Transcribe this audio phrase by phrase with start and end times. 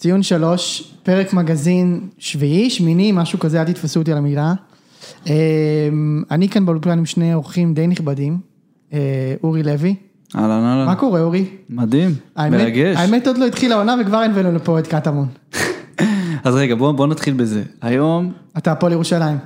[0.00, 4.52] ציון שלוש, פרק מגזין שביעי, שמיני, משהו כזה, אל תתפסו אותי על המילה.
[5.28, 5.34] אה,
[6.30, 8.38] אני כאן באולפן עם שני אורחים די נכבדים,
[8.92, 8.98] אה,
[9.42, 9.94] אורי לוי.
[10.36, 10.86] אהלן אהלן.
[10.86, 11.44] מה קורה אורי?
[11.70, 12.96] מדהים, האמת- מרגש.
[12.96, 15.28] האמת עוד לא התחילה העונה וכבר הבאנו לפה את קטמון.
[16.44, 17.62] אז רגע, בוא בוא נתחיל בזה.
[17.82, 19.36] היום, אתה הפועל ירושלים,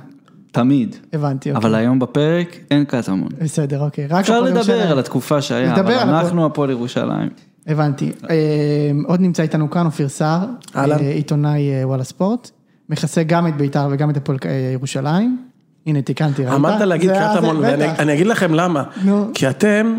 [0.51, 1.61] תמיד, הבנתי, אוקיי.
[1.61, 3.29] אבל היום בפרק אין קטמון.
[3.41, 4.07] בסדר, אוקיי.
[4.07, 4.91] רק אפשר לדבר.
[4.91, 7.29] על התקופה שהיה, אבל אנחנו הפועל ירושלים.
[7.67, 8.11] הבנתי.
[8.29, 8.35] אה,
[9.05, 10.45] עוד נמצא איתנו כאן אופיר סער.
[10.75, 12.51] אה, עיתונאי אה, וואלה ספורט,
[12.89, 15.37] מכסה גם את בית"ר וגם את הפועל אה, ירושלים.
[15.87, 16.53] הנה תיקנתי, ראית?
[16.53, 18.83] עמדת להגיד קטמון, ואני אגיד לכם למה.
[19.33, 19.97] כי אתם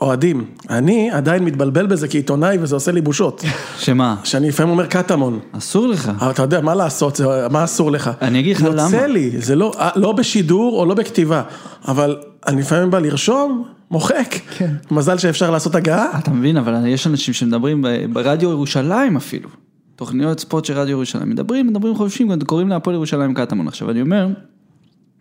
[0.00, 0.44] אוהדים.
[0.70, 3.44] אני עדיין מתבלבל בזה כעיתונאי וזה עושה לי בושות.
[3.78, 4.16] שמה?
[4.24, 5.40] שאני לפעמים אומר קטמון.
[5.52, 6.12] אסור לך.
[6.20, 7.20] אבל אתה יודע, מה לעשות,
[7.50, 8.10] מה אסור לך?
[8.22, 9.06] אני אגיד לך יוצא למה.
[9.06, 11.42] לי, זה לא, לא בשידור או לא בכתיבה,
[11.88, 14.34] אבל אני לפעמים בא לרשום, מוחק.
[14.58, 14.74] כן.
[14.90, 16.18] מזל שאפשר לעשות הגעה.
[16.18, 19.48] אתה מבין, אבל יש אנשים שמדברים ברדיו ירושלים אפילו.
[19.96, 21.30] תוכניות ספורט של רדיו ירושלים.
[21.30, 23.68] מדברים, מדברים חופשיים, גם קוראים להפועל ירושלים קטמון.
[23.68, 24.28] עכשיו אני אומר,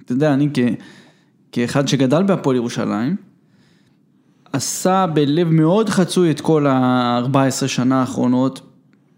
[0.06, 0.60] אתה יודע, אני כ,
[1.52, 3.16] כאחד שגדל בהפועל ירושלים,
[4.54, 8.62] עשה בלב מאוד חצוי את כל ה-14 שנה האחרונות,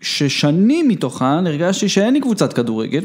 [0.02, 3.04] ששנים מתוכן הרגשתי שאין לי קבוצת כדורגל,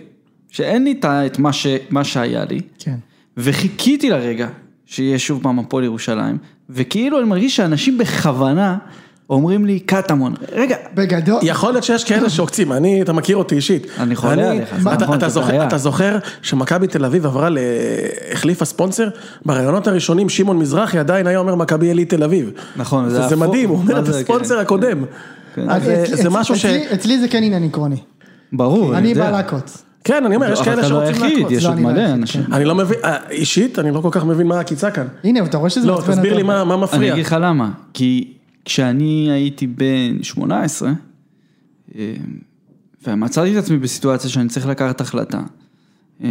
[0.50, 2.60] שאין לי את מה, ש, מה שהיה לי.
[2.78, 2.96] כן.
[3.36, 4.48] וחיכיתי לרגע
[4.92, 6.38] שיהיה שוב פעם הפועל ירושלים,
[6.70, 8.76] וכאילו אני מרגיש שאנשים בכוונה
[9.30, 13.86] אומרים לי קטמון, רגע, בגדול, יכול להיות שיש כאלה שעוקצים, אני, אתה מכיר אותי אישית.
[14.00, 15.66] אני חולה עליך, זה אתה, נכון, אתה, זה זוכר.
[15.66, 17.58] אתה זוכר שמכבי תל אביב עברה, ל...
[18.32, 19.08] החליפה ספונסר?
[19.46, 22.50] בראיונות הראשונים שמעון מזרחי עדיין היה אומר מכבי עילית תל אביב.
[22.76, 23.36] נכון, זה זה.
[23.36, 24.60] מדהים, הוא אומר את הספונסר כן.
[24.60, 25.04] הקודם.
[25.54, 25.70] כן.
[25.70, 26.64] אז זה, אצלי- זה משהו ש...
[26.64, 27.96] אצלי- אצלי זה כן עניין עקרוני.
[28.52, 29.24] ברור, אני יודע.
[29.24, 29.82] בא לעקוץ.
[30.04, 31.52] כן, אני אומר, יש אבל כאלה אתה לא שרוצים היחיד, לעקוץ.
[31.52, 32.42] יש לא, עוד אני לא מלא אנשים.
[32.52, 35.06] אני לא מבין, אה, אישית, אני לא כל כך מבין מה העקיצה כאן.
[35.24, 36.34] הנה, אתה רואה שזה לא, תסביר.
[36.36, 37.12] לי מה, מה אני מפריע.
[37.12, 38.32] אגיד לך למה, כי
[38.64, 40.92] כשאני הייתי בן 18,
[41.94, 42.14] אה,
[43.06, 45.40] ומצאתי את עצמי בסיטואציה שאני צריך לקחת החלטה,
[46.24, 46.28] אה,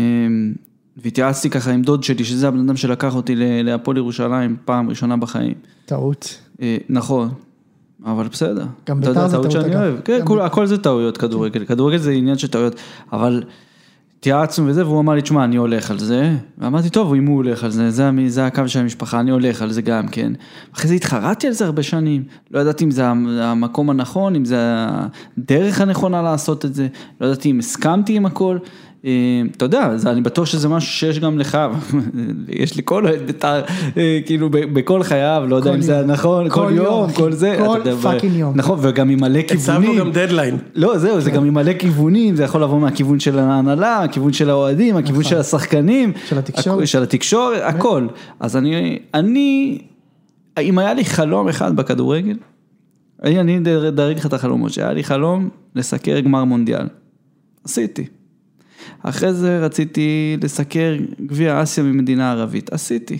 [0.98, 5.54] והתייעצתי ככה עם דוד שלי, שזה הבן אדם שלקח אותי להפועל ירושלים פעם ראשונה בחיים.
[5.86, 6.40] טעות.
[6.90, 7.30] נכון,
[8.06, 8.66] אבל בסדר.
[8.90, 9.76] גם בית"ר זה טעות שאני.
[9.76, 9.96] אוהב.
[10.06, 12.76] כן, הכל זה טעויות כדורגל, כדורגל זה עניין של טעויות,
[13.14, 13.44] אבל
[14.20, 17.64] התייעצנו וזה, והוא אמר לי, תשמע, אני הולך על זה, ואמרתי, טוב, אם הוא הולך
[17.64, 20.34] על זה, זה, זה הקו של המשפחה, אני הולך על זה גם כן.
[20.76, 24.46] אחרי זה התחרטתי על זה הרבה שנים, לא ידעתי אם זה המ- המקום הנכון, אם
[24.46, 24.58] זה
[25.38, 26.88] הדרך הנכונה לעשות את זה,
[27.22, 28.58] לא ידעתי אם הסכמתי עם הכל.
[29.06, 31.58] אה, אתה יודע, אני בטוח שזה משהו שיש גם לך,
[32.62, 33.62] יש לי כל אוהד בית"ר,
[33.98, 36.06] אה, כאילו בכל חייו, לא יודע כל אם זה.
[36.06, 37.12] נכון, כל יום.
[37.12, 37.56] כל זה.
[37.60, 38.54] כל fucking יום.
[38.56, 40.00] נכון, וגם עם מלא הצבנו כיוונים.
[40.00, 40.58] גם דדליין.
[40.76, 44.50] לא, זהו, זה גם עם מלא כיוונים, זה יכול לבוא מהכיוון של ההנהלה, הכיוון של
[44.50, 46.10] האוהדים, הכיוון של השחקנים.
[46.10, 46.28] נכון.
[46.28, 46.88] של התקשורת.
[46.88, 48.08] של התקשורת, הכל.
[48.40, 49.78] אז אני, אני,
[50.60, 52.38] אם היה לי חלום אחד בכדורגל,
[53.24, 53.58] אני אני
[53.88, 56.88] אדרג לך את החלומות, שהיה לי חלום לסקר גמר מונדיאל.
[57.64, 58.21] עשיתי.
[59.04, 63.18] אחרי זה רציתי לסקר גביע אסיה ממדינה ערבית, עשיתי.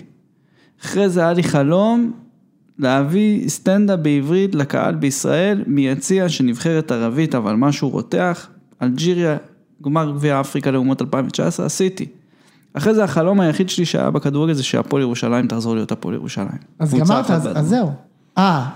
[0.86, 2.12] אחרי זה היה לי חלום
[2.80, 8.48] להביא סטנדאפ בעברית לקהל בישראל מיציע של נבחרת ערבית, אבל משהו רותח,
[8.82, 9.38] אלג'יריה,
[9.84, 12.06] גמר גביע אפריקה לאומות 2019, עשיתי.
[12.74, 16.58] אחרי זה החלום היחיד שלי שהיה בכדורגל זה שהפועל ירושלים תחזור להיות הפועל ירושלים.
[16.80, 17.50] אז גמרת, אז.
[17.56, 17.92] אז זהו.
[18.38, 18.70] אה,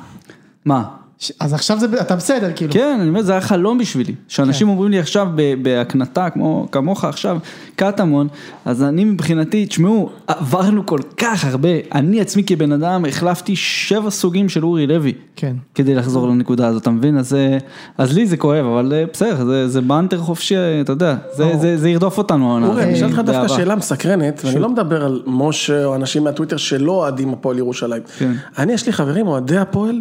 [0.65, 0.95] מה?
[1.39, 2.73] אז עכשיו זה, אתה בסדר, כאילו.
[2.73, 4.15] כן, אני אומר, זה היה חלום בשבילי.
[4.27, 5.27] שאנשים אומרים לי עכשיו
[5.61, 7.37] בהקנטה, כמו כמוך עכשיו,
[7.75, 8.27] קטמון,
[8.65, 14.49] אז אני מבחינתי, תשמעו, עברנו כל כך הרבה, אני עצמי כבן אדם החלפתי שבע סוגים
[14.49, 15.13] של אורי לוי.
[15.35, 15.55] כן.
[15.75, 17.17] כדי לחזור לנקודה הזאת, אתה מבין?
[17.17, 17.57] אז, אה,
[17.97, 21.77] אז לי זה כואב, אבל אה, בסדר, זה, זה באנטר חופשי, אתה יודע, זה, זה,
[21.77, 22.67] זה ירדוף אותנו העונה.
[22.67, 23.47] אורי, אני אשאל אותך דווקא.
[23.47, 28.01] שאלה מסקרנת, ואני לא מדבר על משה או אנשים מהטוויטר שלא אוהדים הפועל ירושלים.
[28.17, 28.31] כן.
[28.57, 29.99] אני, יש לי חברים אוהדי הפועל,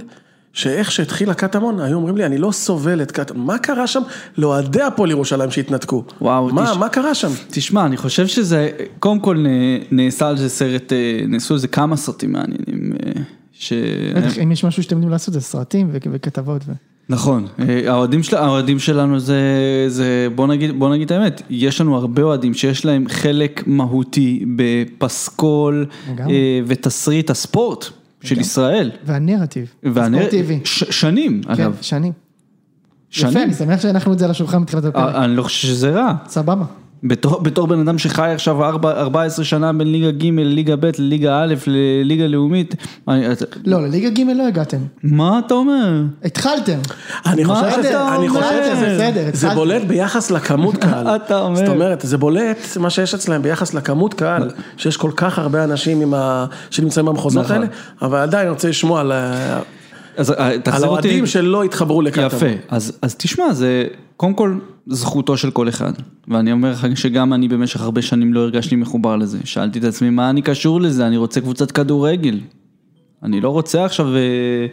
[0.55, 3.47] שאיך שהתחיל הקטמון, היו אומרים לי, אני לא סובל את קטמון.
[3.47, 4.01] מה קרה שם
[4.39, 6.05] לאוהדי הפועל ירושלים שהתנתקו?
[6.21, 7.29] וואו, מה, תש- מה קרה שם?
[7.51, 9.45] תשמע, אני חושב שזה, קודם כל
[9.91, 12.93] נעשה על זה סרט, אה, נעשו על זה כמה סרטים מעניינים.
[13.07, 13.23] אה,
[13.53, 13.73] ש...
[14.17, 16.63] בטח, אם יש משהו שאתם יודעים לעשות, זה סרטים וכתבות.
[16.67, 16.73] ו-
[17.09, 19.41] נכון, אה, האוהדים, של, האוהדים שלנו זה,
[19.89, 24.45] זה בוא, נגיד, בוא נגיד את האמת, יש לנו הרבה אוהדים שיש להם חלק מהותי
[24.57, 25.87] בפסקול.
[26.19, 27.85] אה, ותסריט הספורט
[28.25, 28.91] של ישראל.
[29.05, 29.75] והנרטיב.
[29.83, 30.61] והנר- הספורטיבי.
[30.65, 32.13] ש, שנים, כן, אגב, שנים.
[33.13, 33.39] יפה, שנים.
[33.43, 35.15] אני שמח שהנחנו את זה על השולחן בתחילת הפרק.
[35.15, 36.15] אה, אני לא חושב שזה רע.
[36.27, 36.65] סבבה.
[37.05, 41.43] בתור, בתור בן אדם שחי עכשיו ארבע- 14 שנה בין ליגה ג' לליגה ב' לליגה
[41.43, 42.75] א' לליגה לאומית,
[43.09, 44.77] אני- אתה- לא, לליגה ג' לא הגעתם.
[45.03, 46.03] מה אתה אומר?
[46.25, 46.79] התחלתם.
[47.27, 48.41] אני חושב אתה שזה, אני אומר?
[48.43, 49.49] חושב שזה, בסדר, זה.
[49.55, 51.07] בולט ביחס לכמות קהל.
[51.17, 51.57] אתה אומר?
[51.57, 56.15] זאת אומרת, זה בולט מה שיש אצלם ביחס לכמות קהל, שיש כל כך הרבה אנשים
[56.15, 56.47] ה...
[56.71, 57.57] שנמצאים במחוזות נכון.
[57.57, 57.67] האלה,
[58.03, 59.13] אבל עדיין אני רוצה לשמוע על
[60.17, 61.09] על תחזיר אותי...
[61.09, 62.27] האוהדים שלא התחברו לקטמון.
[62.27, 65.93] יפה, אז, אז תשמע, זה קודם כל זכותו של כל אחד,
[66.29, 70.11] ואני אומר לך שגם אני במשך הרבה שנים לא הרגשתי מחובר לזה, שאלתי את עצמי
[70.11, 72.41] מה אני קשור לזה, אני רוצה קבוצת כדורגל,
[73.23, 74.67] אני לא רוצה עכשיו אה,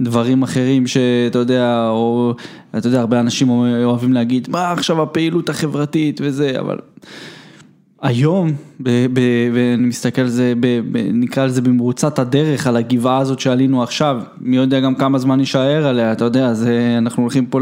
[0.00, 2.34] דברים אחרים שאתה יודע, או
[2.78, 3.48] אתה יודע, הרבה אנשים
[3.84, 6.20] אוהבים להגיד, מה עכשיו הפעילות החברתית?
[6.24, 6.78] וזה, אבל
[8.04, 10.52] היום, ואני מסתכל על זה,
[11.12, 15.86] נקרא לזה במרוצת הדרך, על הגבעה הזאת שעלינו עכשיו, מי יודע גם כמה זמן נישאר
[15.86, 17.60] עליה, אתה יודע, זה, אנחנו הולכים פה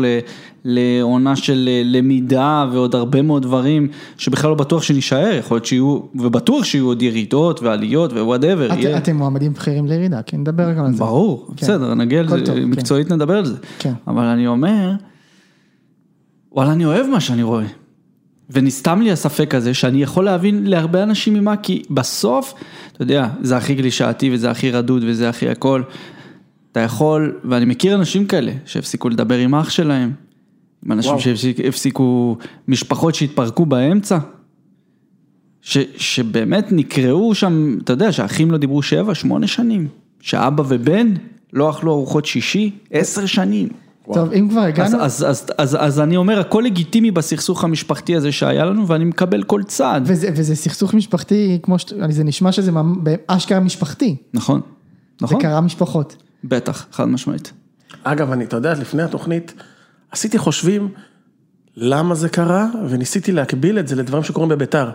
[0.65, 5.99] לעונה של אה, למידה ועוד הרבה מאוד דברים שבכלל לא בטוח שנישאר, יכול להיות שיהיו,
[6.15, 8.73] ובטוח שיהיו עוד ירידות ועליות ו-whatever.
[8.73, 10.99] את- אתם מועמדים בכירים לירידה, כן, נדבר גם על זה.
[10.99, 11.55] ברור, כן.
[11.67, 12.65] בסדר, נגיע לזה, טוב, כן.
[12.65, 13.56] מקצועית נדבר על זה.
[13.79, 13.93] כן.
[14.06, 14.91] אבל אני אומר,
[16.53, 17.65] וואלה, אני אוהב מה שאני רואה.
[18.50, 22.55] ונסתם לי הספק הזה שאני יכול להבין להרבה אנשים ממה, כי בסוף,
[22.93, 25.83] אתה יודע, זה הכי קלישאתי וזה הכי רדוד וזה הכי הכל.
[26.73, 30.12] אתה יכול, ואני מכיר אנשים כאלה שהפסיקו לדבר עם אח שלהם,
[30.87, 31.23] עם אנשים וואו.
[31.23, 32.37] שהפסיקו,
[32.69, 34.19] משפחות שהתפרקו באמצע.
[35.61, 39.89] ש, שבאמת נקראו שם, אתה יודע, שהאחים לא דיברו שבע, שמונה שנים,
[40.21, 41.15] שאבא ובן
[41.53, 43.69] לא אכלו ארוחות שישי, עשר שנים.
[44.04, 48.16] טוב, אם כבר אז, הגענו, אז, אז, אז, אז אני אומר, הכל לגיטימי בסכסוך המשפחתי
[48.16, 50.02] הזה שהיה לנו, ואני מקבל כל צעד.
[50.06, 51.84] וזה, וזה סכסוך משפחתי, כמו ש...
[52.08, 52.70] זה נשמע שזה
[53.02, 54.60] באשכרה משפחתי, נכון,
[55.20, 56.16] נכון, זה קרה משפחות.
[56.44, 57.52] בטח, חד משמעית.
[58.02, 59.54] אגב, אני, אתה יודע, לפני התוכנית,
[60.10, 60.88] עשיתי חושבים
[61.76, 64.90] למה זה קרה, וניסיתי להקביל את זה לדברים שקורים בביתר.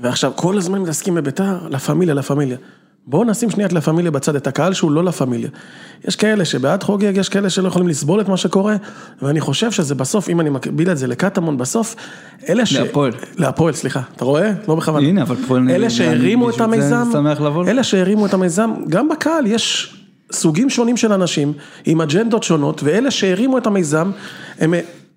[0.00, 2.56] ועכשיו, כל הזמן מתעסקים בביתר, לה פמיליה, לה פמיליה.
[3.08, 5.48] בואו נשים שנייה את לה פמיליה בצד, את הקהל שהוא לא לה פמיליה.
[6.08, 8.76] יש כאלה שבעד חוגג, יש כאלה שלא יכולים לסבול את מה שקורה,
[9.22, 11.94] ואני חושב שזה בסוף, אם אני מקביל את זה לקטמון, בסוף,
[12.48, 12.72] אלה ש...
[12.76, 13.12] להפועל.
[13.36, 14.00] להפועל, סליחה.
[14.16, 14.52] אתה רואה?
[14.68, 15.06] לא בכוונה.
[15.06, 17.10] הנה, אבל פה אני- אלה אני- שהרימו את המיזם.
[17.68, 19.94] אלה שהרימו את המיזם, גם בקהל יש
[20.32, 21.52] סוגים שונים של אנשים,
[21.84, 24.10] עם אג'נדות שונות, ואלה שהרימו את המיזם,
[24.58, 24.74] הם,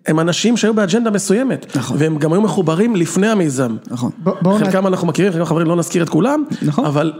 [0.07, 1.97] הם אנשים שהיו באג'נדה מסוימת, נכון.
[1.99, 3.75] והם גם היו מחוברים לפני המיזם.
[3.87, 4.11] נכון.
[4.59, 6.85] חלקם אנחנו מכירים, חלקם חברים, לא נזכיר את כולם, נכון.
[6.85, 7.13] אבל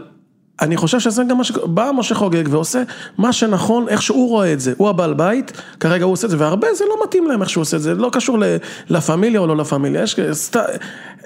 [0.60, 1.50] אני חושב שזה גם מה ש...
[1.64, 2.82] בא משה חוגג ועושה
[3.18, 4.72] מה שנכון, איך שהוא רואה את זה.
[4.76, 7.62] הוא הבעל בית, כרגע הוא עושה את זה, והרבה זה לא מתאים להם איך שהוא
[7.62, 8.56] עושה את זה, לא קשור ל-
[8.88, 10.56] לה פמיליה או לא לה פמיליה, יש סת...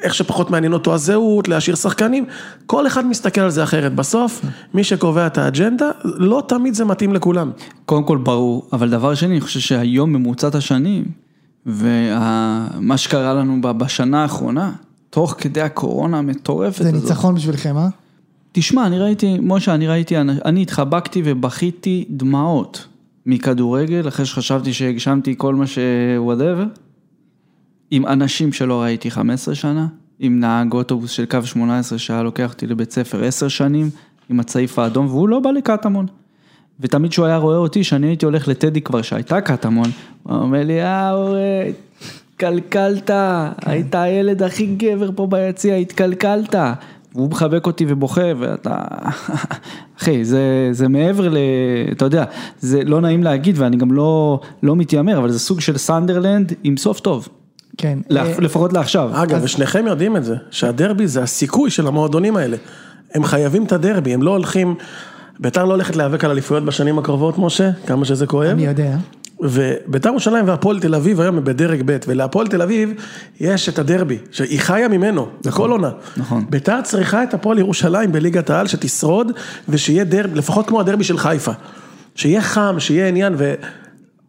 [0.03, 2.25] איך שפחות מעניין אותו הזהות, להשאיר שחקנים,
[2.67, 3.95] כל אחד מסתכל על זה אחרת.
[3.95, 4.41] בסוף,
[4.75, 7.51] מי שקובע את האג'נדה, לא תמיד זה מתאים לכולם.
[7.87, 11.05] קודם כל ברור, אבל דבר שני, אני חושב שהיום ממוצעת השנים,
[11.67, 14.73] ומה שקרה לנו ב- בשנה האחרונה,
[15.11, 17.03] תוך כדי הקורונה המטורפת זה הזאת.
[17.03, 17.89] ניצחון בשבילכם, אה?
[18.57, 22.87] תשמע, אני ראיתי, משה, אני ראיתי, אני התחבקתי ובכיתי דמעות
[23.27, 25.79] מכדורגל, אחרי שחשבתי שהגשמתי כל מה ש...
[26.27, 26.79] whatever,
[27.91, 29.87] עם אנשים שלא ראיתי 15 שנה,
[30.19, 33.91] עם נהג אוטובוס של קו 18 שהיה לוקח אותי לבית ספר 10 שנים,
[34.31, 36.07] עם הצעיף האדום, והוא לא בא לקטמון.
[36.81, 39.91] ותמיד כשהוא היה רואה אותי, שאני הייתי הולך לטדי כבר, שהייתה קטמון,
[40.23, 41.73] הוא אומר לי, אה, אורי,
[42.35, 43.11] התקלקלת,
[43.65, 46.55] היית הילד הכי גבר פה ביציע, התקלקלת.
[47.15, 48.77] והוא מחבק אותי ובוכה, ואתה...
[50.01, 50.41] אחי, זה,
[50.73, 51.37] זה מעבר ל...
[51.93, 52.25] אתה יודע,
[52.61, 56.77] זה לא נעים להגיד, ואני גם לא, לא מתיימר, אבל זה סוג של סנדרלנד עם
[56.77, 57.29] סוף טוב.
[57.79, 57.99] כן.
[58.11, 59.11] לפ- אה, לפחות לעכשיו.
[59.23, 62.57] אגב, ושניכם יודעים את זה, שהדרבי זה הסיכוי של המועדונים האלה.
[63.15, 64.75] הם חייבים את הדרבי, הם לא הולכים,
[65.41, 68.51] ביתר לא הולכת להיאבק על אליפויות בשנים הקרובות, משה, כמה שזה כואב.
[68.51, 68.97] אני יודע.
[69.41, 72.93] וביתר ירושלים והפועל תל אביב היום הם בדרג ב', ולהפועל תל אביב
[73.41, 75.91] יש את הדרבי, שהיא חיה ממנו, בכל עונה.
[76.17, 76.45] נכון.
[76.51, 79.33] ביתר צריכה את הפועל ירושלים בליגת העל, שתשרוד,
[79.69, 81.53] ושיהיה דרבי, לפחות כמו הדרבי של חיפה.
[82.15, 83.55] שיהיה חם, שיהיה עניין, ו...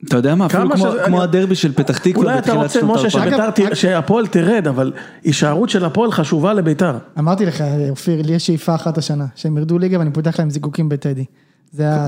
[0.07, 2.63] אתה יודע מה, אפילו כמו, שזה- כמו אני- הדרבי של פתח תקווה אולי אתה בתחילת
[2.63, 3.09] רוצה, שנות משה.
[3.09, 4.93] שביתר, שהפועל תרד, אבל
[5.23, 6.97] הישארות של הפועל חשובה לביתר.
[7.19, 10.89] אמרתי לך, אופיר, לי יש שאיפה אחת השנה, שהם ירדו ליגה ואני פותח להם זיקוקים
[10.89, 11.25] בטדי.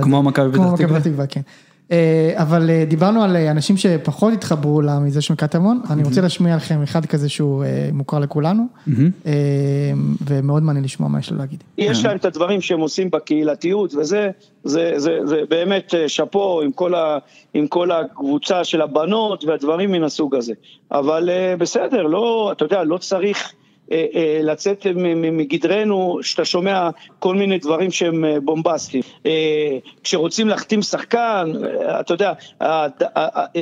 [0.01, 0.57] כמו מכבי?
[0.59, 1.41] פתח תקווה, כן.
[1.91, 6.55] אה, אבל אה, דיברנו על אה, אנשים שפחות התחברו למיזם של קטמון, אני רוצה להשמיע
[6.55, 7.63] לכם אחד כזה שהוא
[7.93, 8.63] מוכר לכולנו,
[9.25, 9.31] אה,
[10.27, 11.63] ומאוד מעניין לשמוע מה יש לו להגיד.
[11.77, 14.29] יש להם את הדברים שהם עושים בקהילתיות, וזה
[14.63, 17.17] זה, זה, זה באמת שאפו עם כל, ה,
[17.53, 20.53] עם כל הקבוצה של הבנות והדברים מן הסוג הזה.
[20.91, 21.29] אבל
[21.59, 23.53] בסדר, לא, אתה יודע, לא צריך
[24.43, 26.89] לצאת מ- מ- מגדרנו, שאתה שומע
[27.19, 29.03] כל מיני דברים שהם אה, בומבסטיים.
[29.25, 32.33] אה, כשרוצים להחתים שחקן, אה, אתה יודע,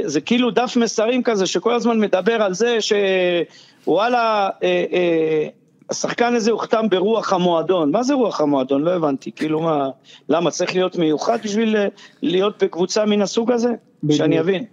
[0.04, 5.48] זה כאילו דף מסרים כזה שכל הזמן מדבר על זה שוואלה, אה, אה,
[5.90, 8.82] השחקן הזה הוחתם ברוח המועדון, מה זה רוח המועדון?
[8.82, 9.90] לא הבנתי, כאילו מה,
[10.30, 11.88] למה צריך להיות מיוחד בשביל אה,
[12.22, 13.70] להיות בקבוצה מן הסוג הזה?
[14.12, 14.66] שאני אבין.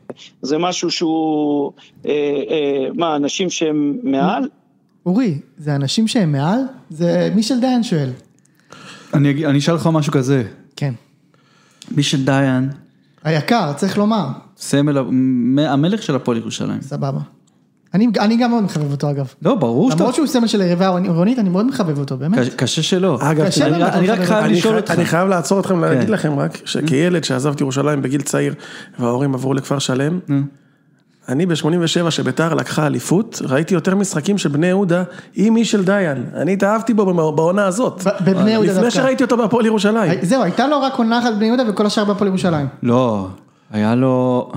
[0.42, 1.72] זה משהו שהוא,
[2.06, 4.48] אה, אה, מה, אנשים שהם מעל?
[5.06, 6.58] אורי, זה אנשים שהם מעל?
[6.90, 8.10] זה מישל דיין שואל.
[9.14, 10.42] אני, אשאל אותך משהו כזה,
[10.76, 10.94] כן.
[11.90, 12.70] מישל דיין
[13.24, 14.26] היקר, צריך לומר.
[14.56, 16.80] סמל, המ- המלך של הפועל ירושלים.
[16.80, 17.20] סבבה.
[17.94, 19.26] אני, אני גם מאוד מחבב אותו אגב.
[19.42, 20.00] לא, ברור שאתה...
[20.02, 22.38] למרות שהוא סמל של היריבה העירונית, אני מאוד מחבב אותו, באמת.
[22.38, 23.18] קשה- קשה שלא.
[23.22, 24.90] אגב, קשה אני אני רק חייב אני לשאול אותך.
[24.90, 26.12] אני חייב לעצור אתכם, להגיד כן.
[26.12, 28.54] לכם רק, שכילד שעזב את ירושלים בגיל צעיר,
[28.98, 30.18] וההורים עברו לכפר שלם,
[31.28, 35.02] אני ב-87 שביתר לקחה אליפות, ראיתי יותר משחקים של בני יהודה
[35.34, 36.24] עם מישל דיין.
[36.34, 38.02] אני התאהבתי בו בעונה הזאת.
[38.20, 38.90] בבני יהודה לפני דווקא.
[38.90, 40.12] שראיתי אותו בהפועל ירושלים.
[40.22, 42.66] זהו, הייתה לו רק עונה אחת בבני יהודה וכל השאר בהפועל ירושלים.
[42.82, 43.28] לא,
[43.72, 44.52] היה לו...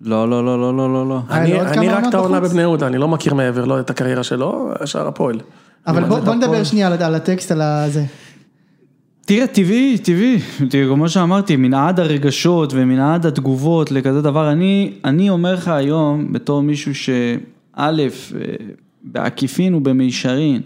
[0.00, 1.20] לא, לא, לא, לא, לא, לא, לא.
[1.30, 2.40] אני אני רק את העונה?
[2.40, 5.40] בבני יהודה, אני לא מכיר מעבר, לא את הקריירה שלו, השאר הפועל.
[5.86, 6.64] אבל בוא, זה בוא נדבר.
[6.64, 8.04] שנייה על, על הטקסט, על הזה.
[9.26, 10.38] תראה, טבעי, טבעי,
[10.70, 16.62] תראה, כמו שאמרתי, מנעד הרגשות ומנעד התגובות לכזה דבר, אני, אני אומר לך היום, בתור
[16.62, 17.36] מישהו שא',
[17.78, 17.90] אה,
[19.02, 20.60] בעקיפין ובמישרין,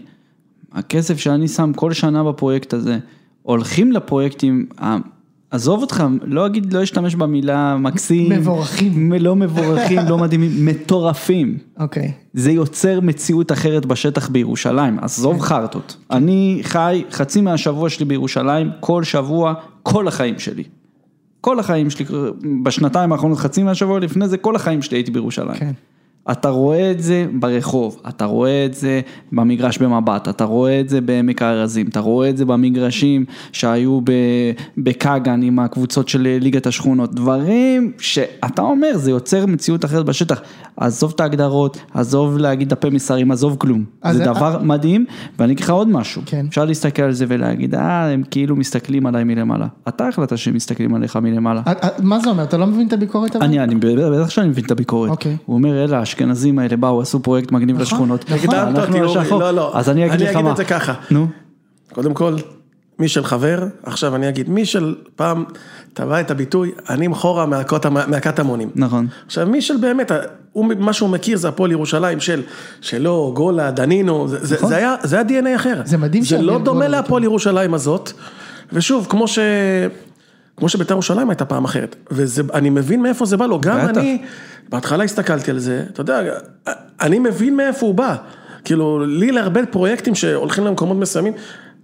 [0.71, 2.99] הכסף שאני שם כל שנה בפרויקט הזה,
[3.43, 4.65] הולכים לפרויקטים,
[5.51, 9.13] עזוב אותך, לא אגיד, לא אשתמש במילה מקסים, מבורכים.
[9.13, 11.57] לא מבורכים, לא מדהימים, מטורפים.
[11.79, 12.11] אוקיי.
[12.33, 15.97] זה יוצר מציאות אחרת בשטח בירושלים, עזוב חרטות.
[16.11, 19.53] אני חי חצי מהשבוע שלי בירושלים, כל שבוע,
[19.83, 20.63] כל החיים שלי.
[21.41, 22.05] כל החיים שלי,
[22.63, 25.57] בשנתיים האחרונות, חצי מהשבוע לפני זה, כל החיים שלי הייתי בירושלים.
[25.57, 25.71] כן.
[26.31, 29.01] אתה רואה את זה ברחוב, אתה רואה את זה
[29.31, 33.99] במגרש במבט, אתה רואה את זה בעמק הארזים, אתה רואה את זה במגרשים שהיו
[34.77, 40.41] בקאגן עם הקבוצות של ליגת השכונות, דברים שאתה אומר, זה יוצר מציאות אחרת בשטח.
[40.81, 43.83] עזוב את ההגדרות, עזוב להגיד דפי מסרים, עזוב כלום.
[44.11, 45.05] זה דבר מדהים,
[45.39, 46.21] ואני אגיד לך עוד משהו.
[46.25, 46.45] כן.
[46.49, 49.67] אפשר להסתכל על זה ולהגיד, אה, הם כאילו מסתכלים עליי מלמעלה.
[49.87, 51.61] אתה החלטת שהם מסתכלים עליך מלמעלה.
[51.67, 52.43] אה, אה, מה זה אומר?
[52.43, 53.45] אתה לא מבין את הביקורת אבל?
[53.45, 55.09] אני, אני, בטח שאני מבין את הביקורת.
[55.09, 55.37] אוקיי.
[55.45, 58.25] הוא אומר, אלה האשכנזים האלה באו, עשו פרויקט מגניב נכון, לשכונות.
[58.31, 59.01] נכון.
[59.01, 59.39] לשחור.
[59.39, 59.77] לא, לא.
[59.77, 60.39] אז אני אגיד לך מה.
[60.39, 60.93] אני אגיד את זה ככה.
[61.11, 61.27] נו.
[61.93, 62.35] קודם כל,
[63.01, 65.43] מישל חבר, עכשיו אני אגיד, מישל פעם
[65.93, 67.45] טבע את הביטוי, אני מחורה
[68.07, 68.69] מהקטמונים.
[68.75, 69.07] נכון.
[69.25, 70.11] עכשיו מישל באמת,
[70.51, 72.41] הוא, מה שהוא מכיר זה הפועל ירושלים של,
[72.81, 75.81] שלו, גולה, דנינו, זה, זה, זה היה, זה היה DNA אחר.
[75.85, 76.87] זה מדהים זה לא דומה.
[76.87, 78.11] להפועל ירושלים הזאת,
[78.73, 79.39] ושוב, כמו ש...
[80.57, 83.97] כמו שבית"ר ירושלים הייתה פעם אחרת, ואני מבין מאיפה זה בא לו, גם בטח.
[83.97, 84.21] אני,
[84.69, 86.21] בהתחלה הסתכלתי על זה, אתה יודע,
[87.01, 88.15] אני מבין מאיפה הוא בא,
[88.63, 91.33] כאילו, לי להרבה פרויקטים שהולכים למקומות מסוימים,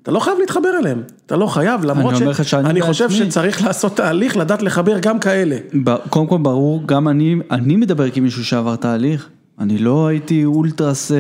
[0.08, 3.26] אתה לא חייב להתחבר אליהם, אתה לא חייב, למרות אומר לך שאני אני חושב בעצמי-
[3.26, 5.58] שצריך לעשות תהליך, לדעת לחבר גם כאלה.
[5.84, 9.30] ב- קודם כל ברור, גם אני, אני מדבר כמישהו שעבר תהליך.
[9.60, 11.18] אני לא הייתי אולטרס אה,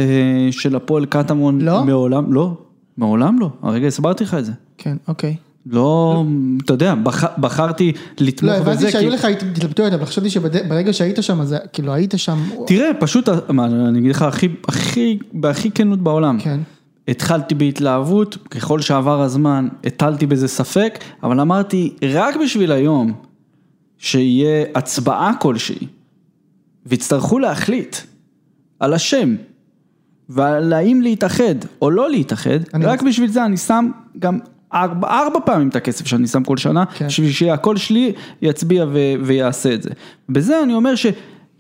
[0.52, 1.62] של הפועל קטמון.
[1.62, 1.84] לא?
[1.84, 2.58] מעולם, לא.
[2.98, 3.50] מעולם לא.
[3.64, 4.52] הרגע הסברתי לך את זה.
[4.78, 5.36] כן, אוקיי.
[5.66, 6.24] לא,
[6.66, 8.72] אתה יודע, בח, בחרתי לתמוך לא, בזה.
[8.72, 12.38] הבנתי שהיו כי- לך התלבטויות, אבל חשבתי שברגע שהיית שם, זה כאילו היית שם...
[12.68, 16.38] תראה, פשוט, מה, אני אגיד לך הכי, הכי, בהכי כנות בעולם.
[16.40, 16.60] כן.
[17.08, 23.14] התחלתי בהתלהבות, ככל שעבר הזמן הטלתי בזה ספק, אבל אמרתי, רק בשביל היום,
[23.98, 25.88] שיהיה הצבעה כלשהי,
[26.86, 27.96] ויצטרכו להחליט
[28.80, 29.36] על השם,
[30.30, 34.40] ועל האם להתאחד או לא להתאחד, רק רוצה- בשביל זה אני שם גם
[34.74, 37.08] ארבע, ארבע פעמים את הכסף שאני שם כל שנה, כן.
[37.08, 39.90] בשביל שהקול שלי יצביע ו- ויעשה את זה.
[40.30, 40.94] בזה אני אומר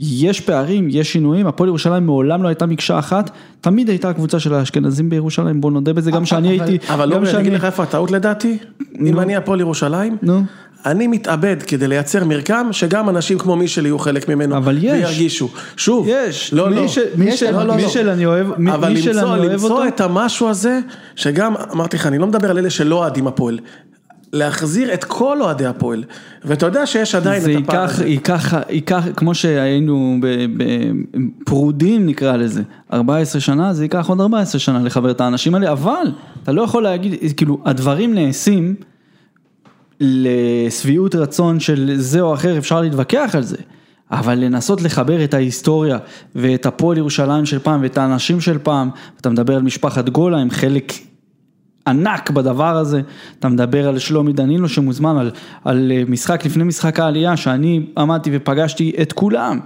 [0.01, 3.29] שיש פערים, יש שינויים, הפועל ירושלים מעולם לא הייתה מקשה אחת,
[3.61, 7.15] תמיד הייתה הקבוצה של האשכנזים בירושלים, בוא נודה בזה, גם שאני אבל- הייתי, אבל לא,
[7.17, 8.57] אני אגיד לך איפה הטעות לדעתי,
[9.05, 10.17] אם אני הפועל ירושלים.
[10.85, 14.83] אני מתאבד כדי לייצר מרקם שגם אנשים כמו מישל יהיו חלק ממנו, אבל יש.
[14.91, 17.75] וירגישו, שוב, יש, לא, לא, מישל, מישל, לא, לא, לא.
[17.75, 20.79] מישל אני אוהב, מי- אבל מישל למצוא, אני אוהב למצוא אותו, את המשהו הזה,
[21.15, 23.59] שגם, אמרתי לך, אני לא מדבר על אלה שלא אוהדים הפועל,
[24.37, 26.03] להחזיר את כל אוהדי הפועל,
[26.45, 28.07] ואתה יודע שיש עדיין זה את הפער הזה.
[28.07, 30.17] ייקח, ייקח, כמו שהיינו
[30.57, 32.61] בפרודים נקרא לזה,
[32.93, 36.11] 14 שנה, זה ייקח עוד 14 שנה לחבר את האנשים האלה, אבל
[36.43, 38.75] אתה לא יכול להגיד, כאילו, הדברים נעשים
[39.99, 43.57] לשביעות רצון של זה או אחר, אפשר להתווכח על זה,
[44.11, 45.97] אבל לנסות לחבר את ההיסטוריה
[46.35, 48.89] ואת הפועל ירושלים של פעם ואת האנשים של פעם,
[49.21, 50.93] אתה מדבר על משפחת גולה, הם חלק
[51.87, 53.01] ענק בדבר הזה,
[53.39, 55.31] אתה מדבר על שלומי דנינו שמוזמן על,
[55.65, 59.59] על אה, משחק לפני משחק העלייה שאני עמדתי ופגשתי את כולם,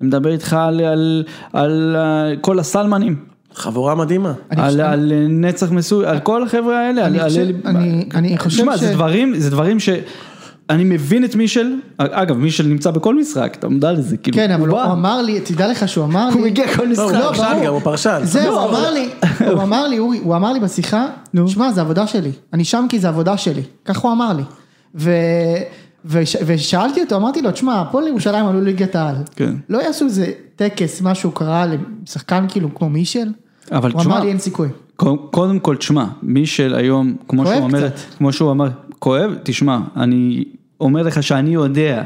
[0.00, 1.96] אני מדבר איתך על, על, על, על
[2.40, 3.16] כל הסלמנים,
[3.54, 4.32] חבורה מדהימה.
[4.50, 8.08] אני על, חושב- על נצח מסוי, על כל החבר'ה האלה, אני על, חושב- על, אני-
[8.14, 9.88] אני חושב תשמע, ש- זה דברים, זה דברים ש...
[10.70, 14.68] אני מבין את מישל, אגב מישל נמצא בכל משחק, אתה מודע לזה, כאילו, כן, אבל
[14.68, 14.82] הוא.
[14.82, 16.34] אמר לי, תדע לך שהוא אמר לי...
[16.34, 17.02] הוא מגיע כל לא, משחק.
[17.04, 17.60] הוא לא, פרשן.
[17.64, 18.20] גם, הוא פרשן.
[18.22, 19.08] זהו, לא, הוא אמר לי,
[19.52, 21.48] הוא אמר לי, אורי, הוא אמר לי בשיחה, נו.
[21.48, 24.42] שמע, זה עבודה שלי, אני שם כי זה עבודה שלי, כך הוא אמר לי.
[26.46, 29.54] ושאלתי אותו, אמרתי לו, תשמע, הפועל ירושלים עלו ליגת העל, כן.
[29.68, 31.66] לא יעשו איזה טקס, משהו קרה
[32.06, 33.28] לשחקן כאילו כמו מישל?
[33.72, 34.68] אבל הוא אמר לי אין סיכוי.
[35.30, 38.68] קודם- כל, תשמע, מישל היום, כמו שהוא אומר,
[39.04, 40.44] כואב, תשמע, אני
[40.80, 42.02] אומר לך שאני יודע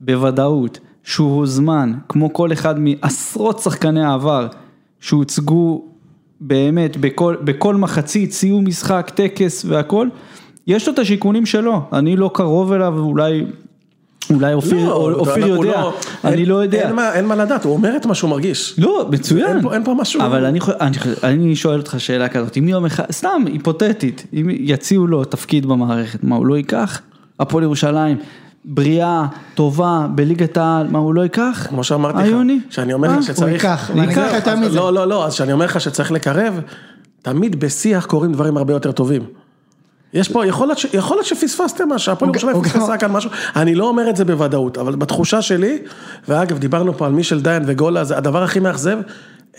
[0.00, 4.46] בוודאות שהוא הוזמן, כמו כל אחד מעשרות שחקני העבר,
[5.00, 5.84] שהוצגו
[6.40, 10.08] באמת בכל, בכל מחצית, סיום משחק, טקס והכל,
[10.66, 13.44] יש לו את השיקולים שלו, אני לא קרוב אליו, אולי...
[14.30, 16.86] אולי אופיר, לא, אופיר אנחנו יודע, לא- אני אין- לא יודע.
[16.86, 18.74] אין מה- אין מה לדעת, הוא אומר את מה שהוא מרגיש.
[18.78, 19.46] לא, מצוין.
[19.46, 22.86] אין פה- אין פה משהו- אבל אני, אני, אני שואל אותך שאלה כזאת, אם יום
[22.86, 27.00] אחד, סתם היפותטית, אם יציעו לו תפקיד במערכת, מה הוא לא ייקח?
[27.40, 28.16] הפועל ירושלים,
[28.64, 31.66] בריאה, טובה, בליגת העל, מה הוא לא ייקח?
[31.68, 32.60] כמו שאמרתי לך, היוני?
[32.70, 33.16] שאני אומר אה?
[33.16, 33.52] לך שצריך...
[33.64, 34.76] ייקח, ואני אגיד לך יותר מזה.
[34.76, 36.60] לא, לא, לא, אז שאני אומר לך שצריך לקרב,
[37.22, 39.22] תמיד בשיח קורים דברים הרבה יותר טובים.
[40.14, 43.74] יש פה, יכול להיות, ש- יכול להיות שפספסתם משהו, הפועל ירושלים פספסה כאן משהו, אני
[43.74, 45.78] לא אומר את זה בוודאות, אבל בתחושה שלי,
[46.28, 48.98] ואגב, דיברנו פה על מישל דיין וגולה, זה הדבר הכי מאכזב,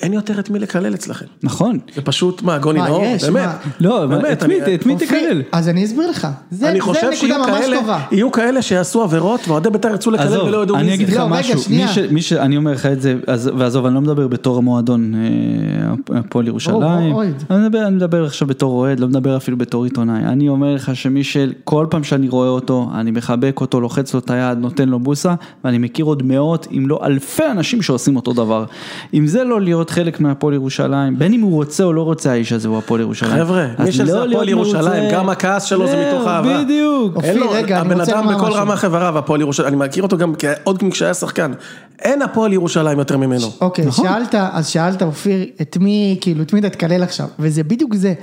[0.02, 1.26] אין יותר את מי לקלל אצלכם.
[1.44, 1.80] נכון.
[1.96, 3.04] זה פשוט, מה, גוני נאור?
[3.06, 3.46] יש, באמת.
[3.46, 3.56] מה?
[3.80, 5.42] לא, באמת, את מי- אני- את מי אופיר, תקלל?
[5.52, 6.28] אז אני אסביר לך.
[6.52, 8.00] זה, אני נקודה שיהיו ממש כאלה, טובה.
[8.12, 11.14] יהיו כאלה שיעשו עבירות, ואוהדי בית"ר ירצו לקלל עזוב, ולא ידעו אני מי אגיד זה.
[11.14, 11.60] לך לא, משהו.
[11.70, 12.34] מי ש- מי ש...
[12.34, 17.16] אני אומר לך את זה, אז- ועזוב, אני לא מדבר בתור המועדון אה, הפועל ירושלים.
[17.52, 20.96] אני מדבר, אני מדבר עכשיו בתור אוהד, לא מדבר אפילו בתור עיתונאי, אני אומר לך
[20.96, 21.22] שמי
[21.64, 25.34] כל פעם שאני רואה אותו, אני מחבק אותו, לוחץ לו את היד, נותן לו בוסה,
[25.64, 28.66] ואני מכיר עוד מאות, אם לא אלפי אנשים שעושים אותו דבר.
[29.14, 32.54] אם זה לא להיות חלק מהפועל ירושלים, בין אם הוא רוצה או לא רוצה האיש
[32.54, 33.32] הזה הוא הפועל ירושלים.
[33.32, 35.16] חבר'ה, מי שזה לא הפועל להיות ירושלים, מרוצה.
[35.16, 36.64] גם הכעס שלו זה מתוך אהבה.
[36.64, 37.16] בדיוק.
[37.16, 38.62] אופיר, אין לו, רגע, אני הבן רוצה אדם לומר בכל משהו.
[38.62, 41.52] רמה חבריו, הפועל ירושלים, אני מכיר אותו גם עוד כשהיה שחקן.
[42.00, 43.48] אין הפועל ירושלים יותר ממנו.
[43.62, 44.06] אוקיי, נכון.
[44.08, 48.14] שאלת, אז שאלת אופיר, את מי, כאילו, את מי אתה תקלל עכשיו, וזה בדיוק זה,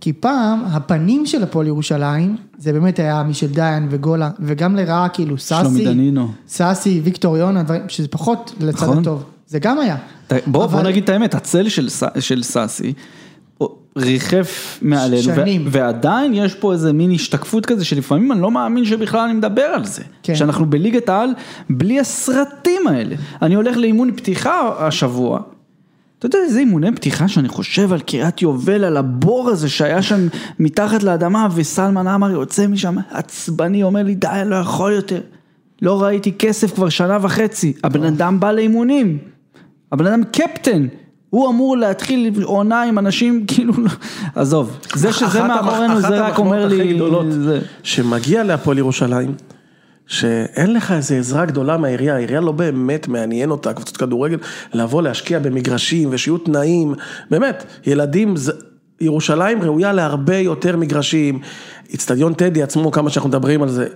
[0.00, 5.38] כי פעם, הפנים של הפועל ירושלים, זה באמת היה מישל דיין וגולה, וגם לרעה, כאילו,
[5.38, 6.28] שלומי סאסי, דנינו.
[6.48, 8.98] סאסי, ויקטור יונה, דברים, שזה פחות לצד נכון.
[8.98, 9.96] הטוב, זה גם היה.
[10.46, 11.88] בוא, אבל- בוא נגיד את האמת, הצל של,
[12.20, 12.92] של סאסי
[13.98, 15.62] ריחף מעלינו, שנים.
[15.66, 19.62] ו- ועדיין יש פה איזה מין השתקפות כזה שלפעמים אני לא מאמין שבכלל אני מדבר
[19.62, 20.02] על זה.
[20.22, 20.34] כן.
[20.34, 21.30] שאנחנו בליגת העל
[21.70, 23.16] בלי הסרטים האלה.
[23.42, 25.40] אני הולך לאימון פתיחה השבוע.
[26.18, 30.28] אתה יודע איזה אימוני פתיחה שאני חושב על קריית יובל, על הבור הזה שהיה שם
[30.58, 35.20] מתחת לאדמה וסלמן עמאר יוצא משם עצבני, אומר לי די, אני לא יכול יותר.
[35.82, 39.18] לא ראיתי כסף כבר שנה וחצי, הבן אדם בא לאימונים,
[39.92, 40.86] הבן אדם קפטן,
[41.30, 43.74] הוא אמור להתחיל עונה עם אנשים כאילו,
[44.34, 47.26] עזוב, זה שזה אחת מאחורינו אחת זה רק אומר המחמאות הכי לי, גדולות
[47.82, 49.34] שמגיע להפועל ירושלים,
[50.06, 54.38] שאין לך איזה עזרה גדולה מהעירייה, העירייה לא באמת מעניין אותה, קבוצות כדורגל,
[54.74, 56.94] לבוא להשקיע במגרשים ושיהיו תנאים,
[57.30, 58.34] באמת, ילדים,
[59.00, 61.38] ירושלים ראויה להרבה יותר מגרשים,
[61.90, 63.88] איצטדיון טדי עצמו, כמה שאנחנו מדברים על זה.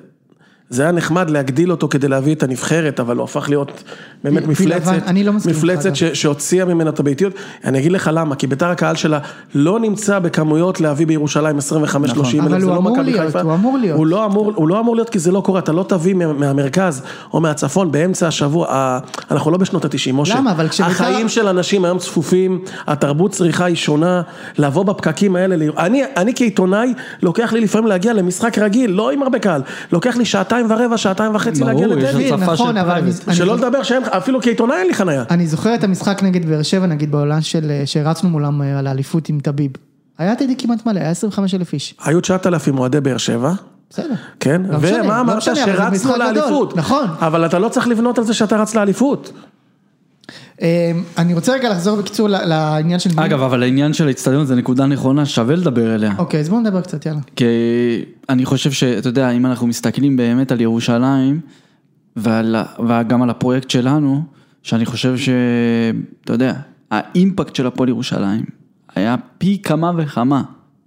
[0.70, 3.83] זה היה נחמד להגדיל אותו כדי להביא את הנבחרת, אבל הוא הפך להיות
[4.24, 5.96] באמת מפלצת, אני לא מפלצת.
[5.96, 7.33] ש- שהוציאה ממנה את הביתיות.
[7.64, 9.18] אני אגיד לך למה, כי ביתר הקהל שלה
[9.55, 11.61] לא נמצא בכמויות להביא בירושלים 25-30
[12.05, 12.40] נכון.
[12.40, 13.40] אבל אלף, זה לא מכבי להיות, חיפה.
[13.40, 13.98] הוא אמור להיות.
[13.98, 16.33] הוא לא אמור, הוא לא אמור להיות כי זה לא קורה, אתה לא תביא מה-
[16.33, 17.03] מהמרכז
[17.35, 18.98] או מהצפון באמצע השבוע,
[19.31, 20.35] אנחנו לא בשנות התשעים, משה.
[20.38, 20.53] למה?
[20.53, 24.22] אבל כשביתר- החיים של אנשים היום צפופים, התרבות צריכה היא שונה,
[24.59, 29.38] לבוא בפקקים האלה, אני, אני כעיתונאי, לוקח לי לפעמים להגיע למשחק רגיל, לא עם הרבה
[29.38, 32.09] קהל, לוקח לי שעתיים ורבע, שעתיים וחצי ברור, להגיע.
[32.35, 33.29] הצפה נכון, של אבל אני- private.
[33.29, 35.25] אני- שלא לדבר שאין, אפילו כעיתונאי אין לי חנייה.
[35.31, 39.29] אני זוכר את המשחק נגד באר שבע, נגיד בעולם של, שהרצנו מולם אה, על האליפות
[39.29, 39.71] עם טביב.
[40.19, 41.95] היה טדי כמעט מלא, היה 25 אלף איש.
[42.05, 43.53] היו 9,000 אוהדי באר שבע.
[43.90, 44.14] בסדר.
[44.40, 45.43] כן, לא ומה לא אמרת?
[45.43, 46.77] שרצנו לאליפות.
[46.77, 47.05] נכון.
[47.21, 49.33] אבל אתה לא צריך לבנות על זה שאתה רץ לאליפות.
[50.62, 53.11] אה, אני רוצה רגע לחזור בקיצור לעניין של...
[53.16, 56.12] אגב, אבל העניין של האיצטדיון זה נקודה נכונה, שווה לדבר אליה.
[56.18, 57.20] אוקיי, אז בואו נדבר קצת, יאללה.
[57.37, 57.44] כי
[58.29, 61.40] אני חושב שאתה יודע, אם אנחנו מסתכלים באמת על ירושלים,
[62.16, 62.57] ועל,
[62.88, 64.23] וגם על הפרויקט שלנו,
[64.62, 66.55] שאני חושב שאתה יודע,
[66.90, 68.44] האימפקט של הפועל ירושלים
[68.94, 70.42] היה פי כמה וכמה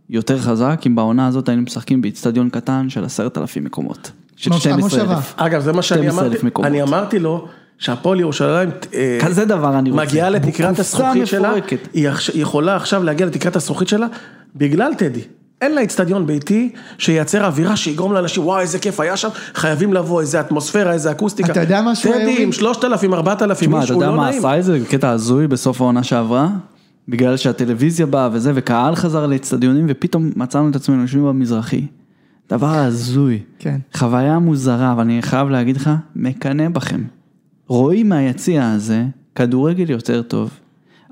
[0.10, 4.12] יותר חזק, אם בעונה הזאת היינו משחקים באיצטדיון קטן של עשרת אלפים מקומות.
[4.36, 5.15] של מושב- 12 מושבה.
[5.17, 5.33] אלף.
[5.38, 6.67] אגב, זה מה שאני 12,000 אמרתי.
[6.67, 10.03] אני אמרתי לו שהפועל ירושלים אה, כזה דבר אני רוצה.
[10.03, 11.53] מגיעה לתקרת הזכוכית שלה.
[11.93, 14.07] היא יכולה עכשיו להגיע לתקרת הזכוכית שלה
[14.55, 15.21] בגלל טדי.
[15.61, 20.21] אין לה אצטדיון ביתי שייצר אווירה שיגרום לאנשים, וואי איזה כיף היה שם, חייבים לבוא,
[20.21, 21.51] איזה אטמוספירה, איזה אקוסטיקה.
[21.51, 22.43] אתה יודע משהו, טדי?
[22.43, 24.39] עם 3,000, 4,000 תשמע, איש, אתה הוא יודע לא מה נעים.
[24.45, 24.79] עשה את זה?
[24.89, 26.49] קטע הזוי בסוף העונה שעברה?
[27.07, 31.85] בגלל שהטלוויזיה באה וזה, וקהל חזר לאצטדיונים, ופתאום מצאנו את עצמנו יושבים במזרחי.
[32.49, 33.39] דבר הזוי.
[33.59, 33.77] כן.
[33.93, 37.01] חוויה מוזרה, אבל אני חייב להגיד לך, מקנא בכם.
[37.67, 39.03] רואים מהיציע הזה
[39.36, 40.49] כדורגל יותר טוב.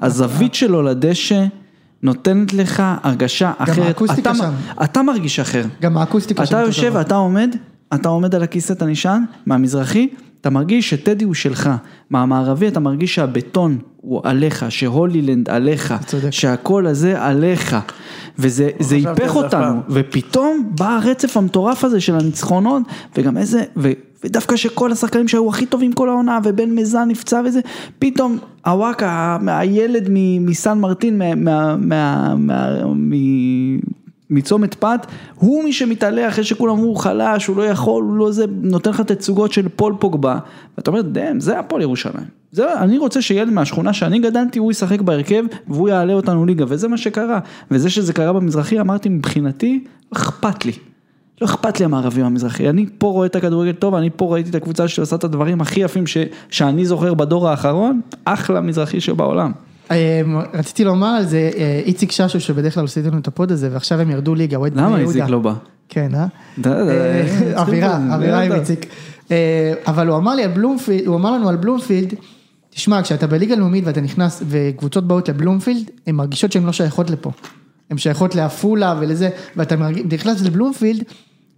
[0.02, 1.46] הזווית שלו לדשא
[2.04, 3.86] נותנת לך הרגשה אחרת.
[3.88, 4.52] האקוסטיקה אתה- שם.
[4.84, 5.64] אתה מרגיש אחר.
[5.82, 7.02] גם האקוסטיקה שם אתה יושב, דבר.
[7.02, 7.56] אתה עומד,
[7.94, 10.08] אתה עומד על הכיסא, אתה נשען, מהמזרחי,
[10.42, 11.70] אתה מרגיש שטדי הוא שלך.
[12.10, 16.30] מהמערבי אתה מרגיש שהבטון הוא עליך, שהולילנד עליך, צודק.
[16.32, 17.76] שהכל הזה עליך.
[18.40, 19.80] וזה היפך אותנו.
[19.90, 22.84] ופתאום בא הרצף המטורף הזה של הניצחונות,
[23.18, 23.92] וגם איזה, ו,
[24.26, 27.60] ודווקא שכל השחקנים שהיו הכי טובים כל העונה, ובן מזן נפצע וזה,
[28.00, 30.08] פתאום הוואקה, הילד
[30.40, 31.22] מסן מרטין,
[34.30, 38.46] מצומת פת, הוא מי שמתעלה אחרי שכולם אמרו חלש, הוא לא יכול, הוא לא זה,
[38.62, 40.40] נותן לך תצוגות של פול פוגבה,
[40.78, 42.26] ואתה אומר, דאם, זה הפועל ירושלים.
[42.52, 46.88] זה, אני רוצה שילד מהשכונה שאני גדלתי, הוא ישחק בהרכב, והוא יעלה אותנו ליגה, וזה
[46.88, 47.40] מה שקרה.
[47.72, 49.84] וזה שזה קרה במזרחי, אמרתי, מבחינתי,
[50.14, 50.72] אכפת לי.
[51.42, 54.56] לא אכפת לי המערבים המזרחי, אני פה רואה את הכדורגל טוב, אני פה ראיתי את
[54.56, 56.18] הקבוצה שעושה את הדברים הכי יפים ש,
[56.50, 59.52] שאני זוכר בדור האחרון, אחלה מזרחי שבעולם.
[59.92, 60.22] אה,
[60.54, 64.00] רציתי לומר על זה, אה, איציק ששו שבדרך כלל עושה איתנו את הפוד הזה, ועכשיו
[64.00, 65.20] הם ירדו ליגה, אוהד בני למה יהודה.
[65.20, 65.54] איציק לא בא?
[65.90, 66.26] כן, אה?
[66.66, 68.52] אה, אווירה, אווירה עם.
[68.52, 68.86] איציק.
[69.88, 72.14] אבל הוא אמר לי על בלומפילד, הוא אמר לנו על בלומפילד,
[72.70, 77.32] תשמע, כשאתה בליגה לאומית ואתה נכנס, וקבוצות באות לבלומפילד, הן מרגישות שהן לא שייכות לפה.
[77.90, 79.76] הן שייכות לעפולה ולזה, ואתה
[80.12, 81.04] נכנס לבלומפילד,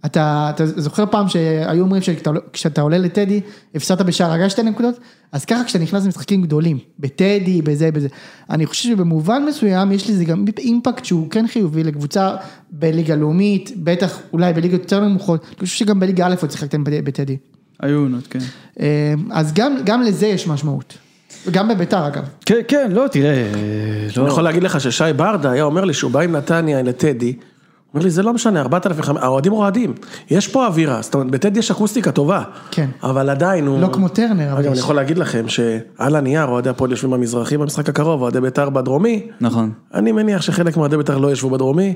[0.06, 3.40] אתה, אתה זוכר פעם שהיו אומרים שכשאתה עולה לטדי,
[3.74, 4.94] הפסדת בשער הגה שתי נקודות?
[5.32, 8.08] אז ככה כשאתה נכנס למשחקים גדולים, בטדי, בזה, בזה.
[8.50, 12.36] אני חושב שבמובן מסוים יש לזה גם אימפקט שהוא כן חיובי לקבוצה
[12.70, 17.36] בליגה לאומית, בטח אולי בליגות יותר נמוכות, אני חושב שגם בליגה א' עוד שיחקתם בטדי.
[17.80, 18.38] היו עונות, כן.
[18.80, 20.98] אה, אז גם, גם לזה יש משמעות.
[21.46, 22.22] וגם בביתר אגב.
[22.46, 24.28] כן, כן, לא, תראה, אני לא.
[24.28, 27.36] יכול להגיד לך ששי ברדה היה אומר לי שהוא בא עם נתניה לטדי,
[27.94, 29.94] אומר לי זה לא משנה, 4,500, האוהדים רועדים,
[30.30, 32.86] יש פה אווירה, זאת אומרת בטדי יש אקוסטיקה טובה, כן.
[33.02, 34.78] אבל עדיין הוא, לא כמו טרנר, אבל אגב אני.
[34.78, 39.70] יכול להגיד לכם שעל הנייר אוהדי הפועל יושבים במזרחי במשחק הקרוב, אוהדי בית"ר בדרומי, נכון.
[39.94, 41.94] אני מניח שחלק מאוהדי בית"ר לא ישבו בדרומי,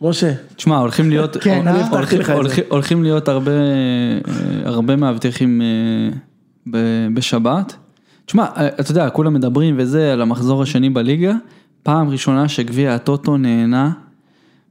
[0.00, 1.72] משה, תשמע, הולכים להיות, כן, אה?
[1.72, 2.32] הולכים- הבטחתי לך את זה.
[2.40, 3.58] הולכים- הולכים להיות הרבה, אה,
[4.64, 6.16] הרבה מאבטחים אה,
[6.70, 6.78] ב-
[7.14, 7.74] בשבת.
[8.26, 11.32] תשמע, אה, אתה יודע, כולם מדברים וזה על המחזור השני בליגה,
[11.82, 13.90] פעם ראשונה שגביע הטוטו נהנה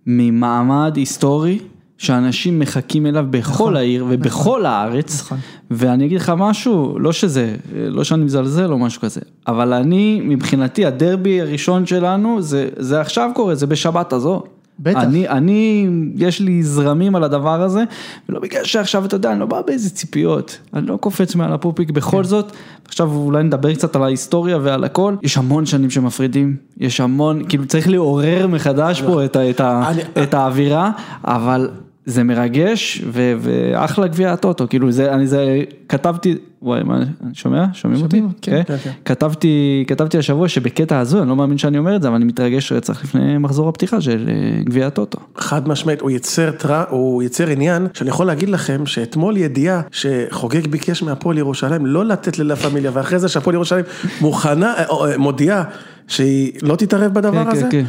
[0.08, 1.60] ממעמד היסטורי.
[2.02, 5.38] שאנשים מחכים אליו בכל העיר ובכל הארץ, נכון.
[5.72, 10.86] ואני אגיד לך משהו, לא שזה, לא שאני מזלזל או משהו כזה, אבל אני, מבחינתי,
[10.86, 14.44] הדרבי הראשון שלנו, זה, זה עכשיו קורה, זה בשבת הזו.
[14.84, 15.04] בטח.
[15.04, 17.84] אני, אני, יש לי זרמים על הדבר הזה,
[18.30, 21.92] ולא בגלל שעכשיו, אתה יודע, אני לא בא באיזה ציפיות, אני לא קופץ מעל הפופיק,
[21.92, 22.24] בכל כן.
[22.24, 22.52] זאת,
[22.88, 27.66] עכשיו אולי נדבר קצת על ההיסטוריה ועל הכל, יש המון שנים שמפרידים, יש המון, כאילו
[27.66, 30.92] צריך לעורר מחדש פה את, את, אני- את האווירה,
[31.26, 31.70] אבל
[32.06, 37.66] זה מרגש, ו- ואחלה גביע הטוטו, כאילו זה, אני זה, כתבתי, וואי, מה, אני שומע?
[37.74, 38.18] שומעים אותי?
[38.18, 38.62] שומעים, כן.
[38.68, 38.92] כן, כן.
[39.06, 42.72] כתבתי, כתבתי השבוע שבקטע הזו, אני לא מאמין שאני אומר את זה, אבל אני מתרגש
[42.72, 45.20] רצח לפני מחזור הפתיחה של אה, גביע הטוטו.
[45.36, 46.84] חד משמעית, הוא ייצר, טר...
[46.90, 52.40] הוא ייצר עניין, שאני יכול להגיד לכם שאתמול ידיעה שחוגג ביקש מהפועל ירושלים לא לתת
[52.40, 53.86] ללה פמיליה, ואחרי זה שהפועל ירושלים
[54.22, 55.64] מוכנה, אה, אה, מודיעה
[56.08, 57.86] שהיא לא תתערב בדבר כן, הזה, כן, כן.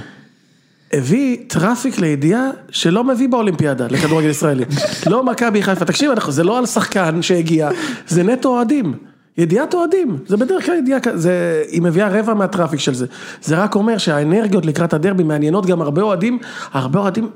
[0.93, 4.65] הביא traffic לידיעה שלא מביא באולימפיאדה לכדורגל ישראלי.
[5.11, 7.71] לא מכבי חיפה, תקשיב, זה לא על שחקן שהגיע,
[8.07, 8.95] זה נטו אוהדים.
[9.39, 13.07] ידיעת אוהדים, זה בדרך כלל ידיעה, זה, היא מביאה רבע מהטראפיק של זה.
[13.43, 16.39] זה רק אומר שהאנרגיות לקראת הדרבי מעניינות גם הרבה אוהדים,
[16.73, 17.31] הרבה אוהדים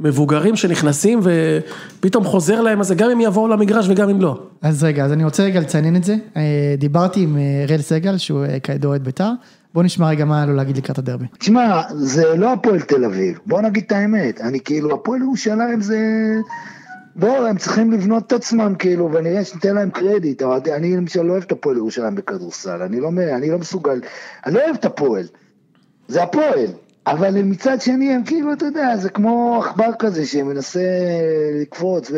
[0.00, 4.40] מבוגרים שנכנסים ופתאום חוזר להם הזה, גם אם יבואו למגרש וגם אם לא.
[4.62, 6.16] אז רגע, אז אני רוצה רגע לציין את זה.
[6.36, 9.32] אה, דיברתי עם אה, אראל סגל, שהוא אה, כידוע אוהד בית"ר.
[9.74, 11.26] בוא נשמע רגע מה היה לו להגיד לקראת הדרבי.
[11.38, 15.98] תשמע, זה לא הפועל תל אביב, בוא נגיד את האמת, אני כאילו, הפועל ירושלים זה...
[17.16, 20.42] בואו, הם צריכים לבנות את עצמם כאילו, ונראה שניתן להם קרדיט,
[20.76, 24.00] אני למשל לא אוהב את הפועל ירושלים בכדורסל, אני לא, אני לא מסוגל,
[24.46, 25.24] אני לא אוהב את הפועל,
[26.08, 26.66] זה הפועל,
[27.06, 30.80] אבל מצד שני הם כאילו, אתה יודע, זה כמו עכבר כזה שמנסה
[31.62, 32.16] לקפוץ ו,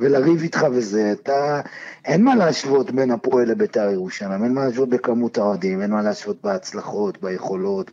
[0.00, 1.60] ולריב איתך וזה, אתה,
[2.04, 6.36] אין מה להשוות בין הפועל לבית"ר ירושלים, אין מה להשוות בכמות האוהדים, אין מה להשוות
[6.44, 7.90] בהצלחות, ביכולות,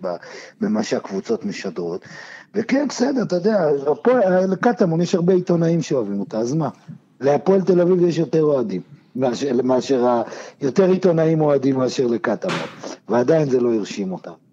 [0.61, 2.05] במה שהקבוצות משדרות,
[2.55, 3.65] וכן, בסדר, אתה יודע,
[4.47, 6.69] לקטמון יש הרבה עיתונאים שאוהבים אותה, אז מה?
[7.21, 8.81] להפועל תל אביב יש יותר אוהדים.
[9.15, 10.21] מאשר, מאשר ה...
[10.61, 12.55] יותר עיתונאים אוהדים מאשר לקטמון,
[13.09, 14.48] ועדיין זה לא הרשים אותם.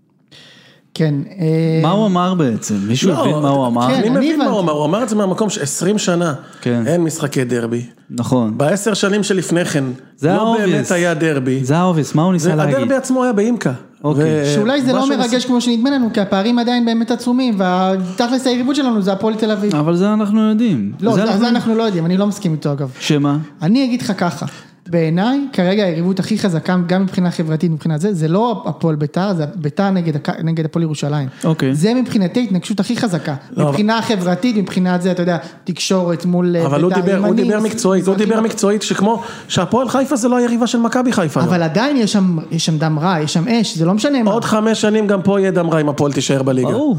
[0.97, 1.15] כן.
[1.39, 2.75] אה, מה הוא אמר בעצם?
[2.87, 3.89] מישהו לא, הבין מה הוא אמר?
[3.89, 3.95] כן.
[3.95, 4.45] אני אני מבין מה.
[4.45, 6.83] הוא אמר, הוא אמר את זה מהמקום ש-20 שנה, כן.
[6.87, 7.83] אין משחקי דרבי.
[8.11, 8.59] נכון.
[8.59, 9.85] בעשר שנים שלפני כן,
[10.17, 10.57] זה לא.
[10.59, 11.65] באמת היה דרבי.
[11.65, 12.75] זה ה obvious, מה הוא ניסה להגיד?
[12.75, 13.73] הדרבי עצמו היה באימקה.
[14.05, 14.55] אוקיי.
[14.55, 19.03] שאולי זה לא מרגש כמו שנדמה לנו, כי הפערים עדיין באמת עצומים, והתכלס היריבות שלנו
[19.03, 19.77] זה הפועל תל אביב.
[19.77, 20.93] אבל זה אנחנו יודעים.
[21.01, 22.91] לא, זה זה אנחנו לא יודעים, אני לא מסכים איתו אגב.
[23.01, 23.39] שמה?
[23.63, 24.47] אני אגיד לך ככה,
[24.87, 29.44] בעיניי כרגע היריבות הכי חזקה, גם מבחינה חברתית, מבחינת זה, זה לא הפועל ביתר, זה
[29.55, 31.29] ביתר נגד, נגד הפועל ירושלים.
[31.44, 31.75] אוקיי.
[31.75, 33.35] זה מבחינתי ההתנגשות הכי חזקה.
[33.57, 37.35] לא, מבחינה חברתית, מבחינת זה, אתה יודע, תקשורת מול אה, אבל הוא בית"ר, דיבר, הוא
[37.35, 38.16] דיבר מקצועית, הוא.
[38.16, 41.40] דיבר מקצועית שכמו שהפועל חיפה זה לא היריבה של מכבי חיפה.
[41.40, 44.31] אבל עדיין יש שם, יש שם דם רע, יש שם אש, זה לא משנה מה.
[44.31, 46.70] עוד חמש שנים גם פה יהיה דם רע אם הפועל תישאר בליגה.
[46.70, 46.96] ברור.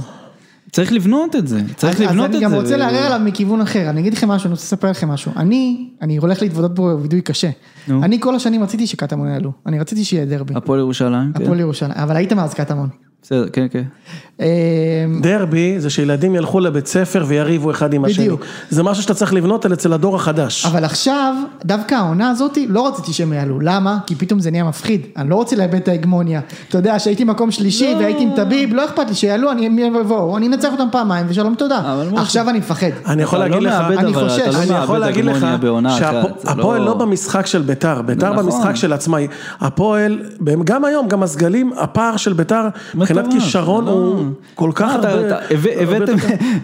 [0.77, 2.45] צריך לבנות את זה, צריך אז, לבנות אז את זה.
[2.45, 5.07] אני גם רוצה לערער עליו מכיוון אחר, אני אגיד לכם משהו, אני רוצה לספר לכם
[5.07, 5.31] משהו.
[5.35, 7.49] אני, אני הולך להתוודות פה וידוי קשה.
[7.89, 10.53] אני כל השנים רציתי שקטמון יעלו, אני רציתי שיהיה דרבי.
[10.55, 11.43] הפועל ירושלים, כן.
[11.43, 12.89] הפועל ירושלים, אבל היית מאז קטמון.
[13.21, 13.83] בסדר, כן, כן.
[14.41, 18.23] אה, דרבי זה שילדים ילכו לבית ספר ויריבו אחד עם השני.
[18.23, 18.41] בדיוק.
[18.69, 20.65] זה משהו שאתה צריך לבנות על אצל הדור החדש.
[20.65, 23.59] אבל עכשיו, דווקא העונה הזאת, לא רציתי שהם יעלו.
[23.59, 23.97] למה?
[24.05, 25.01] כי פתאום זה נהיה מפחיד.
[25.17, 26.41] אני לא רוצה לאבד את ההגמוניה.
[26.69, 30.37] אתה יודע, שהייתי מקום שלישי והייתי עם טביב, לא אכפת לי שיעלו, אני הם יבואו,
[30.37, 32.01] אני אנצח אותם פעמיים ושלום תודה.
[32.15, 32.87] עכשיו אני מפחד.
[33.05, 34.39] אני יכול להגיד לא לך, אני חושש.
[34.39, 35.45] לא אני יכול להגיד לך
[35.97, 38.45] שהפועל לא במשחק של ביתר, ביתר נכון.
[38.45, 39.17] במשחק של עצמה,
[39.59, 40.19] הפועל,
[40.63, 42.67] גם היום, גם הסגלים, הפער של ביתר,
[43.11, 43.91] מבחינת כישרון לא.
[43.91, 45.09] הוא כל כך הרבה...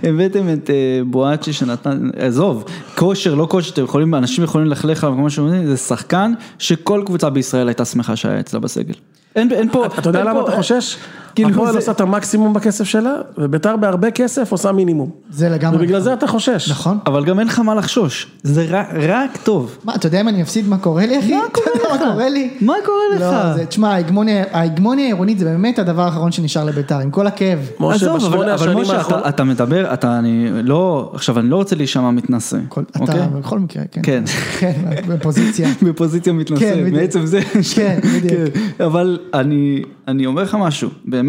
[0.04, 0.76] הבאתם- את אה,
[1.06, 2.64] בואצ'י שנתן, עזוב,
[2.96, 7.30] כושר, לא כושר, אתם יכולים, אנשים יכולים ללכלך עליו כמו שאומרים, זה שחקן שכל קבוצה
[7.30, 8.94] בישראל הייתה שמחה שהיה אצלה בסגל.
[9.36, 10.98] אין פה, אתה יודע למה אתה חושש?
[11.36, 15.10] כאילו הפועל זה- עושה את המקסימום בכסף שלה, וביתר בהרבה כסף עושה מינימום.
[15.30, 15.78] זה לגמרי.
[15.78, 16.72] ובגלל זה אתה חושש.
[16.72, 16.98] נכון.
[17.06, 19.78] אבל גם אין לך מה לחשוש, זה רק- רק טוב.
[19.84, 21.34] מה, אתה יודע אם אני אפסיד מה קורה לי, אחי?
[21.38, 22.12] מה אתה קורה מה לך?
[22.12, 22.50] קורה לי?
[22.62, 23.22] מה קורה לך?
[23.22, 27.60] לא, זה, תשמע, ההגמוניה ההגמוניה העירונית זה באמת הדבר האחרון שנשאר לביתר, עם כל הכאב.
[27.80, 29.22] משה, בשמונה אבל השנים משה, האחרונות...
[29.22, 33.16] אתה- אתה מדבר, אתה, אני לא, עכשיו אני לא רוצה להישמע מתנשא, כל- אוקיי?
[33.16, 34.02] אתה בכל מקרה, כן.
[34.04, 34.24] כן.
[34.60, 34.74] כן,
[35.08, 35.70] בפוזיציה.
[35.88, 36.92] בפוזיציה מתנשא, כן.
[36.92, 37.40] מעצם זה,
[37.76, 38.54] כן, בדיוק.
[38.78, 41.23] כן, אבל אני, אני אומר לך משהו, באמת,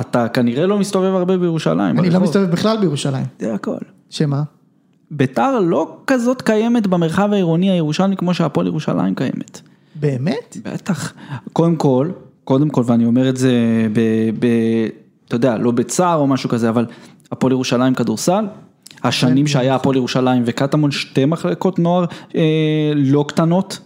[0.00, 2.20] אתה כנראה לא מסתובב הרבה בירושלים, אני לא.
[2.20, 3.26] מסתובב בכלל בירושלים.
[3.38, 3.76] זה הכל.
[4.10, 4.42] שמה?
[5.10, 9.60] ביתר לא כזאת קיימת במרחב העירוני הירושלמי כמו שהפועל ירושלים קיימת.
[9.94, 10.56] באמת?
[10.64, 11.12] בטח.
[11.52, 12.10] קודם כל,
[12.44, 13.52] קודם כל, ואני אומר את זה
[13.92, 14.00] ב...
[14.38, 14.46] ב
[15.28, 16.86] אתה יודע, לא בצער או משהו כזה, אבל
[17.32, 18.44] הפועל ירושלים כדורסל,
[19.04, 23.78] השנים שהיה הפועל ירושלים וקטמון, שתי מחלקות נוער אה, לא קטנות.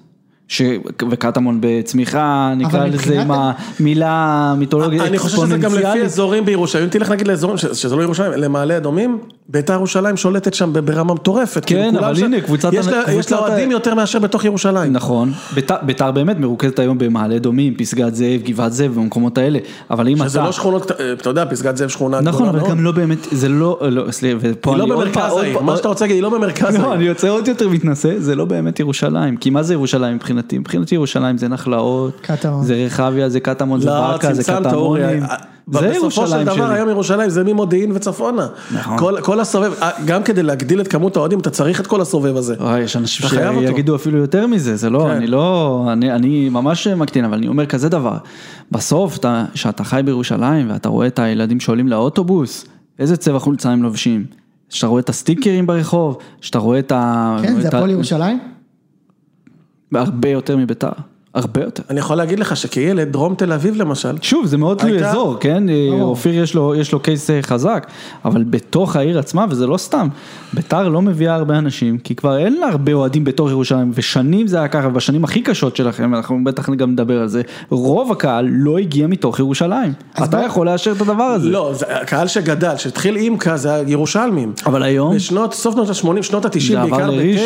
[0.49, 0.63] ש...
[1.11, 3.31] וקטמון בצמיחה, נקרא אבל לזה עם
[3.81, 6.05] המילה מיתולוגית אני חושב שזה גם לפי אקספוננציאלית.
[6.05, 10.55] אזורים בירושלים, אם תלך נגיד לאזורים, ש- שזה לא ירושלים, למעלה אדומים, ביתר ירושלים שולטת
[10.55, 11.65] שם ברמה מטורפת.
[11.65, 14.93] כאילו, כולם אבל שם- הנה, קבוצת יש לה- אוהדים יותר מאשר בתוך ירושלים.
[14.93, 19.59] נכון, ביתר- ביתר באמת מרוכזת היום במעלה אדומים, פסגת זאב, גבעת זאב, במקומות האלה,
[19.91, 20.29] אבל אם אתה...
[20.29, 22.71] שזה לא שכונות, קט- אתה יודע, פסגת זאב שכונה נכון, גדולה אבל מאוד.
[22.71, 25.77] גם לא באמת, זה לא, לא, סליחה, ופה היא לא אני עוד במרכז העיר, מה
[25.77, 26.95] שאתה רוצה להגיד, היא לא במרכז לא, העיר.
[26.95, 30.59] אני יוצא עוד יותר מתנשא, זה לא באמת ירושלים, כי מה זה ירושלים מבחינתי?
[30.59, 32.65] מבחינתי ירושלים זה נחלאות, קטמון.
[32.65, 35.37] זה רחביה, זה קטמון, זה לא, ברקה, זה צמצמת אורי, קטמונים, אה,
[35.73, 36.71] זה בסופו של דבר.
[36.71, 38.47] היום ירושלים זה ממודיעין וצפונה.
[38.75, 38.99] נכון.
[38.99, 42.37] כל- כל הסובב, אה, גם כדי להגדיל את כמות האוהדים אתה צריך את כל הסובב
[42.37, 42.55] הזה.
[42.61, 43.29] וואי, יש אנשים.
[43.29, 45.11] שיגידו אפילו יותר מזה, זה לא, כן.
[45.17, 48.17] אני לא, אני, אני ממש מקטין, אבל אני אומר כזה דבר,
[48.73, 52.65] בסוף, אתה- כשאתה חי בירושלים ואתה רואה את הילדים שעולים לאוטובוס,
[52.99, 54.25] איזה צבע חולצה הם לובשים?
[54.69, 57.37] שאתה רואה את הסטיקרים ברחוב, שאתה רואה את ה...
[57.43, 58.39] כן, זה הפועל ירושלים?
[60.01, 60.93] הרבה יותר מביתר,
[61.35, 61.83] הרבה יותר.
[61.91, 65.65] אני יכול להגיד לך שכילד, דרום תל אביב למשל, שוב, זה מאוד תלוי אזור, כן?
[66.01, 67.87] אופיר יש לו, יש לו קייס אה, חזק,
[68.25, 70.09] אבל בתוך העיר עצמה, וזה לא סתם,
[70.53, 74.59] ביתר לא מביאה הרבה אנשים, כי כבר אין לה הרבה אוהדים בתוך ירושלים, ושנים זה
[74.59, 78.79] היה ככה, ובשנים הכי קשות שלכם, אנחנו בטח גם נדבר על זה, רוב הקהל לא
[78.79, 79.93] הגיע מתוך ירושלים.
[80.19, 81.49] אתה בוא- יכול לאשר את הדבר הזה.
[81.51, 84.53] לא, זה הקהל שגדל, שהתחיל אימקה זה הירושלמים.
[84.67, 87.37] אבל היום, בשנות, סוף שנות ה-80, שנות ה-90, זה עבר בעיקר בטדי.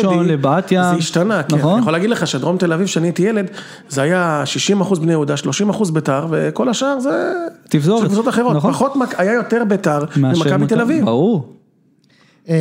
[0.91, 1.55] זה השתנה, כן.
[1.57, 1.71] נכון.
[1.73, 3.45] אני יכול להגיד לך שדרום תל אביב, כשאני הייתי ילד,
[3.89, 4.43] זה היה
[4.81, 5.35] 60% בני יהודה,
[5.71, 7.31] 30% ביתר, וכל השאר זה...
[7.69, 8.01] תפזורת.
[8.01, 8.55] של קבוצות אחרות.
[8.55, 8.73] נכון.
[8.73, 11.05] פחות, מק- היה יותר ביתר ממכבי תל אביב.
[11.05, 11.53] ברור.
[12.47, 12.53] אמ,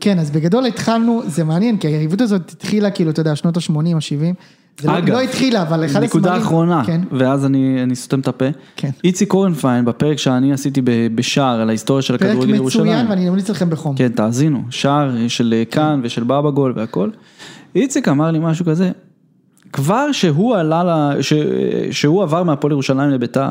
[0.00, 3.72] כן, אז בגדול התחלנו, זה מעניין, כי היריבות הזאת התחילה כאילו, אתה יודע, שנות ה-80,
[3.96, 4.34] ה-70.
[4.80, 7.00] זה לא- אגב, לא התחילה, אבל אחד נקודה הסמלים- אחרונה, כן.
[7.12, 8.44] ואז אני אני סותם את הפה.
[8.76, 8.90] כן.
[9.04, 12.86] איציק קורנפיין, בפרק שאני עשיתי ב- בשער על ההיסטוריה של פרק הכדורגל ירושלים.
[12.86, 13.96] מצוין ואני ממליץ לכם בחום.
[13.96, 17.10] כן, תאזינו, שער של אה, כאן ושל בבא גול והכל.
[17.74, 18.90] איציק אמר לי משהו כזה,
[19.72, 21.32] כבר שהוא עלה, ל- ש-
[21.90, 23.48] שהוא עבר מהפועל ירושלים לביתר,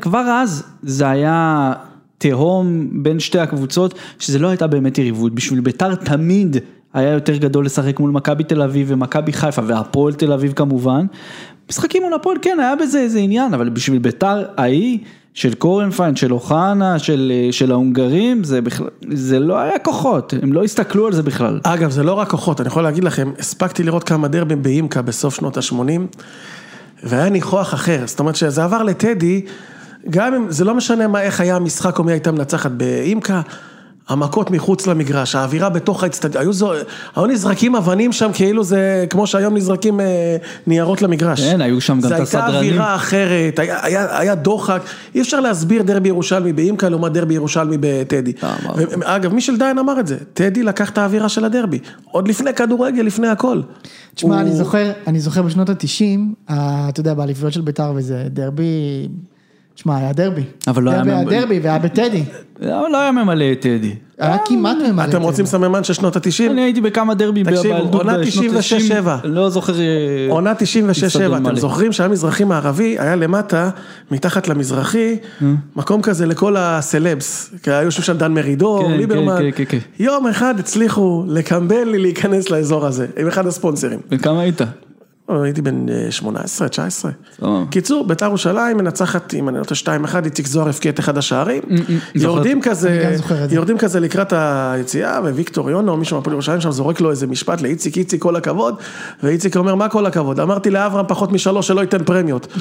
[0.00, 1.72] כבר אז זה היה
[2.18, 6.56] תהום בין שתי הקבוצות, שזה לא הייתה באמת יריבות, בשביל ביתר תמיד
[6.94, 11.06] היה יותר גדול לשחק מול מכבי תל אביב ומכבי חיפה והפועל תל אביב כמובן.
[11.70, 14.98] משחקים מול הפועל כן היה בזה איזה עניין, אבל בשביל ביתר ההיא
[15.34, 20.52] של קורנפיין, של אוחנה, של, אה, של ההונגרים, זה בכלל, זה לא היה כוחות, הם
[20.52, 21.60] לא הסתכלו על זה בכלל.
[21.62, 25.34] אגב, זה לא רק כוחות, אני יכול להגיד לכם, הספקתי לראות כמה דרבים באימקה בסוף
[25.34, 26.20] שנות ה-80,
[27.04, 29.42] והיה ניחוח אחר, זאת אומרת שזה עבר לטדי,
[30.10, 33.40] גם אם, זה לא משנה מה, איך היה המשחק או מי הייתה מנצחת באימקה,
[34.10, 36.72] המכות מחוץ למגרש, האווירה בתוך האצטדיון, היו, זו-
[37.16, 41.40] היו נזרקים אבנים שם כאילו זה כמו שהיום נזרקים אה, ניירות למגרש.
[41.40, 42.48] כן, היו שם גם את הסדרנים.
[42.54, 44.82] הייתה אווירה אחרת, היה, היה, היה דוחק,
[45.14, 48.32] אי אפשר להסביר דרבי ירושלמי באימקה לעומת דרבי ירושלמי בטדי.
[48.44, 48.76] אה, ברור.
[49.04, 53.02] אגב, מישל דיין אמר את זה, טדי לקח את האווירה של הדרבי, עוד לפני כדורגל,
[53.02, 53.60] לפני הכל.
[54.14, 56.50] תשמע, הוא- אני זוכר, אני זוכר בשנות ה-90,
[56.88, 59.08] אתה יודע, באליפויות של בית"ר וזה דרבי,
[59.82, 60.42] שמע, היה דרבי.
[60.68, 62.24] אבל לא היה דרבי היה דרבי והיה בטדי.
[62.62, 63.94] אבל לא היה ממלא את טדי.
[64.18, 65.04] היה כמעט ממלא.
[65.04, 66.50] אתם רוצים סממן של שנות ה-90?
[66.50, 68.46] אני הייתי בכמה דרבי תקשיבו, בילדות עונה בשנות
[69.04, 69.08] 96-7.
[69.08, 69.80] ה-90, לא זוכר...
[69.80, 69.86] אה,
[70.28, 70.56] עונה 96-7,
[70.88, 71.56] איצטדיון אתם.
[71.56, 73.70] זוכרים שהיה מזרחי מערבי, היה למטה,
[74.10, 75.16] מתחת למזרחי,
[75.76, 79.78] מקום כזה לכל הסלבס, כי היו יושבים שם דן מרידור, כן, ליברמן, כן, כן, כן,
[79.98, 84.00] יום אחד הצליחו לקמבל לי להיכנס לאזור הזה, עם אחד הספונסרים.
[84.10, 84.60] בן כמה היית?
[85.42, 87.10] הייתי בן אה, 18, 19.
[87.36, 87.62] סבבה.
[87.70, 91.62] קיצור, בית"ר ירושלים מנצחת, אם אני לא טועה, 2-1, איציק זוהר הבקיע את אחד השערים.
[92.14, 93.54] יורדים כזה, אני גם זוכר את זה.
[93.56, 97.98] יורדים כזה לקראת היציאה, וויקטור יונו, מישהו מהפועל ירושלים שם זורק לו איזה משפט לאיציק,
[97.98, 98.74] איציק כל הכבוד,
[99.22, 100.40] ואיציק אומר, מה כל הכבוד?
[100.40, 102.46] אמרתי לאברהם פחות משלוש שלא ייתן פרמיות.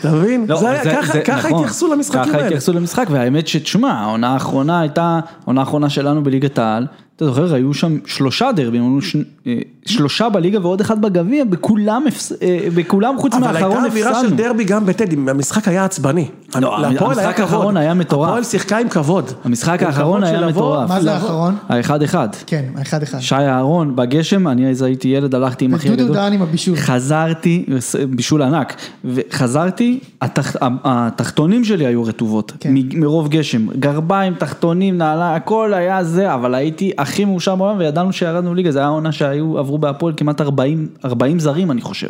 [0.00, 0.46] אתה מבין?
[0.48, 1.54] לא, ככה- ככה נכון.
[1.60, 2.46] התייחסו למשחקים ככה האלה.
[2.46, 7.74] התייחסו למשחק, והאמת שתשמע, העונה האחרונה הייתה, העונה האחרונה שלנו בליגת העל, אתה זוכר, היו
[7.74, 9.54] שם שלושה דרבים, היו ש- אה,
[9.86, 14.18] שלושה בליגה ועוד אחד בגביע, בכולם, הפס- אה, בכולם חוץ אבל מהאחרון הייתה אווירה של
[14.20, 14.36] הפסדנו.
[14.36, 16.28] דרבי גם בטדי, המשחק היה עצבני.
[16.60, 17.40] לא, המשחק.
[17.40, 18.28] האחרון היה מטורף.
[18.28, 19.30] הפועל שיחקה עם כבוד.
[19.44, 20.88] המשחק האחרון היה מטורף.
[20.88, 21.54] מה זה האחרון?
[21.68, 22.28] האחד אחד.
[22.46, 23.18] כן, אחד אחד.
[23.20, 26.16] שי אהרון בגשם, אני אז הייתי ילד, הלכתי עם אחי ודודו הגדול.
[26.16, 26.76] דהן עם הבישול.
[26.76, 27.64] חזרתי,
[28.10, 28.74] בישול ענק,
[29.04, 32.70] וחזרתי, התח, התחתונים שלי היו רטובות, כן.
[32.74, 38.12] מ- מרוב גשם, גרביים, תחתונים, נעלה, הכל היה זה, אבל הייתי הכי מאושר בעולם וידענו
[38.12, 42.08] שירדנו ליגה, זה היה העונה שהיו, עברו בהפועל כמעט 40, 40 זרים אני חושב.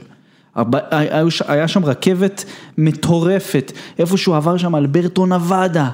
[1.30, 2.44] ש- היה שם רכבת
[2.78, 5.88] מטורפת, איפשהו עבר שם אלברטו נבדה,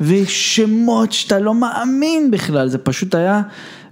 [0.00, 3.42] ושמות שאתה לא מאמין בכלל, זה פשוט היה,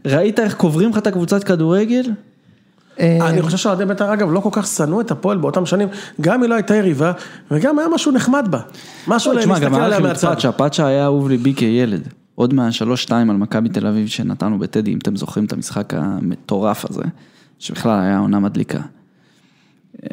[0.05, 2.03] ראית איך קוברים לך את הקבוצת כדורגל?
[3.01, 5.89] אה, אני חושב שאוהדי בית"ר אגב לא כל כך שנאו את הפועל באותם שנים,
[6.21, 7.13] גם היא לא הייתה יריבה,
[7.51, 8.61] וגם היה משהו נחמד בה.
[9.09, 10.29] משהו לא, תשמע, להסתכל גם היה עליה לכם את מהצד.
[10.29, 12.09] פאצ'ה, פאצ'ה היה אהוב ליבי כילד.
[12.37, 16.91] עוד מהשלוש שתיים על מכבי תל אביב שנתנו בטדי, אם אתם זוכרים את המשחק המטורף
[16.91, 17.03] הזה,
[17.59, 18.79] שבכלל היה עונה מדליקה.
[18.79, 20.09] אה,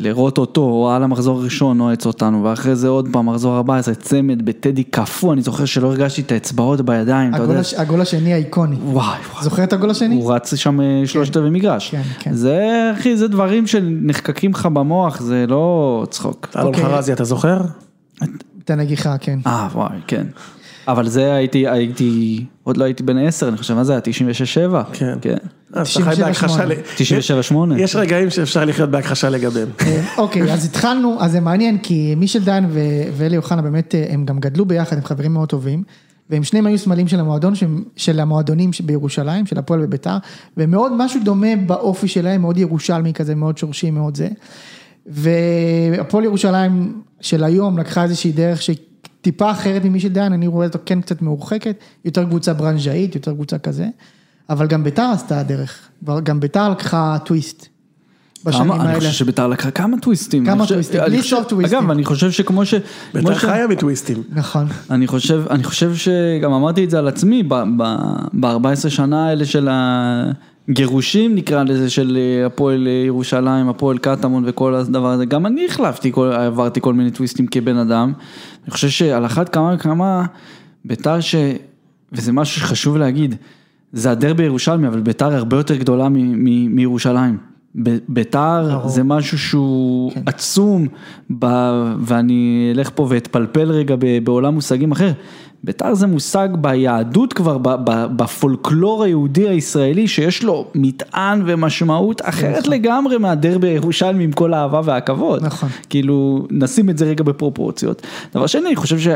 [0.00, 4.44] לראות אותו, או על המחזור הראשון נועץ אותנו, ואחרי זה עוד פעם, מחזור 14, צמד
[4.44, 7.58] בטדי קפוא, אני זוכר שלא הרגשתי את האצבעות בידיים, אתה יודע.
[7.58, 8.76] הש- הגול השני האיקוני.
[8.76, 9.44] וואי, וואי.
[9.44, 10.14] זוכר את הגול השני?
[10.14, 11.90] הוא רץ שם אה, שלושת רבעי מגרש.
[11.90, 12.32] כן, כן.
[12.32, 16.48] זה, אחי, זה דברים שנחקקים לך במוח, זה לא צחוק.
[16.56, 16.82] אלון אוקיי.
[16.84, 17.60] חרזי, אתה זוכר?
[18.64, 19.38] את הנגיחה, כן.
[19.46, 20.26] אה, וואי, כן.
[20.88, 24.00] אבל זה הייתי, הייתי, עוד לא הייתי בן 10, אני חושב, מה זה היה?
[24.00, 24.84] 96-7?
[24.92, 25.18] כן.
[25.20, 25.36] כן.
[25.72, 26.24] אז אתה חי 97-8.
[26.24, 26.64] בהכחשה.
[26.64, 26.72] ל-
[27.52, 27.54] 97-8.
[27.78, 29.68] יש רגעים שאפשר לחיות בהכחשה לגביהם.
[29.80, 32.66] אה, אוקיי, אז התחלנו, אז זה מעניין, כי מישל דן
[33.16, 35.82] ואלי אוחנה באמת, אה, הם גם גדלו ביחד, הם חברים מאוד טובים,
[36.30, 37.52] והם שניהם היו סמלים של המועדון,
[37.96, 40.16] של המועדונים בירושלים, של הפועל וביתר,
[40.56, 44.28] ומאוד משהו דומה באופי שלהם, מאוד ירושלמי כזה, מאוד שורשי, מאוד זה.
[45.06, 48.76] והפועל ירושלים של היום לקחה איזושהי דרך שהיא
[49.20, 53.58] טיפה אחרת ממישל דן, אני רואה אותו כן קצת מרוחקת, יותר קבוצה ברנז'אית, יותר קבוצה
[53.58, 53.86] כזה,
[54.50, 55.88] אבל גם ביתר עשתה דרך,
[56.22, 57.66] גם ביתר לקחה טוויסט.
[58.44, 59.00] בשנים כמה, אני האלה.
[59.00, 60.46] חושב שביתר לקחה כמה טוויסטים.
[60.46, 61.78] כמה טוויסטים, בלי סוף טוויסטים.
[61.78, 62.74] אגב, אני חושב שכמו ש...
[63.14, 64.22] בית"ר ש- חיה מטוויסטים.
[64.32, 64.66] נכון.
[64.90, 69.68] אני חושב, אני חושב שגם אמרתי את זה על עצמי, ב-14 שנה האלה של
[70.68, 75.66] הגירושים נקרא לזה, של אה, הפועל אה, ירושלים, הפועל קטמון וכל הדבר הזה, גם אני
[75.66, 78.12] החלפתי, כל, עברתי כל מיני טוויסטים כבן אדם.
[78.68, 80.26] אני חושב שעל אחת כמה וכמה
[80.84, 81.34] ביתר ש...
[82.12, 83.34] וזה משהו שחשוב להגיד,
[83.92, 87.38] זה הדרבי הירושלמי, אבל ביתר הרבה יותר גדולה מירושלים.
[88.08, 88.88] ביתר.
[88.88, 90.20] זה משהו שהוא כן.
[90.26, 90.86] עצום,
[91.38, 91.46] ב...
[92.00, 95.12] ואני אלך פה ואתפלפל רגע ב- בעולם מושגים אחר.
[95.64, 97.58] ביתר זה מושג ביהדות כבר,
[98.16, 105.44] בפולקלור היהודי הישראלי, שיש לו מטען ומשמעות אחרת לגמרי מהדרבי הירושלמי עם כל האהבה והכבוד.
[105.44, 105.68] נכון.
[105.88, 108.02] כאילו, נשים את זה רגע בפרופורציות.
[108.34, 109.08] דבר שני, אני חושב ש...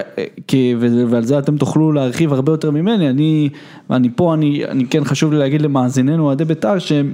[1.08, 3.48] ועל זה אתם תוכלו להרחיב הרבה יותר ממני, אני,
[3.90, 7.12] ואני פה, אני, אני כן חשוב לי להגיד למאזיננו אוהדי בית"ר, שהם...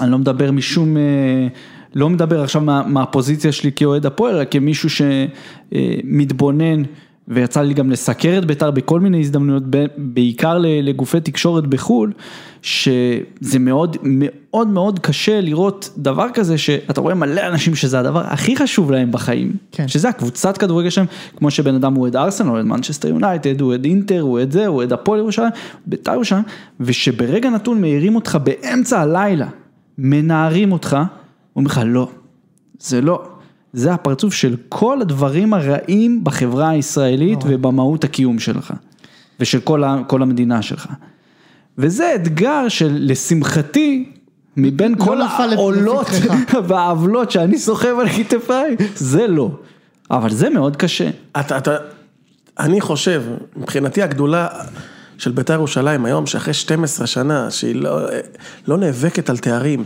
[0.00, 1.46] אני לא מדבר משום, אה,
[1.94, 6.82] לא מדבר עכשיו מה, מהפוזיציה שלי כאוהד הפועל, אלא כמישהו שמתבונן,
[7.28, 9.62] ויצא לי גם לסקר את בית"ר בכל מיני הזדמנויות,
[9.96, 12.12] בעיקר לגופי תקשורת בחו"ל,
[12.62, 18.56] שזה מאוד מאוד מאוד קשה לראות דבר כזה, שאתה רואה מלא אנשים שזה הדבר הכי
[18.56, 19.88] חשוב להם בחיים, כן.
[19.88, 24.22] שזה הקבוצת כדורגל שלהם, כמו שבן אדם הוא אוהד ארסנל, אוהד מנצ'סטר יונייטד, אוהד אינטר,
[24.22, 25.50] אוהד זה, אוהד הפועל ירושלים,
[25.86, 26.42] בית"ר ירושלים,
[26.80, 29.48] ושברגע נתון מעירים אותך באמצע הלילה,
[29.98, 30.96] מנערים אותך,
[31.56, 32.08] אומרים לך לא,
[32.78, 33.28] זה לא,
[33.76, 38.72] זה הפרצוף של כל הדברים הרעים בחברה הישראלית ובמהות הקיום שלך,
[39.40, 40.86] ושל כל, ה- כל המדינה שלך.
[41.78, 44.12] וזה אתגר של לשמחתי,
[44.56, 46.06] מבין לא כל העולות.
[46.68, 49.50] והעוולות שאני סוחב על כתפיי, זה לא.
[50.10, 51.10] אבל זה מאוד קשה.
[51.40, 51.76] אתה, אתה,
[52.58, 53.22] אני חושב,
[53.56, 54.48] מבחינתי הגדולה
[55.18, 58.00] של בית"ר ירושלים היום, שאחרי 12 שנה, שהיא לא,
[58.68, 59.84] לא נאבקת על תארים,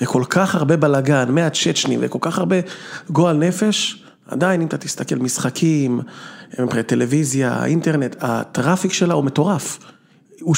[0.00, 2.56] וכל כך הרבה בלאגן, מהצ'צ'ני, וכל כך הרבה
[3.10, 6.00] גועל נפש, עדיין אם אתה תסתכל משחקים,
[6.86, 9.78] טלוויזיה, אינטרנט, ה traffic שלה הוא מטורף.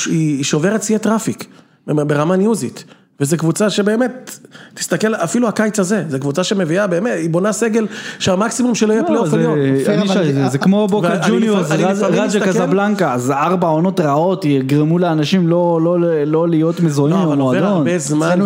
[0.07, 1.47] היא שוברת שיאי traffic,
[1.87, 2.85] ברמה ניוזית.
[3.21, 4.39] וזו קבוצה שבאמת,
[4.75, 7.87] תסתכל, אפילו הקיץ הזה, זו קבוצה שמביאה באמת, היא בונה סגל
[8.19, 9.59] שהמקסימום שלו יהיה לא, פלייאוף זה- עליון.
[9.89, 11.71] אני שואל, זה כמו בוקה ואני ג'וניורס,
[12.03, 15.97] רג'ה קזבלנקה, אז ארבע עונות רעות יגרמו לאנשים לא- לא
[16.27, 17.87] לא להיות מזוהים לא, עם אבל עובר המועדון.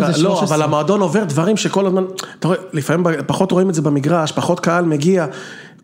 [0.03, 0.43] לא, 13.
[0.55, 2.03] אבל המועדון עובר דברים שכל הזמן,
[2.39, 5.25] אתה רואה, לפעמים פחות רואים את זה במגרש, פחות קהל מגיע.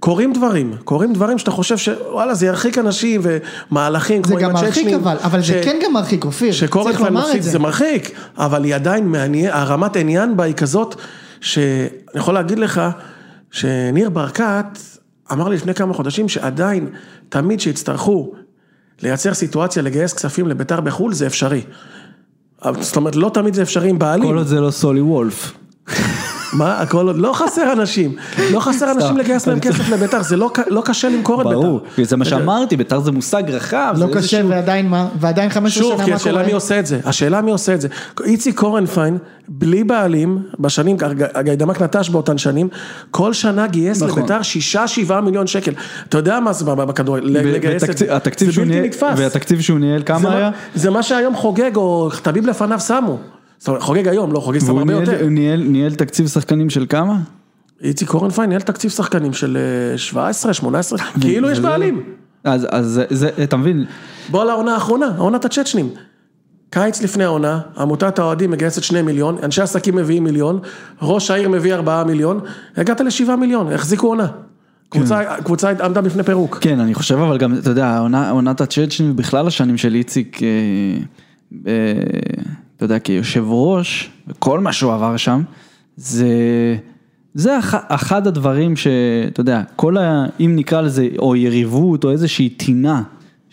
[0.05, 4.53] קורים דברים, קורים דברים שאתה חושב שוואלה זה ירחיק אנשים ומהלכים זה כמו עם גם
[4.53, 6.53] מרחיק הצ'צ'נים, אבל, אבל זה ש- כן גם מרחיק, אופיר,
[6.83, 7.49] צריך לומר את זה.
[7.49, 10.95] זה מרחיק, אבל היא עדיין מעניין, הרמת עניין בה היא כזאת,
[11.41, 12.81] שאני יכול להגיד לך
[13.51, 14.79] שניר ברקת
[15.31, 16.87] אמר לי לפני כמה חודשים שעדיין,
[17.29, 18.31] תמיד שיצטרכו
[19.01, 21.61] לייצר סיטואציה לגייס כספים לביתר בחו"ל זה אפשרי.
[22.79, 24.29] זאת אומרת, לא תמיד זה אפשרי עם בעלים.
[24.29, 25.53] כל עוד זה לא סולי וולף.
[26.57, 28.15] מה, הכל לא חסר אנשים,
[28.51, 31.59] לא חסר אנשים לגייס להם כסף לביתר, זה לא לא קשה למכור את ביתר.
[31.59, 33.95] ברור, זה מה שאמרתי, בית"ר זה מושג רחב.
[33.97, 36.45] לא קשה ועדיין מה, ועדיין 15 שוב, שנה כי מה השאלה קורה.
[36.45, 37.87] מי עושה את זה, השאלה מי עושה את זה.
[38.23, 40.97] איציק קורנפיין, בלי בעלים, בשנים,
[41.43, 42.67] גיידמק נטש באותן שנים,
[43.11, 44.19] כל שנה גייס נכון.
[44.19, 45.71] לביתר שישה, שבעה מיליון שקל.
[46.09, 48.05] אתה יודע מה זה בכדורגל, לגייס את זה.
[48.39, 49.13] זה בלתי נתפס.
[49.17, 50.49] והתקציב שהוא ניהל כמה מה- היה?
[50.75, 53.17] זה מה שהיום חוגג, או תביב לפניו שמו.
[53.57, 55.27] זאת אומרת, חוגג היום, לא חוגג סתם הרבה ניהל- יותר.
[55.29, 57.17] ניהל- ניהל תקציב שחקנים של כמה?
[57.81, 59.57] איציק קורנפיין ניהל תקציב שחקנים של
[59.93, 62.03] אה, 17, 18, כאילו יש בעלים.
[62.43, 63.85] אז אז זה- זה, אתה מבין,
[64.29, 65.89] בוא לעונה האחרונה, עונת הצ'צ'נים.
[66.69, 70.59] קיץ לפני העונה, עמותת האוהדים מגייסת שני מיליון, אנשי עסקים מביאים מיליון,
[71.01, 72.39] ראש העיר מביא ארבעה מיליון,
[72.77, 74.27] הגעת לשבעה מיליון, החזיקו עונה.
[74.89, 76.57] קבוצה, קבוצה עמדה בפני פירוק.
[76.61, 77.99] כן, אני חושב אבל גם, אתה יודע,
[78.31, 80.47] עונת הצ'צ'נים ובכלל השנים של איציק, אה,
[81.67, 81.73] אה,
[82.75, 85.41] אתה יודע, כיושב ראש, וכל מה שהוא עבר שם,
[85.97, 86.27] זה,
[87.33, 90.25] זה אח, אחד הדברים שאתה יודע, כל ה...
[90.39, 93.03] אם נקרא לזה, או יריבות, או איזושהי טינה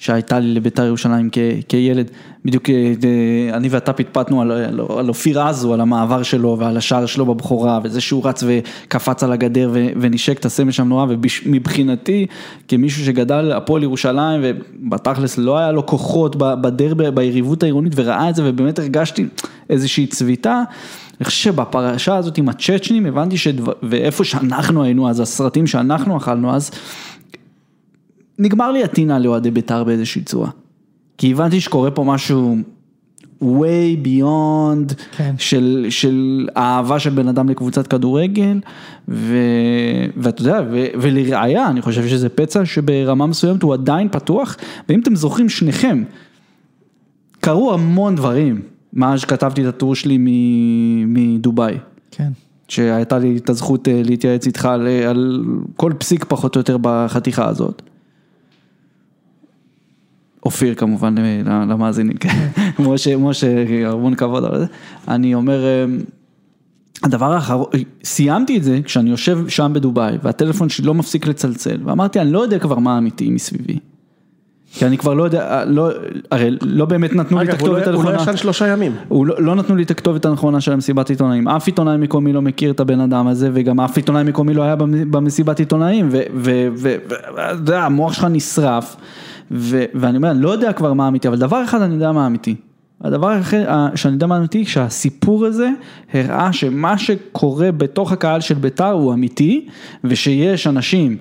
[0.03, 1.39] שהייתה לי לבית"ר ירושלים כ,
[1.69, 2.11] כילד,
[2.45, 7.07] בדיוק אה, אני ואתה פטפטנו על, על, על אופיר עזו, על המעבר שלו ועל השער
[7.07, 11.07] שלו בבכורה, וזה שהוא רץ וקפץ על הגדר ו, ונשק את הסמל שם נורא,
[11.45, 12.27] ומבחינתי,
[12.69, 18.43] כמישהו שגדל הפועל ירושלים, ובתכלס לא היה לו כוחות בדרבי, ביריבות העירונית, וראה את זה,
[18.45, 19.27] ובאמת הרגשתי
[19.71, 20.63] איזושהי צביטה.
[21.21, 26.55] אני חושב שבפרשה הזאת עם הצ'צ'נים הבנתי שדבר, ואיפה שאנחנו היינו אז, הסרטים שאנחנו אכלנו
[26.55, 26.71] אז,
[28.39, 30.51] נגמר לי הטינה לאוהדי בית"ר באיזושהי צורה.
[31.19, 32.57] כי הבנתי שקורה פה משהו
[33.43, 35.35] way beyond כן.
[35.39, 38.61] של, של אהבה של בן אדם לקבוצת כדורגל,
[39.09, 39.37] ו,
[40.17, 44.57] ואתה יודע, ו, ולראיה, אני חושב שזה פצע שברמה מסוימת הוא עדיין פתוח,
[44.89, 46.03] ואם אתם זוכרים שניכם,
[47.41, 48.63] קרו המון דברים
[48.93, 50.19] מאז שכתבתי את הטור שלי
[51.07, 51.75] מדובאי.
[52.11, 52.33] כן.
[52.69, 55.45] שהייתה לי את הזכות אה, להתייעץ איתך על, על
[55.77, 57.83] כל פסיק פחות או יותר בחתיכה הזאת.
[60.45, 62.47] אופיר כמובן אה, למאזינים, כן.
[62.79, 63.47] משה, משה,
[63.87, 64.45] המון כבוד.
[65.09, 65.85] אני אומר, אה,
[67.03, 67.67] הדבר האחרון,
[68.05, 72.39] סיימתי את זה כשאני יושב שם בדובאי והטלפון שלי לא מפסיק לצלצל ואמרתי אני לא
[72.43, 73.79] יודע כבר מה אמיתי מסביבי.
[74.75, 75.91] כי אני כבר לא יודע, לא,
[76.31, 78.23] הרי לא באמת נתנו לי את אגב, הכתובת לא- הוא לא הנכונה.
[78.33, 78.93] ישן שלושה ימים.
[79.09, 82.43] הוא לא, לא נתנו לי את הכתובת הנכונה של המסיבת עיתונאים, אף עיתונאי מקומי לא
[82.43, 86.89] מכיר את הבן אדם הזה וגם אף עיתונאי מקומי לא היה במ- במסיבת עיתונאים ואתה
[87.53, 88.97] יודע, המוח שלך נשרף
[89.53, 92.27] ו, ואני אומר, אני לא יודע כבר מה אמיתי, אבל דבר אחד אני יודע מה
[92.27, 92.55] אמיתי.
[93.01, 95.69] הדבר האחר ה- שאני יודע מה אמיתי, שהסיפור הזה
[96.15, 99.69] הראה שמה שקורה בתוך הקהל של בית"ר הוא אמיתי
[100.05, 101.17] ושיש אנשים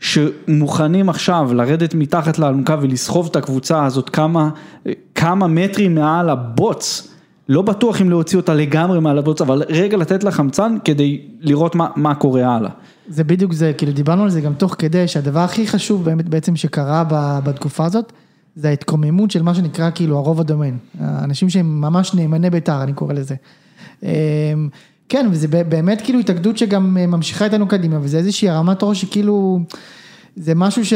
[0.00, 4.50] שמוכנים עכשיו לרדת מתחת לאלונקה ולסחוב את הקבוצה הזאת כמה,
[5.14, 7.09] כמה מטרים מעל הבוץ,
[7.48, 11.74] לא בטוח אם להוציא אותה לגמרי מעל הבוץ, אבל רגע לתת לה חמצן כדי לראות
[11.74, 12.70] מה, מה קורה הלאה.
[13.08, 16.56] זה בדיוק זה, כאילו דיברנו על זה גם תוך כדי, שהדבר הכי חשוב באמת בעצם
[16.56, 17.04] שקרה
[17.44, 18.12] בתקופה הזאת,
[18.56, 20.76] זה ההתקוממות של מה שנקרא כאילו הרוב הדומיין.
[21.00, 23.34] האנשים שהם ממש נאמני בית"ר, אני קורא לזה.
[24.02, 24.08] אמ,
[25.08, 29.60] כן, וזה באמת כאילו התאגדות שגם אה, ממשיכה איתנו קדימה, וזה איזושהי הרמת ראש שכאילו,
[30.36, 30.94] זה משהו ש...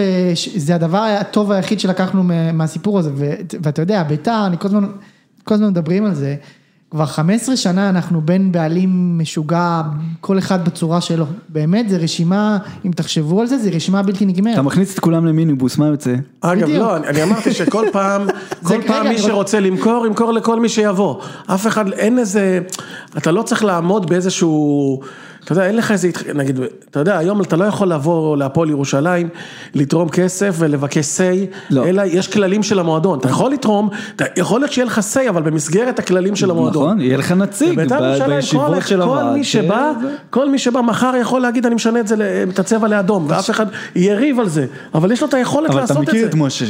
[0.56, 4.86] זה הדבר הטוב היחיד שלקחנו מה- מהסיפור הזה, ו- ואתה יודע, בית"ר, אני כל הזמן,
[5.44, 6.36] כל הזמן מדברים על זה.
[6.90, 9.82] כבר 15 שנה אנחנו בין בעלים משוגע,
[10.20, 11.26] כל אחד בצורה שלו.
[11.48, 14.54] באמת, זו רשימה, אם תחשבו על זה, זו רשימה בלתי נגמרת.
[14.54, 16.14] אתה מכניס את כולם למיניבוס, מה יוצא?
[16.40, 16.68] אגב.
[16.68, 18.22] לא, אני, אני אמרתי שכל פעם,
[18.68, 21.20] כל פעם מי רוצה- שרוצה למכור, ימכור לכל מי שיבוא.
[21.46, 22.60] אף אחד, אין איזה,
[23.18, 25.00] אתה לא צריך לעמוד באיזשהו
[25.44, 29.28] אתה יודע, אין לך איזה, נגיד, אתה יודע, היום אתה לא יכול לבוא להפועל ירושלים,
[29.74, 31.84] לתרום כסף ולבקש סיי, לא.
[31.86, 33.18] אלא יש כללים של המועדון.
[33.18, 36.84] אתה יכול לתרום, אתה, יכול להיות שיהיה לך סיי, אבל במסגרת הכללים של המועדון.
[36.86, 39.24] נכון, יהיה לך נציג בבית"ר ב- ירושלים, בישיבות כל- של הוועד.
[39.26, 42.58] כל מי שבא, זה- כל מי שבא מחר יכול להגיד, אני משנה את זה, את
[42.58, 43.66] הצבע לאדום, ואף אחד
[43.96, 46.28] יריב על זה, אבל יש לו את היכולת אבל אתה לעשות את מכיר זה.
[46.28, 46.64] את משה.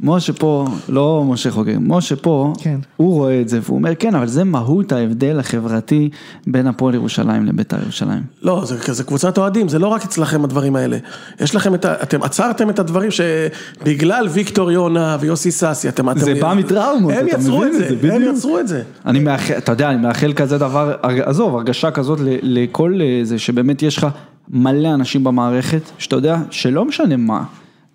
[0.00, 2.80] משה פה, לא משה חוגג, משה פה, כן.
[2.96, 6.10] הוא רואה את זה והוא אומר כן, אבל זה מהות ההבדל החברתי
[6.46, 8.22] בין הפועל ירושלים לבית"ר ירושלים.
[8.42, 10.98] לא, זה, זה קבוצת אוהדים, זה לא רק אצלכם הדברים האלה.
[11.40, 11.94] יש לכם את ה...
[12.02, 16.18] אתם עצרתם את הדברים שבגלל ויקטור יונה ויוסי סאסי, אתם...
[16.18, 18.36] זה אתם, בא מטראומות, הם אתה יצרו מבין את את זה, זה, הם בדיוק.
[18.36, 18.82] יצרו את זה.
[19.06, 23.82] אני מאחל, אתה יודע, אני מאחל כזה דבר, עזוב, הרגשה כזאת לכל אה, זה, שבאמת
[23.82, 24.06] יש לך
[24.50, 27.42] מלא אנשים במערכת, שאתה יודע, שלא משנה מה,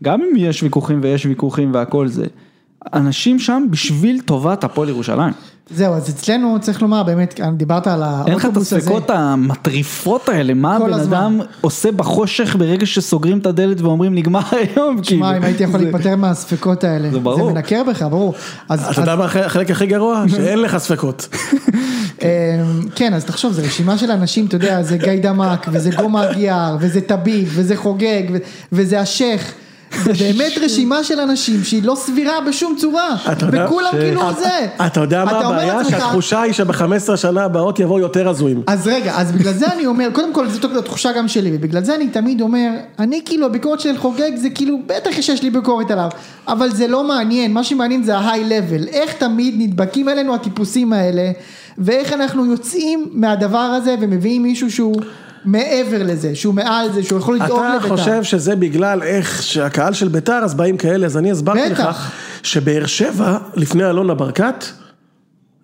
[0.03, 2.25] גם אם יש ויכוחים ויש ויכוחים והכל זה,
[2.93, 5.33] אנשים שם בשביל טובת הפועל ירושלים.
[5.75, 8.77] זהו, אז אצלנו צריך לומר, באמת, דיברת על אין לך את האוטובוס הזה.
[8.81, 11.17] הספקות המטריפות האלה, מה כל הבן הזמן.
[11.17, 15.85] אדם עושה בחושך ברגע שסוגרים את הדלת ואומרים נגמר היום, תשמע, אם הייתי יכול זה-
[15.91, 17.09] להיפטר מהספקות האלה.
[17.11, 17.47] זה ברור.
[17.47, 18.33] זה מנקר בך, ברור.
[18.69, 20.23] אז, אתה אז יודע מה החלק- הכי גרוע?
[20.31, 21.27] שאין לך ספקות.
[22.21, 22.27] אמ,
[22.95, 26.77] כן, אז תחשוב, זו רשימה של אנשים, אתה יודע, זה גיא דמק, וזה גומא גיאר,
[26.79, 28.37] וזה טביב, וזה חוגג, ו-
[28.71, 29.41] וזה השייח.
[30.03, 33.15] זה באמת רשימה של אנשים שהיא לא סבירה בשום צורה.
[33.51, 34.67] וכולם כאילו זה.
[34.85, 35.83] אתה יודע מה הבעיה?
[35.89, 38.63] שהתחושה היא שב-15 שנה הבאות יבואו יותר הזויים.
[38.67, 41.95] אז רגע, אז בגלל זה אני אומר, קודם כל זאת התחושה גם שלי, ובגלל זה
[41.95, 42.69] אני תמיד אומר,
[42.99, 46.09] אני כאילו, הביקורת של חוגג זה כאילו, בטח שיש לי ביקורת עליו,
[46.47, 51.31] אבל זה לא מעניין, מה שמעניין זה ה-high level, איך תמיד נדבקים עלינו הטיפוסים האלה,
[51.77, 55.01] ואיך אנחנו יוצאים מהדבר הזה ומביאים מישהו שהוא
[55.45, 57.97] מעבר לזה, שהוא מעל זה, שהוא יכול לדאוג אתה לבית"ר.
[57.97, 62.11] חושב שזה בגלל איך שהקהל של ביתר אז באים כאלה, אז אני הסברתי לך.
[62.43, 64.65] שבאר שבע, לפני אלונה ברקת,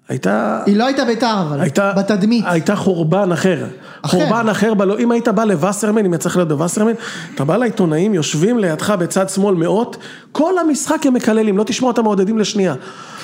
[0.09, 0.59] הייתה...
[0.65, 2.45] היא לא הייתה בית"ר אבל, הייתה, בתדמית.
[2.47, 3.65] הייתה חורבן אחר.
[4.01, 4.17] אחר.
[4.17, 6.91] חורבן אחר, בלא, אם היית בא לווסרמן, אם יצא לך להיות בווסרמן,
[7.35, 9.97] אתה בא לעיתונאים, יושבים לידך בצד שמאל מאות,
[10.31, 12.73] כל המשחק הם מקללים, לא תשמע אותם מעודדים לשנייה.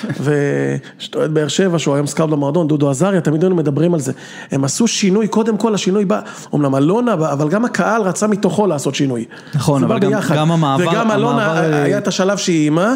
[0.24, 4.12] ושאתה אוהד באר שבע, שהוא היום סקאוט במועדון, דודו עזריה, תמיד היינו מדברים על זה.
[4.50, 6.20] הם עשו שינוי, קודם כל השינוי בא,
[6.52, 9.24] אומנם אלונה, אבל גם הקהל רצה מתוכו לעשות שינוי.
[9.54, 10.12] נכון, אבל גם-.
[10.34, 12.94] גם המעבר- וגם אלונה, המעבר, היה את השלב שהיא איימה,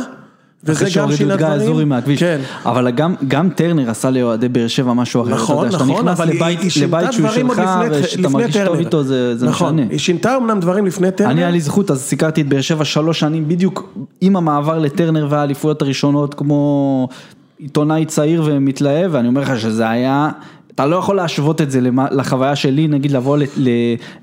[0.65, 1.63] וזה אחרי גם שהורידו שינה את גיא דברים.
[1.63, 2.41] אזורי מהכביש, כן.
[2.65, 6.21] אבל גם, גם טרנר עשה לאוהדי באר שבע משהו אחר, נכון, אתה נכון, שאתה נכנס
[6.21, 8.79] אבל לבית, היא שינתה לבית שהוא דברים שלך, ושאתה מרגיש טוב.
[8.79, 9.87] איתו, זה, זה נכון, משנה.
[9.91, 11.31] היא שינתה אמנם דברים לפני טרנר.
[11.31, 15.27] אני היה לי זכות, אז סיקרתי את באר שבע שלוש שנים בדיוק עם המעבר לטרנר
[15.31, 17.09] והאליפויות הראשונות כמו
[17.59, 20.31] עיתונאי צעיר ומתלהב, ואני אומר לך שזה היה,
[20.77, 23.39] אתה לא יכול להשוות את זה לחוויה שלי, נגיד לבוא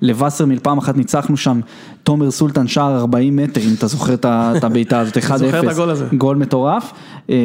[0.01, 1.59] לווסרמיל, פעם אחת ניצחנו שם,
[2.03, 5.89] תומר סולטן שער 40 מטר, אם אתה זוכר את הבעיטה הזאת, 1-0, זוכר את הגול
[5.89, 6.05] הזה.
[6.17, 6.91] גול מטורף.
[7.29, 7.35] אה,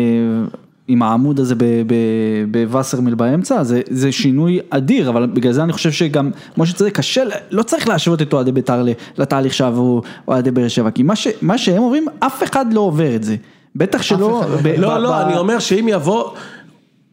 [0.89, 1.55] עם העמוד הזה
[2.51, 7.23] בווסרמיל באמצע, זה, זה שינוי אדיר, אבל בגלל זה אני חושב שגם, כמו שצריך, קשה,
[7.51, 8.85] לא צריך להשוות את אוהדי בית"ר
[9.19, 13.15] לתהליך שעברו אוהדי באר שבע, כי מה, ש, מה שהם עוברים, אף אחד לא עובר
[13.15, 13.37] את זה.
[13.77, 14.19] בטח שלא...
[14.19, 14.43] לא.
[14.63, 16.31] ב- לא, ב- לא, ב- אני אומר שאם יבוא,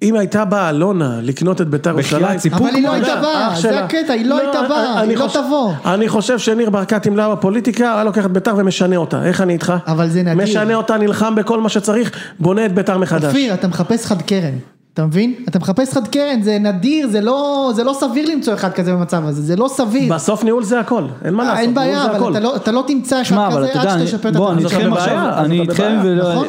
[0.02, 3.84] אם הייתה באה אלונה לקנות את ביתר ירושלים, אבל היא לא הייתה באה, זה.
[3.84, 5.72] הקטע, היא לא הייתה באה, אני היא לא תבוא.
[5.86, 9.42] אני חושב שניר ברקת, אם לא היה בפוליטיקה, היה לוקח את ביתר ומשנה אותה, איך
[9.42, 9.74] אני איתך?
[9.88, 10.44] אבל זה נדיר.
[10.44, 13.24] משנה אותה, נלחם בכל מה שצריך, בונה את ביתר מחדש.
[13.24, 14.54] אופיר, אתה מחפש חד קרן,
[14.94, 15.34] אתה מבין?
[15.50, 19.26] אתה מחפש חד קרן, זה נדיר, זה לא, זה לא סביר למצוא אחד כזה במצב
[19.26, 20.14] הזה, זה לא סביר.
[20.14, 22.32] בסוף ניהול זה הכל, אין מה אה, לעשות, אין בעיה, אבל.
[22.32, 25.32] אתה לא, אתה לא תמצא אחד כזה אתה עד שתשפר את בוא, אני איתכם עכשיו,
[25.38, 26.48] אני אתה איתכם, נכון.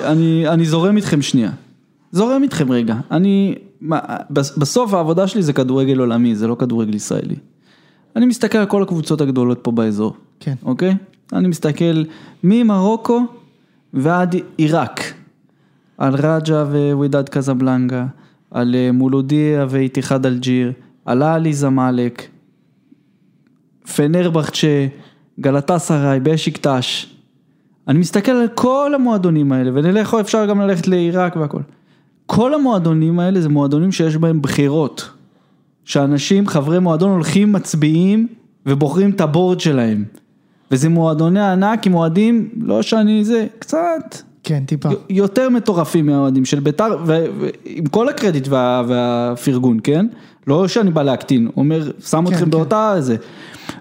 [0.49, 1.51] אני זורם איתכם שנייה.
[2.13, 2.97] זורם איתכם רגע.
[3.11, 3.99] אני, מה,
[4.31, 7.37] בס- בסוף העבודה שלי זה כדורגל עולמי, זה לא כדורגל ישראלי.
[8.17, 10.17] אני מסתכל על כל הקבוצות הגדולות פה באזור.
[10.41, 10.55] כן.
[10.65, 10.97] אוקיי?
[11.33, 12.03] אני מסתכל
[12.45, 13.21] ממרוקו
[13.95, 15.01] ועד עיראק.
[15.99, 18.07] על רג'ה ווידד קזבלנגה,
[18.51, 20.73] על אה, מולודיה ואיתיחד אלג'יר,
[21.05, 22.29] על עלי זמאלק,
[23.97, 24.87] פנרבחצ'ה,
[25.41, 27.07] גלטה סראי, בשיקטש.
[27.89, 31.61] אני מסתכל על כל המועדונים האלה, ונלך, אפשר גם ללכת לעיראק והכל.
[32.27, 35.11] כל המועדונים האלה זה מועדונים שיש בהם בחירות.
[35.85, 38.27] שאנשים, חברי מועדון, הולכים, מצביעים
[38.67, 40.05] ובוחרים את הבורד שלהם.
[40.71, 44.89] וזה מועדוני ענק עם אוהדים, לא שאני זה, קצת כן, טיפה.
[45.11, 50.07] יותר מטורפים מהאוהדים של בית"ר, ועם כל הקרדיט וה- והפרגון, כן?
[50.47, 52.51] לא שאני בא להקטין, אומר, שם כן, אתכם כן.
[52.51, 53.17] באותה זה.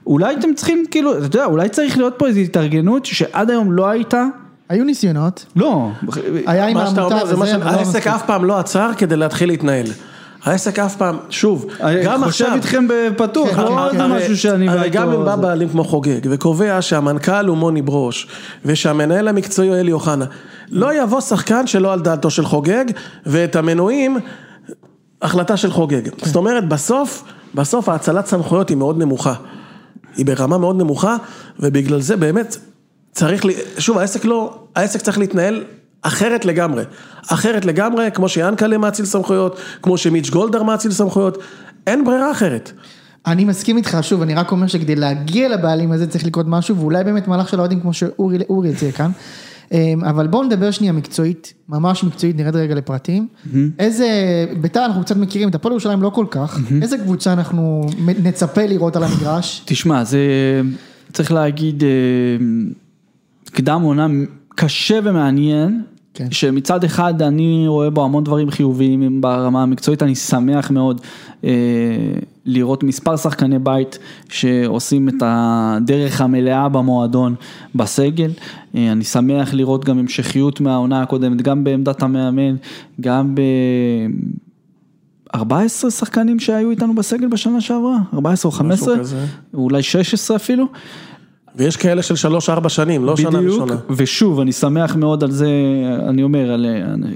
[0.07, 3.89] אולי אתם צריכים, כאילו, אתה יודע, אולי צריך להיות פה איזו התארגנות שעד היום לא
[3.89, 4.25] הייתה,
[4.69, 5.89] היו ניסיונות, לא,
[6.45, 7.55] היה עם מה שאתה העמותה אומר זה מה וזה, ש...
[7.55, 8.07] אבל לא העסק מספיק.
[8.07, 9.85] אף פעם לא עצר כדי להתחיל להתנהל.
[10.43, 11.65] העסק אף פעם, שוב,
[12.03, 14.01] גם אני חושב עכשיו, איתכם בפתוח, כן, לא כן, עוד כן.
[14.01, 18.27] הרי- משהו שאני הרי גם אם בא בעלים כמו חוגג וקובע שהמנכ"ל הוא מוני ברוש
[18.65, 20.25] ושהמנהל המקצועי הוא אלי אוחנה,
[20.69, 22.85] לא יבוא שחקן שלא על דעתו של חוגג
[23.25, 24.17] ואת המנויים,
[25.21, 26.01] החלטה של חוגג.
[26.23, 27.23] זאת אומרת בסוף
[27.55, 29.33] בסוף האצלת סמכויות היא מאוד נמוכה.
[30.17, 31.15] היא ברמה מאוד נמוכה,
[31.59, 32.57] ובגלל זה באמת
[33.15, 33.49] צריך, ל...
[33.77, 35.63] שוב, העסק לא, העסק צריך להתנהל
[36.01, 36.83] אחרת לגמרי.
[37.27, 41.37] אחרת לגמרי, כמו שיאנקל'ה מאציל סמכויות, כמו שמיץ' גולדהר מאציל סמכויות,
[41.87, 42.71] אין ברירה אחרת.
[43.27, 47.03] אני מסכים איתך, שוב, אני רק אומר שכדי להגיע לבעלים הזה צריך לקרות משהו, ואולי
[47.03, 49.11] באמת מהלך של האוהדים כמו שאורי אורי הציע כאן.
[49.71, 53.27] אמ, אבל בואו נדבר שנייה מקצועית, ממש מקצועית, נרד רגע לפרטים.
[53.79, 54.07] איזה,
[54.61, 57.87] בית"ר אנחנו קצת מכירים, את הפועל ירושלים לא כל כך, איזה קבוצה אנחנו
[58.23, 59.61] נצפה לראות על המגרש?
[59.65, 60.19] תשמע, זה
[61.13, 61.89] צריך להגיד, אה,
[63.51, 64.07] קדם עונה
[64.55, 65.81] קשה ומעניין,
[66.13, 66.27] כן.
[66.31, 71.01] שמצד אחד אני רואה בו המון דברים חיוביים ברמה המקצועית, אני שמח מאוד
[71.43, 71.49] אה,
[72.45, 77.35] לראות מספר שחקני בית שעושים את הדרך המלאה במועדון
[77.75, 78.31] בסגל,
[78.75, 82.55] אה, אני שמח לראות גם המשכיות מהעונה הקודמת, גם בעמדת המאמן,
[83.01, 83.41] גם ב...
[85.35, 89.25] 14 שחקנים שהיו איתנו בסגל בשנה שעברה, 14 או 15, כזה.
[89.53, 90.65] אולי 16 אפילו.
[91.57, 92.27] ויש כאלה של
[92.65, 93.75] 3-4 שנים, לא שנה בדיוק, ראשונה.
[93.89, 95.47] ושוב, אני שמח מאוד על זה,
[96.09, 96.65] אני אומר, על...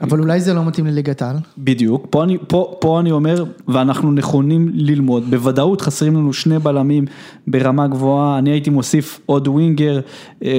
[0.02, 1.36] אבל אולי זה לא מתאים לליגת העל.
[1.58, 7.06] בדיוק, פה אני, פה, פה אני אומר, ואנחנו נכונים ללמוד, בוודאות חסרים לנו שני בלמים
[7.48, 10.00] ברמה גבוהה, אני הייתי מוסיף עוד ווינגר,
[10.44, 10.50] אה,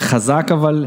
[0.00, 0.86] חזק אבל,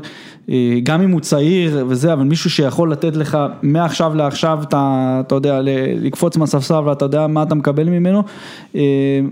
[0.49, 5.35] אה, גם אם הוא צעיר וזה, אבל מישהו שיכול לתת לך מעכשיו לעכשיו, אתה, אתה
[5.35, 5.59] יודע,
[6.01, 8.23] לקפוץ מהספסל ואתה יודע מה אתה מקבל ממנו,
[8.75, 8.81] אה,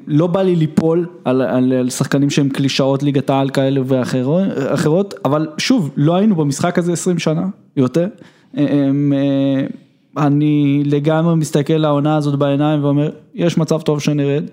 [0.08, 5.48] לא בא לי ליפול על, על, על שחקנים שהם קלישאות ליגת העל כאלה ואחרות, אבל
[5.58, 7.48] שוב, לא היינו במשחק הזה 20 שנה,
[7.78, 8.08] יותר.
[8.54, 9.68] הם, אה,
[10.26, 14.44] אני לגמרי מסתכל לעונה הזאת בעיניים ואומר, יש מצב טוב שנרד.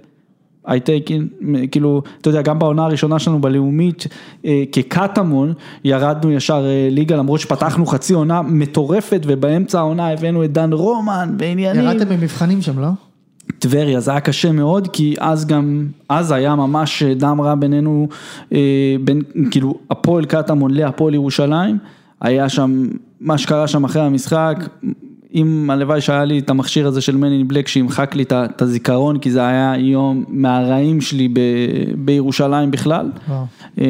[0.66, 4.06] I take in, כאילו, אתה יודע, גם בעונה הראשונה שלנו בלאומית,
[4.44, 5.52] אה, כקטמון,
[5.84, 11.34] ירדנו ישר אה, ליגה, למרות שפתחנו חצי עונה מטורפת, ובאמצע העונה הבאנו את דן רומן
[11.38, 11.84] ועניינים.
[11.84, 12.88] ירדתם במבחנים שם, לא?
[13.58, 18.08] טבריה, זה היה קשה מאוד, כי אז גם, אז היה ממש דם רע בינינו,
[18.52, 21.78] אה, בין, כאילו, הפועל קטמון להפועל ירושלים,
[22.20, 22.86] היה שם,
[23.20, 24.68] מה שקרה שם אחרי המשחק,
[25.34, 29.30] אם הלוואי שהיה לי את המכשיר הזה של מני בלק שימחק לי את הזיכרון, כי
[29.30, 31.40] זה היה יום מהרעים שלי ב,
[31.96, 33.10] בירושלים בכלל.
[33.28, 33.44] וואו.
[33.80, 33.86] אה,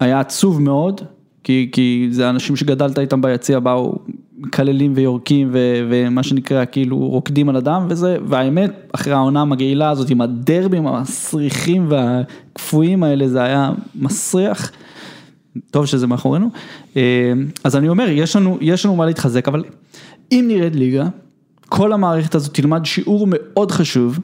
[0.00, 1.00] היה עצוב מאוד,
[1.44, 3.98] כי, כי זה אנשים שגדלת איתם ביציע באו
[4.38, 5.58] מקללים ויורקים ו,
[5.90, 11.86] ומה שנקרא כאילו רוקדים על הדם וזה, והאמת אחרי העונה המגעילה הזאת עם הדרבים המסריחים
[11.88, 14.72] והקפואים האלה זה היה מסריח.
[15.70, 16.50] טוב שזה מאחורינו.
[16.96, 17.32] אה,
[17.64, 19.64] אז אני אומר, יש לנו, יש לנו מה להתחזק, אבל
[20.32, 21.08] אם נרד ליגה,
[21.68, 24.18] כל המערכת הזאת תלמד שיעור מאוד חשוב,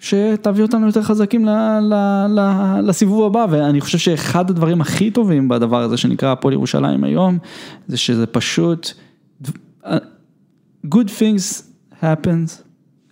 [0.00, 1.50] שתביא אותנו יותר חזקים ל,
[1.80, 1.94] ל,
[2.28, 2.40] ל,
[2.82, 7.38] לסיבוב הבא, ואני חושב שאחד הדברים הכי טובים בדבר הזה שנקרא הפועל ירושלים היום,
[7.88, 8.92] זה שזה פשוט,
[10.86, 11.62] good things
[12.02, 12.62] happens,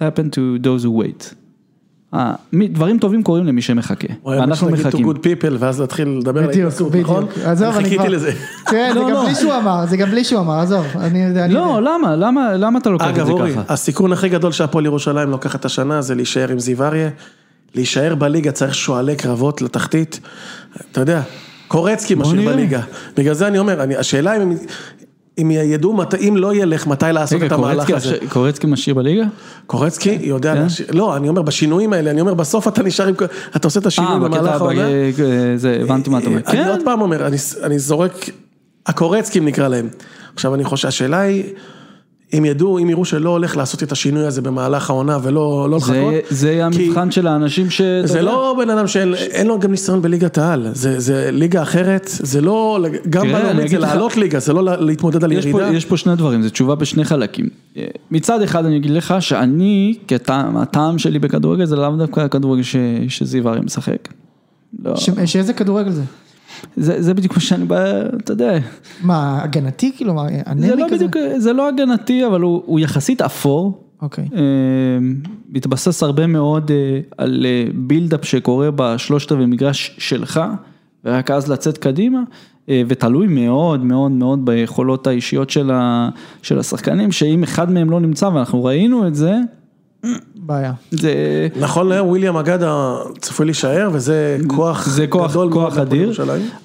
[0.00, 1.34] happen to those who wait.
[2.14, 5.10] אה, מי- דברים טובים קורים למי שמחכה, וואי, ואנחנו אנחנו להגיד to מחכים.
[5.10, 6.94] good people, ואז להתחיל לדבר על ההתנסות.
[6.96, 7.26] נכון?
[7.44, 8.08] עזוב, אני חיכיתי כבר...
[8.08, 8.32] לזה.
[8.70, 9.24] כן, זה לא, גם לא.
[9.24, 10.86] בלי שהוא אמר, זה גם בלי שהוא אמר, עזוב.
[11.48, 11.80] לא.
[11.82, 13.62] למה, למה, למה אתה לוקח את אגב, זה אורי, ככה?
[13.72, 17.08] הסיכון הכי גדול שהפועל ירושלים לוקחת השנה זה להישאר עם זיו אריה.
[17.74, 20.20] להישאר בליגה צריך שועלי קרבות לתחתית.
[20.92, 21.22] אתה יודע,
[21.68, 22.50] קורצקי משאיר.
[22.50, 22.80] בליגה.
[23.16, 24.52] בגלל זה אני אומר, אני- השאלה אם...
[25.38, 27.96] אם ידעו, מת- אם לא ילך, מתי לעשות את המהלך הזה.
[27.96, 29.24] עכשיו- קורצקי משאיר בליגה?
[29.66, 30.66] קורצקי יודע, כן?
[30.96, 33.14] לא, אני אומר, בשינויים האלה, אני אומר, בסוף אתה נשאר עם,
[33.56, 34.82] אתה עושה את השינוי אה, במהלך בקטע, העונה.
[34.88, 36.38] בג- זה, הבנתי מה אתה אומר.
[36.46, 38.12] אני כן, עוד פעם אומר, אני, אני זורק,
[38.86, 39.88] הקורצקים נקרא להם.
[40.34, 41.44] עכשיו אני חושב, השאלה היא,
[42.38, 45.94] אם ידעו, אם יראו שלא הולך לעשות את השינוי הזה במהלך העונה ולא לא לחכות.
[45.94, 47.80] זה- זה כי המבחן של האנשים ש...
[48.04, 48.22] זה יודע.
[48.32, 52.40] לא בן אדם שאין אין לו גם ניסיון בליגת העל, זה, זה ליגה אחרת, זה
[52.40, 52.78] לא,
[53.10, 55.76] גם בלאומית זה לעלות ליגה, זה לא להתמודד על יש פה, ירידה.
[55.76, 57.48] יש פה שני דברים, זו תשובה בשני חלקים.
[58.10, 62.76] מצד אחד אני אגיד לך שאני, כטעם, הטעם שלי בכדורגל זה לאו דווקא הכדורגל ש-
[63.08, 64.08] שזיו אריה משחק.
[64.84, 66.02] לא, ש- שאיזה כדורגל זה?
[66.76, 68.58] זה, זה בדיוק מה שאני בא, אתה יודע,
[69.02, 70.14] מה, הגנתי כאילו?
[70.14, 70.96] מה, זה אנמי לא כזה?
[70.96, 73.88] בדיוק, זה לא הגנתי, אבל הוא, הוא יחסית אפור.
[74.02, 74.28] אוקיי.
[74.34, 74.40] אה,
[75.48, 80.40] מתבסס הרבה מאוד אה, על אה, בילדאפ שקורה בשלושת רבעי מגרש שלך,
[81.04, 82.22] ורק אז לצאת קדימה,
[82.68, 86.08] אה, ותלוי מאוד מאוד מאוד ביכולות האישיות של, ה,
[86.42, 89.36] של השחקנים, שאם אחד מהם לא נמצא, ואנחנו ראינו את זה,
[90.42, 90.72] בעיה.
[90.90, 91.48] זה...
[91.60, 96.12] נכון להיום וויליאם אגדה צפוי להישאר, וזה כוח זה כוח, גדול מאוד כוח להפועל אדיר.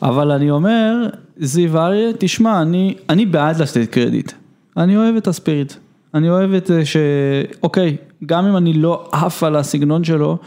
[0.02, 1.08] אבל אני אומר,
[1.40, 4.32] זיו אריה, תשמע, אני, אני בעד לתת קרדיט,
[4.78, 5.74] אני אוהב את הספיריט,
[6.14, 6.98] אני אוהב את זה ש...
[7.64, 10.38] אוקיי, גם אם אני לא עף על הסגנון שלו,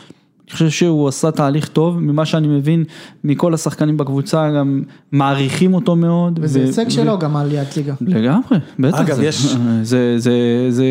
[0.50, 2.84] אני חושב שהוא עשה תהליך טוב, ממה שאני מבין
[3.24, 4.82] מכל השחקנים בקבוצה, גם
[5.12, 6.38] מעריכים אותו מאוד.
[6.42, 7.94] וזה ו- הישג ו- שלו גם העליית ליגה.
[8.00, 9.00] לגמרי, בטח.
[9.00, 10.32] אגב, זה, יש- זה, זה,
[10.70, 10.84] זה,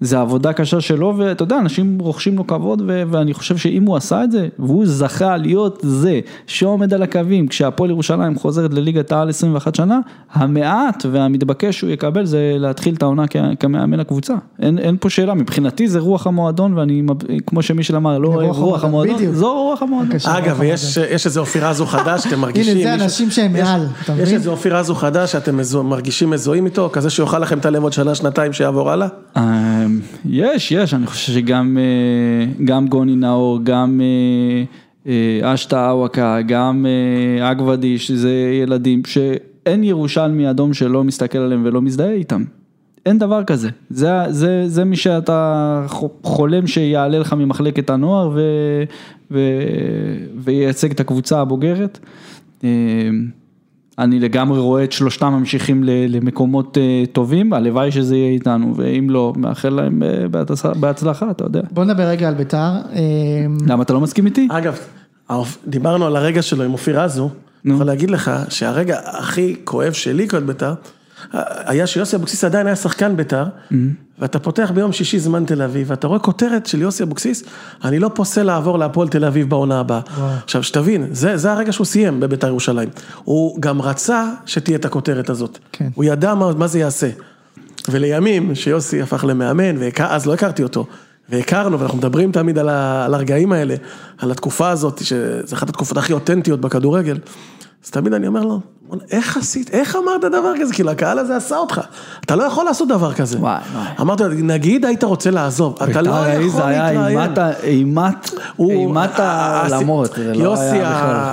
[0.00, 3.96] זה עבודה קשה שלו, ואתה יודע, אנשים רוכשים לו כבוד, ו, ואני חושב שאם הוא
[3.96, 9.28] עשה את זה, והוא זכה להיות זה שעומד על הקווים, כשהפועל ירושלים חוזרת לליגת העל
[9.28, 10.00] 21 שנה,
[10.32, 14.34] המעט והמתבקש שהוא יקבל זה להתחיל את העונה כ- כמאמן הקבוצה.
[14.62, 17.02] אין, אין פה שאלה, מבחינתי זה רוח המועדון, ואני,
[17.46, 19.34] כמו שמישל אמר, לא רוח רוח המועדון, בדיוק.
[19.34, 20.16] זו רוח המועדון.
[20.26, 22.76] אגב, ויש יש איזה אופיר רזו חדש, אתם מרגישים...
[22.76, 24.34] הנה, זה אנשים שהם יש- מעל, אתה יש מבין?
[24.34, 28.14] איזה אופיר רזו חדש שאתם מרגישים מזוהים איתו, כזה שיאכל לכם את הלב עוד שנה,
[28.14, 29.08] שנתיים, שיעבור הלאה?
[29.36, 29.86] אה,
[30.28, 34.64] יש, יש, אני חושב שגם אה, גם גוני נאור, גם אה,
[35.42, 36.86] אה, אשטה אווקה, גם
[37.42, 38.30] אגוודיש, זה
[38.62, 42.44] ילדים שאין ירושלמי אדום שלא מסתכל עליהם ולא מזדהה איתם.
[43.08, 45.82] אין דבר כזה, זה, זה, זה מי שאתה
[46.22, 48.40] חולם שיעלה לך ממחלקת הנוער ו,
[49.30, 49.38] ו,
[50.38, 51.98] וייצג את הקבוצה הבוגרת.
[52.64, 52.68] אה,
[53.98, 59.10] אני לגמרי רואה את שלושתם ממשיכים ל- למקומות אה, טובים, הלוואי שזה יהיה איתנו, ואם
[59.10, 60.28] לא, מאחל להם אה,
[60.80, 61.60] בהצלחה- אתה יודע.
[61.70, 62.70] בוא נדבר רגע על ביתר.
[63.66, 64.48] למה אתה לא מסכים איתי?
[64.50, 64.78] אגב,
[65.66, 67.30] דיברנו על הרגע שלו עם אופיר רזו,
[67.64, 70.72] אני יכול להגיד לך שהרגע הכי כואב שלי כאוהד בית"ר,
[71.32, 73.44] היה שיוסי אבוקסיס עדיין היה שחקן בית"ר,
[74.18, 77.42] ואתה פותח ביום שישי זמן תל אביב, ואתה רואה כותרת של יוסי אבוקסיס,
[77.84, 80.00] אני לא פוסל לעבור להפועל תל אביב בעונה הבאה.
[80.44, 82.88] עכשיו, שתבין, זה, זה הרגע שהוא סיים בבית"ר ירושלים.
[83.24, 85.58] הוא גם רצה שתהיה את הכותרת הזאת.
[85.72, 85.88] כן.
[85.94, 87.08] הוא ידע מה, מה זה יעשה.
[87.88, 90.86] ולימים, שיוסי הפך למאמן, ואז לא הכרתי אותו,
[91.28, 93.74] והכרנו, ואנחנו מדברים תמיד על, ה, על הרגעים האלה,
[94.18, 97.18] על התקופה הזאת, שזו אחת התקופות הכי אותנטיות בכדורגל,
[97.84, 100.74] אז תמיד אני אומר לו, "בוא'נה, איך עשית, איך אמרת דבר כזה?
[100.74, 101.80] כאילו, הקהל הזה עשה אותך,
[102.24, 103.38] אתה לא יכול לעשות דבר כזה.
[103.38, 103.86] וואי, וואי.
[104.00, 107.18] אמרתי לו, נגיד היית רוצה לעזוב, אתה לא בית"ר יכול זה היה להתראיין.
[107.18, 107.38] אימת
[108.58, 110.76] אימת, העולמות, יוסי.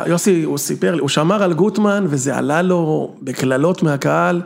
[0.06, 4.42] יוסי, הוא סיפר לי, הוא שמר על גוטמן וזה עלה לו בקללות מהקהל.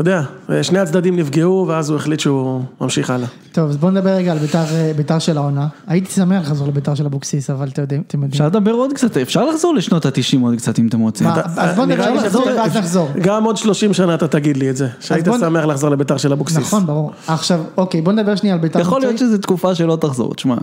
[0.00, 0.22] אתה יודע,
[0.62, 3.28] שני הצדדים נפגעו ואז הוא החליט שהוא ממשיך הלאה.
[3.52, 5.66] טוב, אז בוא נדבר רגע על ביתר, אה, ביתר של העונה.
[5.86, 8.30] הייתי שמח לחזור לביתר של אבוקסיס, אבל אתם יודעים, אתם יודעים.
[8.32, 11.26] אפשר לדבר עוד קצת, אפשר לחזור לשנות ה-90 עוד קצת אם אתם רוצים.
[11.26, 13.08] מה, אז בוא נראה לי לחזור ואז נחזור.
[13.22, 16.32] גם עוד 30 שנה אתה תגיד לי את זה, שהיית בוא- שמח לחזור לביתר של
[16.32, 16.58] אבוקסיס.
[16.58, 17.12] נכון, ברור.
[17.26, 18.80] עכשיו, אוקיי, בוא נדבר שנייה על ביתר.
[18.80, 19.18] יכול להיות.
[19.18, 20.56] שזו תקופה שלא תחזור, תשמע.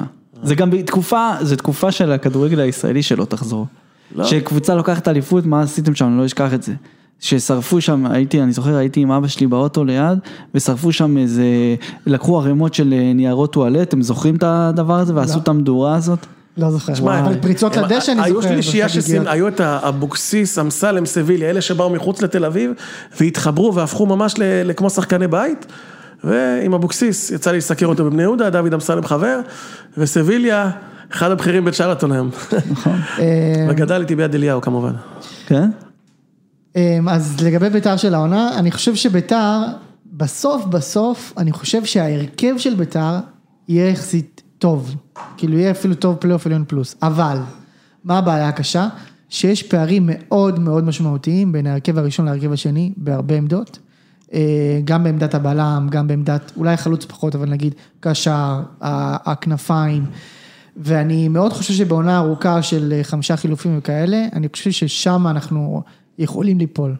[0.44, 3.68] זה גם תקופה, זו תקופה של הכדורגל הישראלי שלא תחזור.
[4.24, 6.74] שקבוצה לוקחת אליפות, מה עשיתם שם, אני לא אשכח את זה.
[7.20, 10.20] ששרפו שם, הייתי, אני זוכר, הייתי עם אבא שלי באוטו ליד,
[10.55, 11.43] ושרפו שם איזה,
[12.07, 16.20] לקחו ערימות של אה, ניירות טואלט, אתם זוכרים את הדבר הזה, ועשו את המדורה הזאת?
[16.57, 18.24] לא זוכר, שמע, אבל פריצות הם- לדשא אני זוכר.
[18.24, 19.28] היו שלישייה בחגיגיות.
[19.28, 22.72] היו את אבוקסיס, אמסלם, סביליה, אלה שבאו מחוץ לתל אביב,
[23.20, 25.66] והתחברו והפכו ממש ל- לכמו שחקני בית.
[26.24, 29.39] ועם אבוקסיס, יצא לי לסקר אותו בבני יהודה, דוד אמסלם חבר,
[29.97, 30.70] וסביליה,
[31.13, 32.30] אחד הבכירים בצ'רלטון היום.
[32.72, 32.93] נכון.
[33.70, 34.91] וגדל איתי ביד אליהו כמובן.
[35.47, 35.70] כן?
[36.76, 39.61] אמ, אז לגבי ביתר של העונה, אני חושב שביתר,
[40.05, 43.19] בסוף בסוף, אני חושב שההרכב של ביתר
[43.67, 44.95] יהיה יחסית טוב.
[45.38, 46.95] כאילו יהיה אפילו טוב פלייאוף עליון פלוס.
[47.01, 47.38] אבל,
[48.03, 48.88] מה הבעיה הקשה?
[49.30, 53.80] שיש פערים מאוד מאוד משמעותיים בין ההרכב הראשון להרכב השני בהרבה עמדות.
[54.34, 60.05] אה, גם בעמדת הבלם, גם בעמדת, אולי חלוץ פחות, אבל נגיד קשר, הכנפיים.
[60.78, 65.84] ואני מאוד חושב שבעונה ארוכה של אה, חמישה חילופים וכאלה, אני חושב ששם אנחנו
[66.20, 66.95] יכולים ליפול.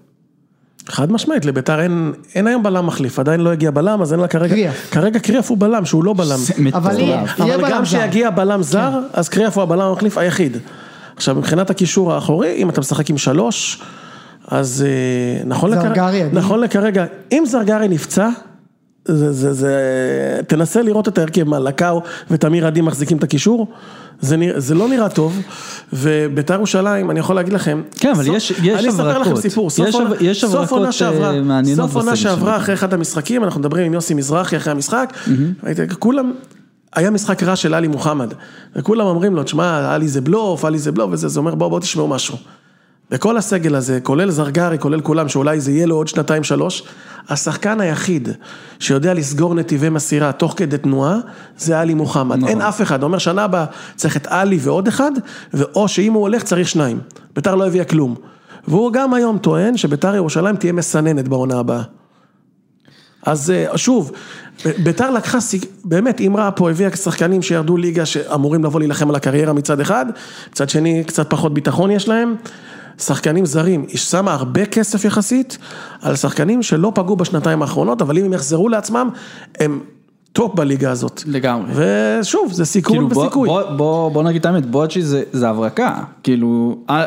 [0.88, 4.28] חד משמעית, לביתר אין, אין היום בלם מחליף, עדיין לא הגיע בלם, אז אין לה
[4.28, 4.91] כרגע, קריאף.
[4.91, 6.72] כרגע קריאף הוא בלם, שהוא לא בלם.
[6.74, 7.24] אבל יהיה.
[7.39, 7.84] יהיה אבל בלם גם.
[7.84, 10.57] כשיגיע בלם זר, אז קריאף הוא הבלם המחליף היחיד.
[11.16, 13.82] עכשיו, מבחינת הקישור האחורי, אם אתה משחק עם שלוש,
[14.47, 16.34] אז אה, נכון, זרגרי עדיף.
[16.34, 18.30] נכון לכרגע, אם זרגרי נפצע,
[19.05, 19.80] זה, זה, זה,
[20.47, 22.01] תנסה לראות את ההרכב, מה, לקאו
[22.32, 23.68] ותמיר עדי מחזיקים את הקישור,
[24.22, 25.41] זה, נרא, זה לא נראה טוב,
[25.93, 29.41] וביתר ירושלים, אני יכול להגיד לכם, כן, אבל סוף- יש- יש אני אספר לכם הברקות.
[29.41, 31.32] סיפור, סוף יש עונה- יש סוף הברקות, עונה אה, שעברה,
[31.76, 32.57] סוף עונה שעברה.
[32.57, 35.13] אחרי אחד המשחקים, אנחנו מדברים עם יוסי מזרחי אחרי המשחק,
[35.63, 36.32] ראיתי, כולם,
[36.95, 38.34] היה משחק רע של עלי מוחמד,
[38.76, 41.80] וכולם אומרים לו, תשמע, עלי זה בלוף, עלי זה בלוף, וזה, זה אומר, בואו, בואו
[41.80, 42.38] תשמעו משהו.
[43.12, 46.84] וכל הסגל הזה, כולל זרגרי, כולל כולם, שאולי זה יהיה לו עוד שנתיים שלוש,
[47.30, 48.30] השחקן היחיד
[48.80, 51.18] שיודע לסגור נתיבי מסירה תוך כדי תנועה,
[51.58, 52.47] זה עלי מוחמד.
[52.47, 55.12] אין אף אחד, אומר שנה הבאה צריך את עלי ועוד אחד,
[55.53, 56.99] ואו שאם הוא הולך צריך שניים.
[57.36, 58.16] ביתר לא הביאה כלום.
[58.68, 61.82] והוא גם היום טוען שביתר ירושלים תהיה מסננת בעונה הבאה.
[63.26, 64.12] אז אה, שוב,
[64.84, 69.53] ביתר לקחה, סיג- באמת, אמרה פה, הביאה שחקנים שירדו ליגה שאמורים לבוא להילחם על הקריירה
[69.53, 70.06] מצד אחד,
[70.51, 72.36] מצד שני קצת פחות ביטחון יש להם.
[73.00, 75.58] שחקנים זרים, היא שמה הרבה כסף יחסית
[76.02, 79.10] על שחקנים שלא פגעו בשנתיים האחרונות, אבל אם הם יחזרו לעצמם,
[79.60, 79.80] הם
[80.34, 81.22] top בליגה הזאת.
[81.26, 81.72] לגמרי.
[81.76, 83.50] ושוב, זה סיכון כאילו בוא, וסיכוי.
[83.50, 85.93] בוא, בוא, בוא נגיד את האמת, בואצ'י זה, זה הברקה,
[86.24, 87.06] כאילו, אה,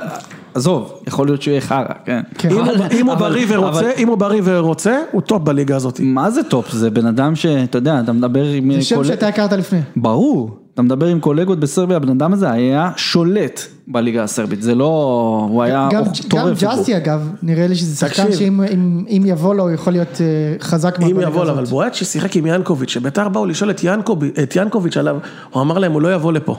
[0.54, 2.20] עזוב, יכול להיות שהוא יהיה חרא, כן.
[2.38, 2.48] כן.
[2.50, 5.42] אם הוא- אבל- אם הוא אבל- בריא ורוצה, אבל- אם הוא בריא ורוצה, הוא top
[5.42, 6.00] בליגה הזאת.
[6.02, 6.72] מה זה top?
[6.72, 9.80] זה בן אדם שאתה יודע, אתה מדבר עם זה שם קולג- שאתה הכרת לפני.
[9.96, 15.46] ברור, אתה מדבר עם קולגות בסרביה, הבן אדם הזה היה שולט בליגה הסרבית, זה לא,
[15.50, 16.62] הוא היה גם, גם טורף.
[16.62, 16.70] בו.
[16.70, 18.32] ג'אסי אגב, נראה לי שזה שחקן.
[18.32, 20.26] שאם אם, אם יבוא לו הוא יכול להיות אה,
[20.60, 21.50] חזק מאוד אם יבוא לו.
[21.50, 25.16] אבל בואצ'י שיחק עם ינקוביץ', שביתר באו לשאול את ינקוביץ', עליו,
[25.50, 26.56] הוא אמר להם, הוא לא יבוא לפה.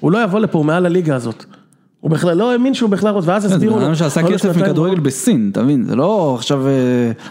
[0.00, 1.44] הוא לא יבוא לפה, הוא מעל הליגה הזאת.
[2.00, 3.86] הוא בכלל לא האמין שהוא בכלל רוצה, ואז זה הסבירו בן לו.
[3.86, 6.66] אדם שעשה כסף מכדורגל בסין, אתה מבין, זה לא עכשיו...
[6.66, 6.72] אה,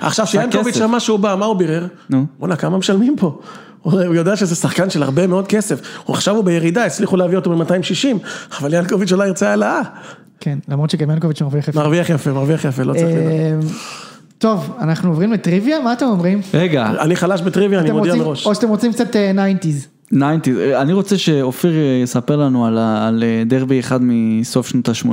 [0.01, 0.85] עכשיו שיאנקוביץ' כסף.
[0.87, 1.87] שמע שהוא בא, מה הוא בירר?
[2.09, 2.25] נו.
[2.39, 3.39] בואנה, כמה משלמים פה?
[3.83, 5.81] הוא יודע שזה שחקן של הרבה מאוד כסף.
[6.05, 8.27] הוא עכשיו הוא בירידה, הצליחו להביא אותו ב-260,
[8.59, 9.81] אבל ינקוביץ' אולי ירצה העלאה.
[10.39, 11.79] כן, למרות שגם ינקוביץ' מרוויח יפה.
[11.79, 13.25] מרוויח יפה, מרוויח יפה, לא צריך לדעת.
[13.25, 13.55] אה,
[14.37, 16.41] טוב, אנחנו עוברים לטריוויה, מה אתם אומרים?
[16.53, 18.45] רגע, אני חלש בטריוויה, אני מודיע מראש.
[18.45, 20.15] או שאתם רוצים קצת 90's.
[20.41, 21.73] 90, אני רוצה שאופיר
[22.03, 25.07] יספר לנו על, אה, דרבי אחד מסוף שנות ה-80.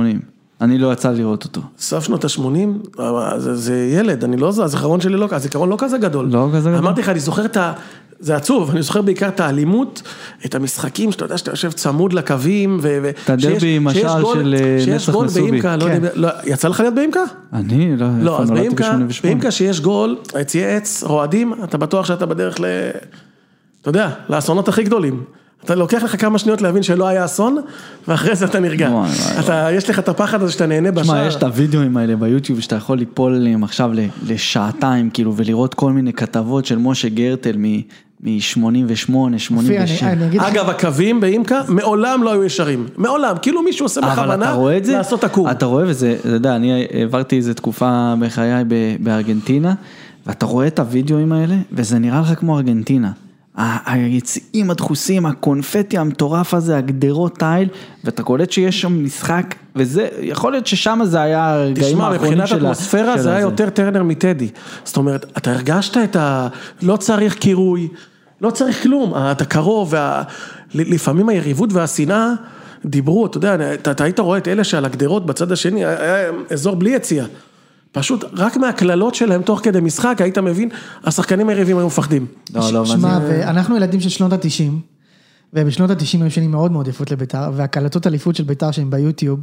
[0.61, 1.61] אני לא יצא לראות אותו.
[1.79, 3.01] סוף שנות ה-80,
[3.37, 6.25] זה, זה ילד, אני לא, הזיכרון שלי לא, הזיכרון לא כזה גדול.
[6.31, 6.75] לא כזה גדול?
[6.83, 7.73] אמרתי לך, אני זוכר את ה...
[8.19, 10.01] זה עצוב, אני זוכר בעיקר את האלימות,
[10.45, 13.09] את המשחקים שאתה יודע שאתה יושב צמוד לקווים, ו...
[13.23, 15.57] את הדרבי עם השער של, אה, נצח גול מסובי.
[15.57, 15.79] לא כן.
[15.81, 17.23] יודע, לא, יצא לך להיות באימקה?
[17.53, 19.21] אני לא, לא, אז באימקה, ב-88.
[19.23, 22.65] באימקה שיש גול, היציעי עץ, רועדים, אתה בטוח שאתה בדרך ל...
[23.81, 25.23] אתה יודע, לאסונות הכי גדולים.
[25.65, 27.57] אתה לוקח לך כמה שניות להבין שלא היה אסון,
[28.07, 28.89] ואחרי זה אתה נרגע.
[28.91, 31.03] וואי, וואי, אתה, יש לך את הפחד הזה שאתה נהנה בשער.
[31.03, 35.73] תשמע, יש את הוידאוים האלה ביוטיוב שאתה יכול ליפול עליהם עכשיו ל- לשעתיים, כאילו, ולראות
[35.73, 40.03] כל מיני כתבות של משה גרטל מ-88, אופיר, 86.
[40.03, 42.87] אני- אני אגיד לך, אגב, הקווים באימקה מעולם לא היו ישרים.
[42.97, 43.35] מעולם.
[43.41, 45.49] כאילו מישהו עושה בכוונה רואה את זה, לעשות עקום.
[45.49, 49.73] אתה רואה וזה, אתה יודע, אני העברתי איזה תקופה בחיי ב- בארגנטינה,
[50.27, 53.11] ואתה רואה את הוידאוים האלה, וזה נראה לך כמו ארגנטינה.
[53.57, 57.67] ה- היציאים הדחוסים, הקונפטי המטורף הזה, הגדרות תיל,
[58.03, 59.45] ואתה קולט שיש שם משחק,
[59.75, 63.29] וזה, יכול להיות ששם זה היה הרגעים תשמע, האחרונים מבחינת של ה- אטמוספירה של זה
[63.31, 63.39] היה.
[63.39, 64.49] יותר טרנר מטדי.
[64.83, 66.47] זאת אומרת, אתה הרגשת את ה...
[66.81, 67.87] לא צריך קירוי,
[68.41, 69.13] לא צריך כלום.
[69.31, 70.23] אתה קרוב, וה...
[70.75, 72.27] לפעמים היריבות והשנאה
[72.85, 76.75] דיברו, אתה יודע, אתה, אתה היית רואה את אלה שעל הגדרות בצד השני, היה אזור
[76.75, 77.25] בלי יציאה.
[77.91, 80.69] פשוט רק מהקללות שלהם תוך כדי משחק, היית מבין,
[81.03, 82.25] השחקנים היריבים היו מפחדים.
[82.53, 84.79] לא, לא, שמע, זה- ואנחנו ילדים של שנות התשעים,
[85.53, 89.39] ובשנות התשעים היו שנים מאוד מאוד יפות לביתר, והקלטות אליפות של ביתר שהן ביוטיוב,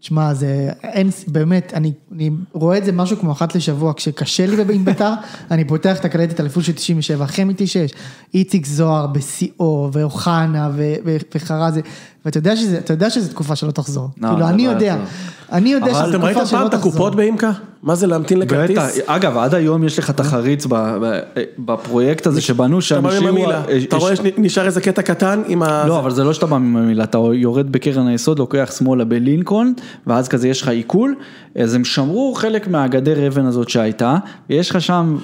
[0.00, 0.46] שמע, זה
[0.82, 5.12] אין, באמת, אני, אני רואה את זה משהו כמו אחת לשבוע, כשקשה לי עם ביתר,
[5.50, 7.96] אני פותח את הקלטת אליפות של 97, אחרי מ-96,
[8.34, 11.80] איציק זוהר בשיאו, ואוחנה, ו- ו- וחרזי,
[12.26, 14.86] ואתה יודע שזה, אתה יודע שזו תקופה שלא תחזור, לא, כאילו, זה אני לא יודע,
[14.86, 15.04] יחזור.
[15.52, 16.88] אני יודע אבל שזו אתם תקופה ראיתם שלא פעם את תחזור.
[16.90, 17.50] הקופות באימקה?
[17.82, 18.98] מה זה להמתין בטח, לכרטיס?
[19.06, 21.20] אגב, עד היום יש לך את החריץ ב- ב-
[21.58, 25.02] בפרויקט הזה שבנו אתה שם, בא עם השאירו- המילה, הש- אתה רואה שנשאר איזה קטע
[25.02, 25.84] קטן עם ה...
[25.88, 29.72] לא, אבל זה לא שאתה בא מהמילה, אתה יורד בקרן היסוד, לוקח שמאלה בלינקולן,
[30.06, 31.14] ואז כזה יש לך עיכול,
[31.62, 34.16] אז הם שמרו חלק מהגדר אבן הזאת שהייתה,
[34.50, 35.16] ויש לך שם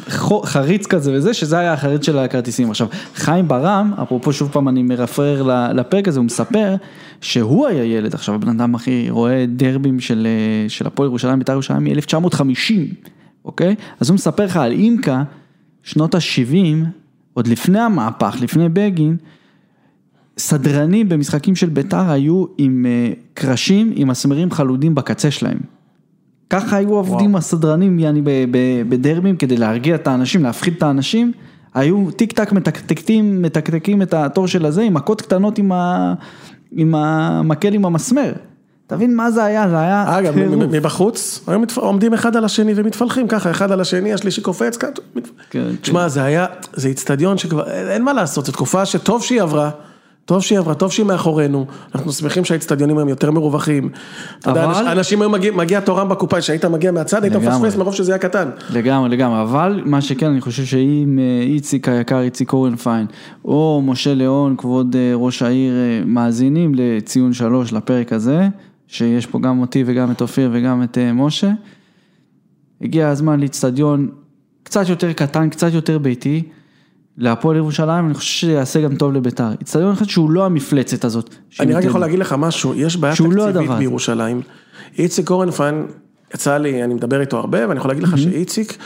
[0.45, 2.71] חריץ כזה וזה, שזה היה החריץ של הכרטיסים.
[2.71, 6.75] עכשיו, חיים ברם, אפרופו שוב פעם אני מרפרר ל- לפרק הזה, הוא מספר
[7.21, 11.53] שהוא היה ילד, עכשיו הבן אדם הכי רואה דרבים של, אה, של הפועל ירושלים, בית"ר
[11.53, 12.75] ירושלים מ-1950,
[13.45, 13.75] אוקיי?
[14.01, 15.23] אז הוא מספר לך על אימקה,
[15.83, 16.87] שנות ה-70,
[17.35, 19.17] עוד לפני המהפך, לפני בגין,
[20.39, 25.59] סדרנים במשחקים של ביתר היו עם אה, קרשים, עם מסמרים חלודים בקצה שלהם.
[26.51, 28.23] ככה היו עובדים הסדרנים, יעני,
[28.89, 31.33] בדרבים כדי להרגיע את האנשים, להפחיד את האנשים.
[31.75, 36.15] היו טיק טק מתקתקים, מתקתקים את התור של הזה עם מכות קטנות עם, ה...
[36.73, 38.33] עם המקל עם המסמר.
[38.87, 40.35] תבין מה זה היה, זה היה אגב.
[40.71, 44.77] מבחוץ, היו עומדים אחד על השני ומתפלחים ככה, אחד על השני, השלישי קופץ,
[45.51, 49.71] כן, תשמע, זה היה, זה איצטדיון שכבר, אין מה לעשות, זו תקופה שטוב שהיא עברה,
[50.25, 53.89] טוב שהיא עברה, טוב שהיא מאחורינו, אנחנו שמחים שהאיצטדיונים הם יותר מרווחים.
[54.39, 57.37] אתה יודע, אבל- אנש- אנשים היו מגיע, מגיע תורם בקופה, שהיית מגיע מהצד, היית.
[57.37, 58.49] מפספס מרוב שזה היה קטן.
[58.71, 63.07] לגמרי, לגמרי, אבל מה שכן, אני חושב שאם אה, איציק היקר, איציק אורנפיין,
[63.45, 68.49] או משה ליאון, כבוד אה, ראש העיר, אה, מאזינים לציון שלוש לפרק הזה,
[68.87, 71.51] שיש פה גם אותי וגם את אופיר וגם את משה,
[72.83, 74.09] הגיע הזמן לאיצטדיון
[74.63, 76.43] קצת יותר קטן, קצת יותר ביתי,
[77.19, 79.51] להפועל ירושלים, אני חושב שיעשה גם טוב לביתר.
[79.61, 81.35] איצטדיון אחד שהוא לא המפלצת הזאת.
[81.61, 81.85] אני רק.
[81.85, 83.79] יכול להגיד לך משהו, יש בעיה לא תקציבית הזה.
[83.79, 84.43] בירושלים.
[84.99, 85.87] איציק אורנפיין,
[86.35, 88.77] יצא לי, אני מדבר איתו הרבה, ואני יכול להגיד לך שאיציק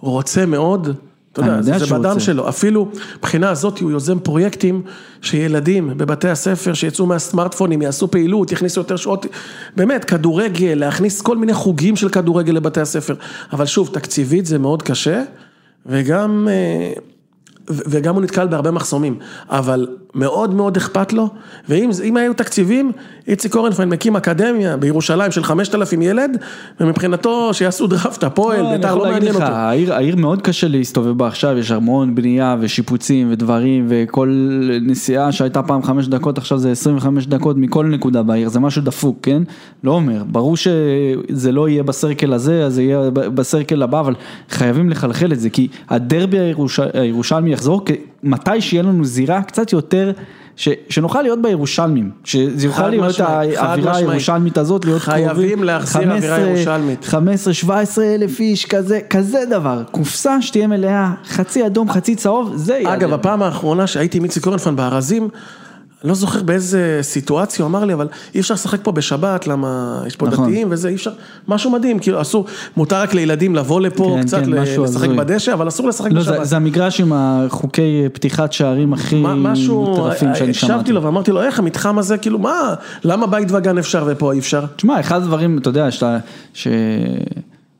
[0.00, 0.88] רוצה מאוד,
[1.32, 2.20] אתה יודע, יודע זה בדם רוצה.
[2.20, 4.82] שלו, אפילו מבחינה הזאת הוא יוזם פרויקטים
[5.22, 9.26] שילדים בבתי הספר שיצאו מהסמארטפונים, יעשו פעילות, יכניסו יותר שעות,
[9.76, 13.14] באמת, כדורגל, להכניס כל מיני חוגים של כדורגל לבתי הספר,
[13.52, 15.22] אבל שוב, תקציבית זה מאוד קשה,
[15.86, 16.48] וגם...
[17.68, 21.28] וגם הוא נתקל בהרבה מחסומים, אבל מאוד מאוד אכפת לו,
[21.68, 22.92] ואם אם היו תקציבים,
[23.28, 26.38] איציק אורנפיין מקים אקדמיה בירושלים של 5,000 ילד,
[26.80, 29.44] ומבחינתו שיעשו דראפט, הפועל, לא, בית"ר לא מעניין אותו.
[29.46, 35.62] העיר, העיר מאוד קשה להסתובב בה עכשיו, יש המון בנייה ושיפוצים ודברים, וכל נסיעה שהייתה
[35.62, 39.42] פעם חמש דקות, עכשיו זה 25 דקות מכל נקודה בעיר, זה משהו דפוק, כן?
[39.84, 44.14] לא אומר, ברור שזה לא יהיה בסרקל הזה, אז זה יהיה בסרקל הבא, אבל
[44.50, 46.80] חייבים לחלחל את זה, כי הדרבי הירוש...
[46.94, 47.84] הירושלמי יחזור,
[48.26, 50.12] מתי שיהיה לנו זירה קצת יותר...
[50.56, 53.96] ש, שנוכל להיות בירושלמים, שזה יוכל להיות משמעית, האווירה.
[53.96, 57.04] הירושלמית הזאת, להיות חייבים קרובים, להחזיר אווירה 15 ירושלמית.
[57.04, 62.74] 15, 17 אלף איש, כזה, כזה דבר, קופסה שתהיה מלאה, חצי אדום, חצי צהוב, זה
[62.74, 62.94] יהיה.
[62.94, 65.28] אגב, הפעם האחרונה שהייתי עם איציק אורנפן בארזים,
[66.04, 70.16] לא זוכר באיזה סיטואציה הוא אמר לי, אבל אי אפשר לשחק פה בשבת, למה יש
[70.16, 70.48] פה נכון.
[70.48, 71.10] דתיים וזה, אי אפשר,
[71.48, 75.16] משהו מדהים, כאילו אסור, מותר רק לילדים לבוא לפה, כן, קצת כן, לשחק הזוי.
[75.16, 76.38] בדשא, אבל אסור לשחק לא, בשבת.
[76.38, 80.72] זה, זה המגרש עם החוקי פתיחת שערים הכי מטורפים שאני שמעתי.
[80.72, 82.74] הקשבתי לו ואמרתי לו, איך המתחם הזה, כאילו, מה,
[83.04, 84.64] למה בית וגן אפשר ופה אי אפשר?
[84.76, 86.18] תשמע, אחד הדברים, אתה יודע, שאתה,
[86.54, 86.68] ש...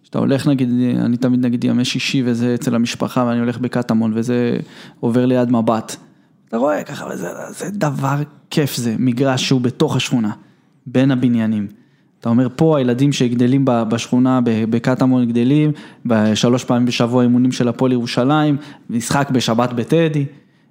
[0.02, 0.70] שאתה הולך נגיד,
[1.04, 4.56] אני תמיד נגיד ימי שישי וזה אצל המשפחה ואני הולך בקטמון וזה
[5.00, 5.96] עובר ליד מבט.
[6.48, 8.16] אתה רואה ככה, וזה זה דבר
[8.50, 10.30] כיף זה, מגרש שהוא בתוך השכונה,
[10.86, 11.66] בין הבניינים.
[12.20, 15.72] אתה אומר, פה הילדים שגדלים בשכונה, בקטמון גדלים,
[16.06, 18.56] בשלוש פעמים בשבוע אימונים של הפועל ירושלים,
[18.90, 20.24] משחק בשבת בטדי.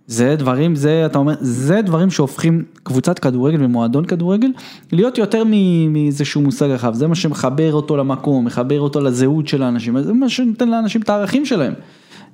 [0.08, 4.48] זה דברים, זה, אתה אומר, זה דברים שהופכים קבוצת כדורגל ומועדון כדורגל
[4.92, 5.44] להיות יותר
[5.90, 10.30] מאיזשהו מושג רחב, זה מה שמחבר אותו למקום, מחבר אותו לזהות של האנשים, זה מה
[10.30, 11.74] שנותן לאנשים את הערכים שלהם.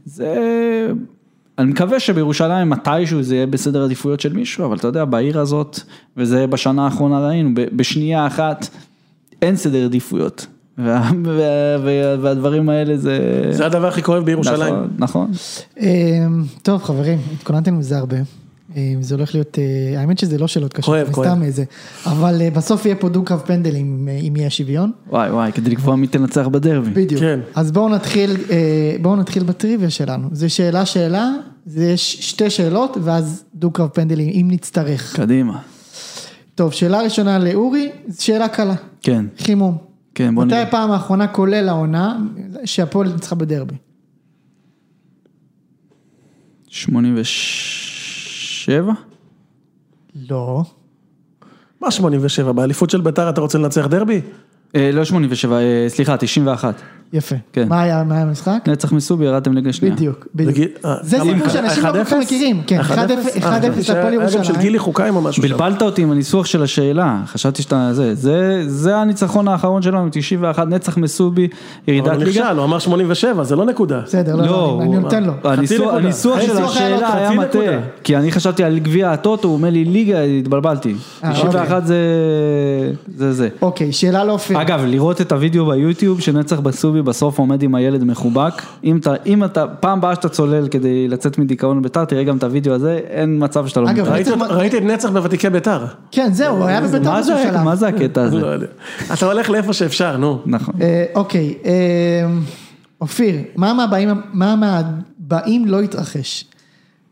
[0.05, 0.91] זה,
[1.61, 5.79] אני מקווה שבירושלים מתישהו זה יהיה בסדר עדיפויות של מישהו, אבל אתה יודע, בעיר הזאת,
[6.17, 8.67] וזה בשנה האחרונה ראינו, ב- בשנייה אחת,
[9.41, 10.47] אין סדר עדיפויות.
[10.77, 11.41] וה, וה,
[11.83, 13.43] וה, והדברים האלה זה...
[13.51, 14.73] זה הדבר הכי כואב בירושלים.
[14.73, 15.31] נכון, נכון.
[15.79, 18.17] אמ, טוב חברים, התכוננתם לזה הרבה.
[18.75, 21.27] אמ, זה הולך להיות, אה, האמת שזה לא שאלות קשות, כואב, זה כואב.
[21.27, 21.63] סתם איזה,
[22.05, 24.91] אבל אה, בסוף יהיה פה דו-קרב פנדלים אה, אם יהיה שוויון.
[25.09, 26.89] וואי וואי, כדי לקבוע מי תנצח בדרבי.
[26.89, 27.21] בדיוק.
[27.21, 27.39] כן.
[27.55, 30.27] אז בואו נתחיל, אה, בואו נתחיל בטריוויה שלנו.
[30.31, 31.31] זה שאלה שאלה,
[31.65, 35.15] זה יש שתי שאלות ואז דו-קרב פנדלים אם נצטרך.
[35.15, 35.59] קדימה.
[36.55, 39.77] טוב, שאלה ראשונה לאורי, שאלה קלה, כן, חימום.
[40.15, 40.67] כן, בוא מתי נראה.
[40.67, 42.17] הפעם האחרונה כולל העונה
[42.65, 43.75] שהפועל ניצחה בדרבי?
[46.67, 48.93] 87?
[50.29, 50.63] לא.
[51.81, 54.21] מה 87, באליפות של ביתר אתה רוצה לנצח דרבי?
[54.75, 56.81] אה, לא 87, אה, סליחה, 91.
[57.13, 57.35] יפה.
[57.53, 57.67] כן.
[57.69, 58.59] מה היה המשחק?
[58.67, 59.95] נצח מסובי, ירדתם ליגה שנייה.
[59.95, 60.57] בדיוק, בדיוק.
[60.85, 62.15] אה, זה כמה- סיפור שאנשים לא כל כך 1-0?
[62.21, 62.61] מכירים.
[62.67, 64.61] כן, 1-0 אה, 1-0 שהיה- הפועל היה גם של ירושלים.
[64.61, 65.43] גילי חוקיים או משהו.
[65.43, 70.67] בלבלת אותי עם הניסוח של השאלה, חשבתי שאתה, זה, זה, זה הניצחון האחרון שלנו, 91,
[70.67, 71.47] נצח מסובי,
[71.87, 72.41] ירידת אבל ליגה.
[72.41, 73.99] נכשל, הוא אמר 87, זה לא נקודה.
[74.05, 75.33] בסדר, לא, לא, לא, אני- נותן לו.
[75.43, 77.77] הניסוח- של לא השאלה היה מטעה.
[78.03, 80.95] כי אני חשבתי על גביע הטוטו, הוא אומר לי ליגה, התבלבלתי.
[81.23, 81.95] אה, 91 זה,
[83.17, 83.49] זה זה.
[83.61, 84.61] אוקיי, שאלה לאופיר.
[84.61, 89.43] אגב, לראות את הוידאו ביוטיוב שנצח בסובי בסוף עומד עם הילד מחובק, אם אתה, אם
[89.43, 93.43] אתה, פעם הבאה שאתה צולל כדי לצאת מדיכאון לביתר, תראה גם את הוידאו הזה, אין
[93.43, 95.85] מצב שאתה לא אגב, אותו- מה- ראיתי את נצח בוותיקי ביתר.
[96.11, 97.51] כן, זהו, הוא היה בביתר מה זה.
[97.63, 98.39] מה זה הקטע הזה?
[98.39, 98.67] לא יודע.
[99.13, 100.39] אתה הולך לאיפה שאפשר, נו.
[100.45, 100.73] נכון.
[100.81, 101.71] אה, אוקיי, אה,
[103.01, 106.45] אופיר, מה מהבאים, מה מהבאים לא התרחש?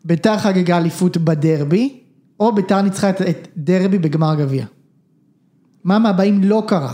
[0.05, 1.99] ביתר חגגה אליפות בדרבי,
[2.39, 4.65] או ביתר ניצחה את, את דרבי בגמר גביע?
[5.83, 6.93] מה מהבאים לא קרה?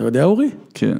[0.00, 0.50] אתה יודע אורי?
[0.74, 0.96] כן.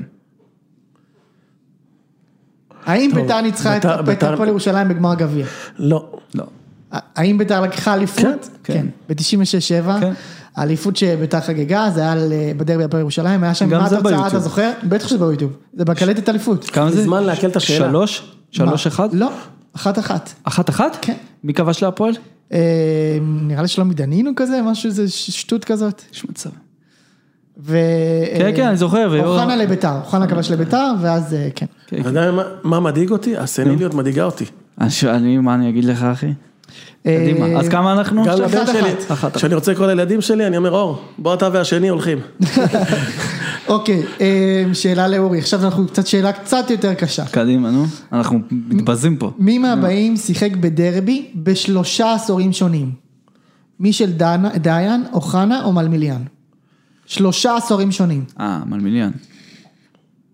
[2.87, 3.85] האם ביתר ניצחה את
[4.23, 5.47] הפועל ירושלים בגמר גביע?
[5.79, 6.11] לא.
[6.35, 6.45] לא.
[6.91, 8.49] האם ביתר לקחה אליפות?
[8.65, 8.87] כן, כן.
[9.09, 10.01] ב-96-7.
[10.01, 10.13] כן.
[10.57, 14.39] האליפות שביתר חגגה, זה היה על- בדרבי הפועל ירושלים, היה שם, מה זה התוצאה, אתה.
[14.41, 14.73] זוכר?
[14.89, 16.65] בטח שזה ביוטיוב, זה בקלטת אליפות.
[16.71, 17.03] כמה זה?
[17.05, 17.89] זמן לעכל את השאלה.
[17.89, 18.33] שלוש?
[18.51, 18.87] שלוש?
[18.87, 19.15] אחד?
[19.15, 19.31] לא,
[19.77, 20.31] אחת אחת.
[20.45, 20.97] אחת אחת?
[21.03, 21.17] כן.
[21.45, 22.15] מי כבש להפועל?
[22.53, 22.59] אה,
[23.23, 26.03] נראה לי שלומי דנינו כזה, משהו, זה ש- שטות כזאת.
[26.13, 26.51] יש מצב.
[27.65, 27.79] ו...
[28.39, 31.67] כן, אה, כן, אני זוכר, אוחנה לביתר, אוחנה כבש לביתר, ואז אה, כן.
[31.87, 32.31] כן, אתה יודע
[32.63, 33.37] מה- מדאיג אותי?
[33.37, 34.45] הסניליות מדאיגה אותי.
[35.05, 36.33] אני, מה אני אגיד לך אחי?
[37.03, 38.25] קדימה, אה, אז כמה אנחנו?
[38.25, 38.67] גם לבן.
[38.67, 39.17] שלי.
[39.35, 42.19] כשאני רוצה לקרוא לילדים שלי, אני אומר, אור, בוא אתה והשני הולכים.
[43.69, 44.03] אוקיי,
[44.73, 47.25] שאלה לאורי, עכשיו אנחנו קצת שאלה קצת יותר קשה.
[47.25, 47.85] קדימה, נו.
[48.13, 49.31] אנחנו מתבזים פה.
[49.39, 52.91] מי מהבאים שיחק בדרבי בשלושה עשורים שונים?
[53.81, 54.11] מישל
[54.61, 56.23] דיין, אוחנה או מלמיליאן?
[57.11, 58.25] שלושה עשורים שונים.
[58.41, 59.11] אה, מלמיליאן.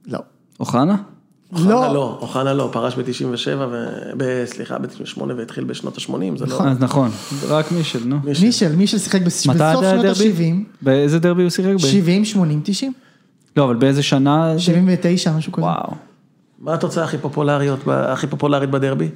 [0.07, 0.19] לא.
[0.61, 0.97] אוחנה?
[1.53, 1.95] אוחנה לא.
[1.95, 3.61] לא, אוחנה לא, פרש ב-97,
[4.45, 6.61] סליחה, ב-98 והתחיל בשנות ה-80, זה לא...
[6.63, 7.11] אז נכון,
[7.49, 8.17] רק מישל, נו.
[8.41, 10.29] מישל, מישל שיחק בסוף היה שנות הדרבי?
[10.31, 11.75] ה-70, באיזה דרבי הוא שיחק?
[11.75, 12.93] ב- 70, 80, 90,
[13.57, 14.53] לא, אבל באיזה שנה?
[14.55, 14.61] זה?
[14.61, 15.63] 79, משהו כזה.
[15.63, 15.93] וואו.
[16.59, 17.05] מה התוצאה
[18.13, 19.09] הכי פופולרית בדרבי?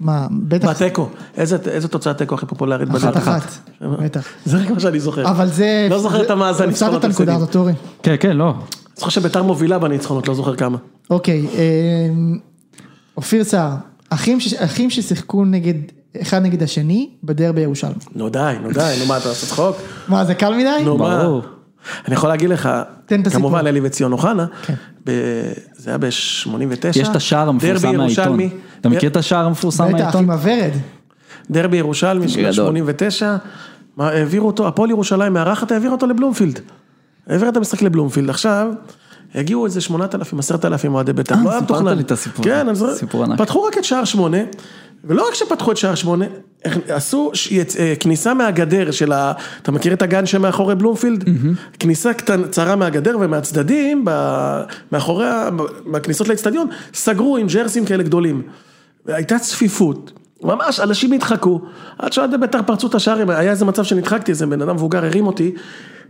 [0.00, 1.08] מה, בטח, בתיקו.
[1.36, 3.08] איזה איזה תוצאת תיקו הכי פופולרית בדרבי?
[3.08, 4.26] אחת אחת, בטח.
[4.44, 5.30] זה רק מה שאני זוכר.
[5.30, 5.86] אבל זה...
[5.90, 7.34] לא זוכר את המאזן הפסדת את הנקודה.
[7.34, 7.72] הזאת, אורי.
[8.02, 8.54] כן, כן, לא.
[8.96, 10.78] זוכר שביתר מובילה בניצחונות, לא זוכר כמה.
[11.10, 12.38] אוקיי, אמ,
[13.16, 13.74] אופיר סער,
[14.60, 15.74] אחים ששיחקו נגד,
[16.22, 17.94] אחד נגד השני בדרבי ירושלים.
[18.14, 19.76] נו די, נו די, נו מה, אתה עושה צחוק?
[20.08, 20.84] מה, זה קל מדי?
[20.84, 21.28] נו מה?
[22.06, 22.68] אני יכול להגיד לך,
[23.06, 23.50] תן את הסיפור.
[23.50, 24.74] כמובן אלי וציון אוחנה, כן.
[25.06, 25.10] ב-
[25.76, 26.88] זה היה ב-89.
[26.94, 28.38] יש את השער המפורסם מהעיתון.
[28.80, 30.24] אתה מכיר את השער המפורסם בטח, מהעיתון?
[30.24, 30.70] עם הוורד.
[31.50, 32.52] דרבי ירושלמי של גדול.
[32.52, 33.36] 89,
[33.96, 36.60] מה, העבירו אותו, הפועל ירושלים מארחת, העביר אותו לבלומפילד.
[37.26, 38.30] העביר את המשחק לבלומפילד.
[38.30, 38.68] עכשיו,
[39.36, 41.96] הגיעו איזה 8,000, 10,000 אוהדי בית"ר, אה, לא היה סיפרת מתוכנן.
[41.96, 42.66] לי את הסיפור כן.
[42.94, 43.38] סיפור ענק.
[43.38, 44.38] פתחו רק את שער שמונה,
[45.04, 46.24] ולא רק שפתחו את שער שמונה,
[46.64, 49.32] איך- עשו ש- אה, כניסה מהגדר של ה...
[49.62, 51.24] אתה מכיר את הגן שמאחורי בלומפילד?
[51.78, 54.62] כניסה קטן, צרה מהגדר ומהצדדים, ב-
[54.92, 55.48] מאחורי, ה-
[55.86, 58.42] מהכניסות לאצטדיון, סגרו עם ג'רסים כאלה גדולים.
[59.06, 60.12] הייתה צפיפות,
[60.42, 61.60] ממש אנשים נדחקו,
[61.98, 65.26] עד שאוהדי בית"ר פרצו את השערים, היה איזה מצב שנדחקתי, איזה בן אדם מבוגר הרים
[65.26, 65.52] אותי,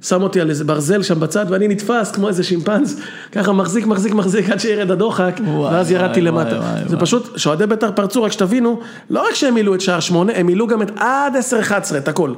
[0.03, 3.01] שם אותי על איזה ברזל שם בצד, ואני נתפס כמו איזה שימפנז,
[3.33, 6.57] ככה מחזיק, מחזיק, מחזיק, עד שירד הדוחק, ואז ירדתי וואי, למטה.
[6.57, 7.01] וואי, זה וואי.
[7.01, 8.81] פשוט, שאוהדי בית"ר פרצו, רק שתבינו,
[9.11, 11.99] לא רק שהם מילאו את שער שמונה, הם מילאו גם את עד עשר, אחד עשרה,
[11.99, 12.35] את הכל.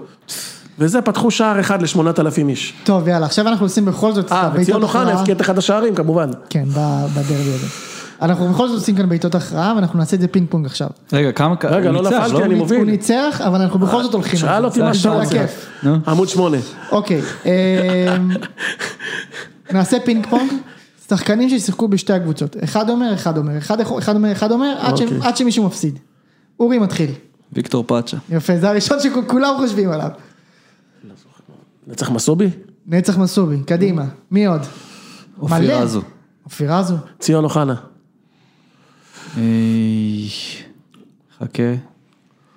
[0.79, 2.75] וזה, פתחו שער אחד לשמונת אלפים איש.
[2.85, 4.33] טוב, יאללה, עכשיו אנחנו עושים בכל זאת...
[4.33, 5.13] אה, וציון אוחנה.
[5.13, 6.31] הבקיע את אחד השערים, כמובן.
[6.51, 6.65] כן,
[7.15, 7.67] בדרבי הזה.
[8.23, 10.89] אנחנו בכל זאת עושים כאן בעיטות הכרעה, ואנחנו נעשה את זה פינג פונג עכשיו.
[11.13, 11.55] רגע, כמה...
[11.65, 12.85] רגע, הוא לא נפלתי, אני הוא מוביל.
[12.85, 14.39] ניצח, אבל אנחנו בכל זאת הולכים.
[14.39, 14.65] שאל.
[14.65, 15.45] אותי מה שאתה רוצה.
[16.07, 16.57] עמוד שמונה.
[16.93, 18.31] אוקיי, אמ,
[19.73, 20.53] נעשה פינג פונג,
[21.09, 25.03] שחקנים ששיחקו בשתי הקבוצות, אחד אומר, אחד אומר, אחד אחד אומר, אחד אומר, עד ש-
[25.03, 25.19] אוקיי.
[25.23, 25.99] עד שמישהו מפסיד.
[26.61, 27.11] אורי מתחיל,
[27.53, 28.17] ויקטור פאצ'ה.
[28.31, 30.09] יפה, זה הראשון שכולם חושבים עליו.
[31.87, 32.51] נצח מסובי?
[32.87, 34.61] נצח מסובי, קדימה, מי עוד?
[35.41, 35.73] אופיר מלא.
[35.73, 36.03] רזו.
[36.45, 37.75] אופיר רזו, ציון אוחנה.
[39.39, 39.43] אה,
[41.41, 41.63] חכה.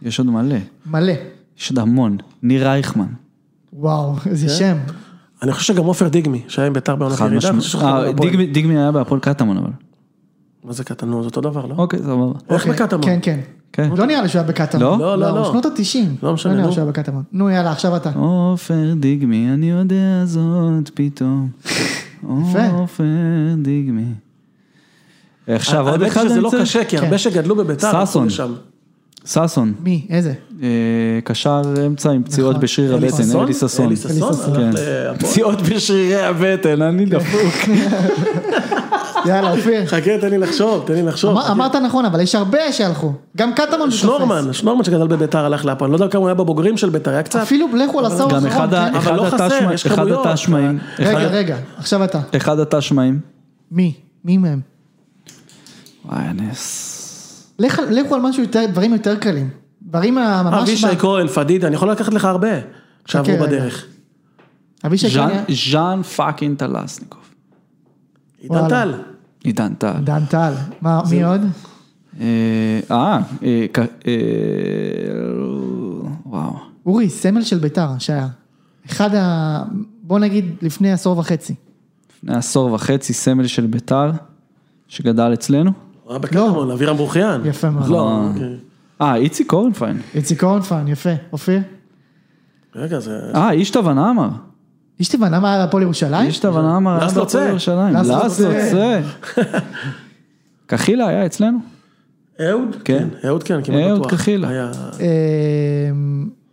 [0.02, 0.56] יש עוד מלא.
[0.86, 1.14] מלא.
[1.60, 2.18] יש עוד המון.
[2.44, 3.06] ניר רייכמן.
[3.74, 4.54] וואו, איזה כן?
[4.54, 4.78] שם.
[5.44, 7.52] אני חושב שגם עופר דיגמי, שהיה עם ביתר בעונת ירידה.
[7.82, 8.12] אה.
[8.52, 9.70] דיגמי- היה בהפועל קטמון אבל.
[10.64, 10.84] מה זה?
[11.06, 11.76] נו, זה אותו דבר, לא?
[11.78, 12.40] אוקיי, סבבה.
[12.50, 13.04] איך אוקיי, בקטמון?
[13.06, 13.40] כן, כן.
[13.74, 13.90] כן.
[13.98, 14.84] לא נראה לי שהוא היה בקטמון.
[14.84, 14.98] לא?
[15.00, 15.46] לא, לא, לא.
[15.52, 16.16] שנות התשעים.
[16.24, 16.70] לא משנה, לא נראה.
[16.70, 17.24] לי שהוא היה בקטמון.
[17.32, 18.12] נו יאללה, עכשיו אתה.
[18.16, 21.50] עופר דיגמי, אני יודע זאת פתאום.
[22.24, 22.68] יפה.
[22.74, 23.04] עופר
[23.58, 24.06] דיגמי.
[25.48, 26.52] עכשיו עוד האמת אחד שזה אני לא?
[26.62, 27.04] קשה, כי כן.
[27.04, 28.26] הרבה שגדלו בביתר, הלכו ששון.
[28.28, 28.54] לשם.
[29.26, 29.74] ששון.
[29.84, 30.08] מי?
[30.10, 30.34] איזה?
[30.64, 30.68] אה,
[31.24, 32.62] קשר אמצע עם פציעות נכון.
[32.64, 33.06] בשריר הבטן?
[33.40, 33.86] אלי ששון.
[33.86, 34.34] אלי ששון?
[34.56, 34.62] כן.
[34.62, 35.16] להפועל.
[35.20, 37.54] פציעות בשרירי הבטן, אני דפוק.
[39.26, 39.86] יאללה, אופיר.
[39.86, 41.32] חכה, תן לי לחשוב, תן לי לחשוב.
[41.32, 43.14] אמר- אמרת נכון, אבל יש הרבה שהלכו.
[43.38, 44.00] גם קטמון הוא תופס.
[44.00, 47.24] שנורמן, שנורמן שגדל בביתר הלך להפועל, לא יודע כמה הוא היה בבוגרים של ביתר, היה
[47.24, 47.40] קצת.
[47.42, 48.52] אפילו לכו על הסור גם האחרון.
[48.52, 48.98] אחד ה- כן?
[48.98, 52.20] אחד לא התשמעים- אחד רגע, אחד- רגע, עכשיו אתה.
[52.38, 53.20] אחד התשמעים.
[53.72, 53.94] מי?
[54.26, 54.71] מי מהם?
[56.06, 57.54] וואי, הנס.
[57.60, 59.50] לך- לכו על משהו יותר, דברים יותר קלים.
[59.82, 60.70] דברים ממש...
[60.70, 62.48] אבישי כהן, פדידה, אני יכול לקחת לך הרבה,
[63.06, 63.38] שעברו.
[63.42, 63.86] בדרך.
[64.86, 65.44] אבישי כהן.
[65.72, 67.22] ז'אן fucking טלסניקוב.
[68.40, 68.70] עידן.
[68.70, 68.94] טל.
[69.44, 69.94] עידן טל.
[70.04, 70.54] דן טל.
[70.82, 71.42] מה, מי עוד?
[72.22, 72.26] אה,
[72.92, 73.66] אה, אה,
[74.08, 74.12] אה,
[76.26, 76.54] וואו.
[76.86, 78.28] אורי, סמל של ביתר שהיה.
[78.86, 79.64] אחד ה...
[80.04, 81.56] בוא נגיד לפני עשור וחצי.
[82.18, 84.12] לפני עשור וחצי סמל של ביתר,
[84.88, 85.72] שגדל אצלנו.
[86.12, 87.42] הוא היה בקטמון, אבירם ברוכיאן.
[87.46, 87.88] יפה מאוד.
[87.88, 88.56] לא, אוקיי.
[89.02, 89.98] אה, איציק קורנפיין.
[90.16, 91.10] איציק אורנפן, יפה.
[91.34, 91.60] אופיר?
[92.76, 93.20] רגע, זה...
[93.36, 94.30] אה, אישטוון עמר.
[95.02, 96.30] אשתבן, למה היה הפועל ירושלים?
[96.46, 97.50] עמר היה לסלו בהפועל צא.
[97.50, 97.96] ירושלים.
[97.96, 98.72] לסלו לסלו צא.
[98.72, 99.02] צא.
[100.66, 101.58] קחילה היה אצלנו.
[102.50, 102.76] אהוד?
[102.86, 103.08] כן.
[103.28, 104.12] אהוד כן, כמעט אהוד בטוח.
[104.12, 104.72] קחילה.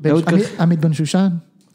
[0.00, 1.28] בן- אהוד כח- עמית בן שושן?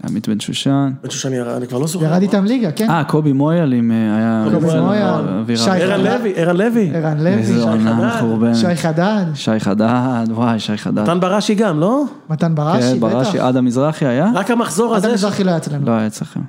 [0.10, 0.92] עמית בן שושן.
[1.04, 2.06] בן שושני ירד, אני כבר לא זוכר.
[2.06, 2.90] ירד איתם ליגה, כן.
[2.90, 4.46] אה, קובי מויאל עם אה, היה...
[4.54, 6.20] קובי מויאל, ערן חדד.
[6.20, 6.92] לוי, ערן לוי.
[6.94, 8.18] ערן לוי, איזה שי עונה חדד.
[8.18, 8.56] מחורבנת.
[8.56, 11.02] שי חדד, שי חדד, וואי, שי חדד.
[11.02, 12.04] מתן בראשי גם, לא?
[12.30, 13.14] מתן בראשי, כן, בטח.
[13.14, 14.32] בראשי, אדם מזרחי היה?
[14.36, 15.86] רק המחזור עד הזה, המזרחי לא היה אצלנו.
[15.86, 16.42] לא היה אצלכם.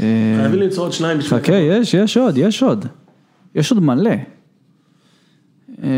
[0.00, 1.40] אה, חייבים למצוא עוד שניים בשביל...
[1.40, 2.86] חכה, יש, יש עוד, יש עוד.
[3.54, 4.10] יש עוד מלא.
[5.84, 5.88] אה,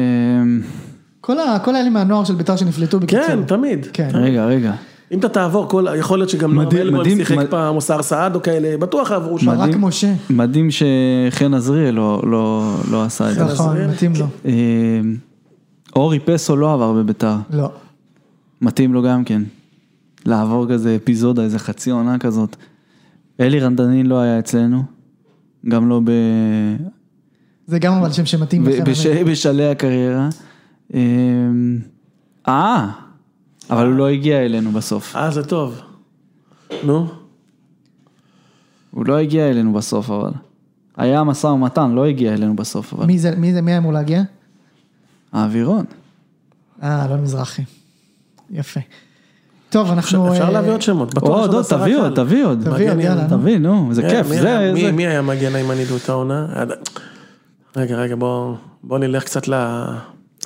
[1.63, 3.27] כל האלה מהנוער של ביתר שנפלטו בקיצור.
[3.27, 3.87] כן, תמיד.
[3.93, 4.09] כן.
[4.15, 4.73] רגע, רגע.
[5.13, 8.35] אם אתה תעבור, כל- יכול להיות שגם נועם אלבוים שיחק מד- פעם, או סער סעד
[8.35, 9.51] או כאלה, בטוח עברו שם.
[9.59, 9.81] מדהים.
[9.85, 10.13] משה.
[10.31, 13.45] מדהים שחן עזריאל לא- לא לא עשה את זה.
[13.45, 13.77] נכון.
[13.91, 14.27] מתאים לו.
[14.47, 14.53] אה,
[15.97, 17.37] אורי פסו לא עבר בביתר.
[17.51, 17.71] לא.
[18.61, 19.43] מתאים לו גם כן.
[20.27, 22.57] לעבור כזה אפיזודה, איזה חצי עונה כזאת.
[23.41, 24.83] אלי רנדנין לא היה אצלנו.
[25.69, 26.11] גם לא ב...
[27.67, 28.85] זה גם אבל שם שמתאים לכם.
[29.27, 30.29] בשלהי הקריירה.
[30.95, 31.01] אה,
[32.49, 32.87] אה,
[33.71, 35.17] אבל הוא לא הגיע אלינו בסוף.
[35.17, 35.81] אה, זה טוב.
[36.85, 37.07] נו,
[38.91, 40.31] הוא לא הגיע אלינו בסוף אבל.
[40.97, 43.07] היה משא ומתן, לא הגיע אלינו בסוף, אבל...
[43.07, 44.23] מי זה, מי זה, מי אמור להגיע?
[45.33, 45.85] האווירון.
[46.83, 47.63] אה, אלון מזרחי.
[48.51, 48.81] יפה.
[49.71, 50.33] טוב, אנחנו...
[50.33, 51.97] אפשר אה, להביא עוד שמות, בטוח עוד, עוד, תביא.
[51.99, 52.61] עוד, תביא עוד.
[52.65, 53.29] תביא עוד, יאללה.
[53.29, 54.59] תביא, נו, זה אה, כיף, מי זה...
[54.59, 56.47] היה- מי- זה- מי היה מגן הימני באותה עונה?
[56.55, 56.65] היה-
[57.77, 59.55] רגע, רגע, בוא בוא נלך קצת ל...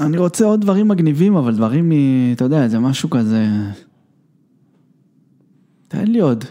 [0.01, 1.93] אני רוצה עוד דברים מגניבים, אבל דברים מ...
[2.33, 3.47] אתה יודע, זה משהו כזה...
[5.89, 6.45] תן לי עוד.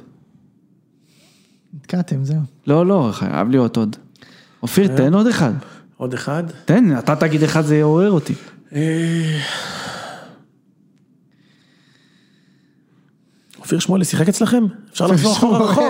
[1.74, 2.42] נתקעתם, זהו.
[2.68, 3.96] לא, לא, חייב להיות עוד.
[4.64, 5.54] אופיר, תן עוד אחד.
[5.98, 6.44] עוד אחד.
[6.66, 8.34] תן, אתה תגיד אחד, זה יעורר אותי.
[13.70, 14.66] אופיר שמואלי שיחק אצלכם?
[14.94, 15.84] אפשר לחזור אחורה רחוק.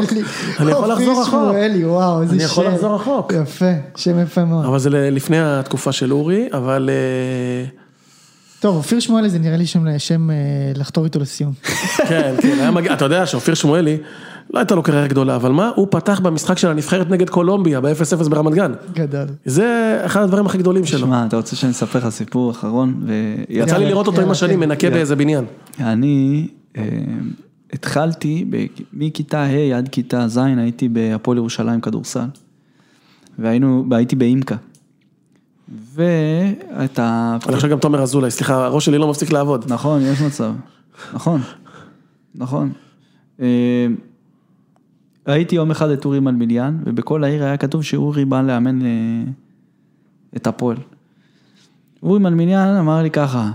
[0.60, 1.52] אני יכול לחזור אופיר רחוק.
[1.52, 2.36] שמואלי, וואו, איזה שם.
[2.36, 3.34] אני יכול לחזור רחוק.
[3.44, 4.66] יפה, שם יפה מאוד.
[4.66, 7.66] אבל זה לפני התקופה של אורי, אבל אה,
[8.60, 10.36] טוב, אופיר שמואלי זה נראה לי שם, שם אה,
[10.76, 11.54] לחתור איתו לסיום.
[12.10, 13.98] כן, כן, היה מגיע, אתה יודע שאופיר שמואלי,
[14.54, 18.30] לא הייתה לו קריירה גדולה, אבל מה, הוא פתח במשחק של הנבחרת נגד קולומביה ב-0-0
[18.30, 18.74] ברמת גן.
[18.94, 19.28] גדול.
[19.46, 21.00] זה אחד הדברים הכי גדדולים שלו.
[21.00, 23.02] שמע, אתה רוצה שאני אספר לך סיפור אחרון?
[23.06, 23.14] ו-
[23.50, 24.70] יצא לי לראות אותו עם השנים, כן.
[24.70, 25.46] מנקה באיזה בניין.
[25.80, 26.48] אני
[26.78, 26.84] אה,
[27.74, 32.28] התחלתי, ב- מכיתה ה' עד כיתה ז' הייתי בהפועל ירושלים כדורסל.
[33.40, 34.56] והיינו, והייתי באימקה.
[35.94, 37.38] ואת ה...
[37.48, 39.66] אני חושב גם תומר אזולאי, סליחה, הראש שלי לא מפסיק לעבוד.
[39.74, 40.54] נכון, יש מצב.
[41.14, 41.42] נכון,
[42.36, 42.72] נכון.
[43.42, 43.88] אה,
[45.28, 48.88] ראיתי יום אחד את אורי מלמיליאן, ובכל העיר היה כתוב שאורי בא לאמן אה,
[50.36, 50.78] את הפועל.
[52.04, 53.52] אורי מלמיליאן אמר לי ככה,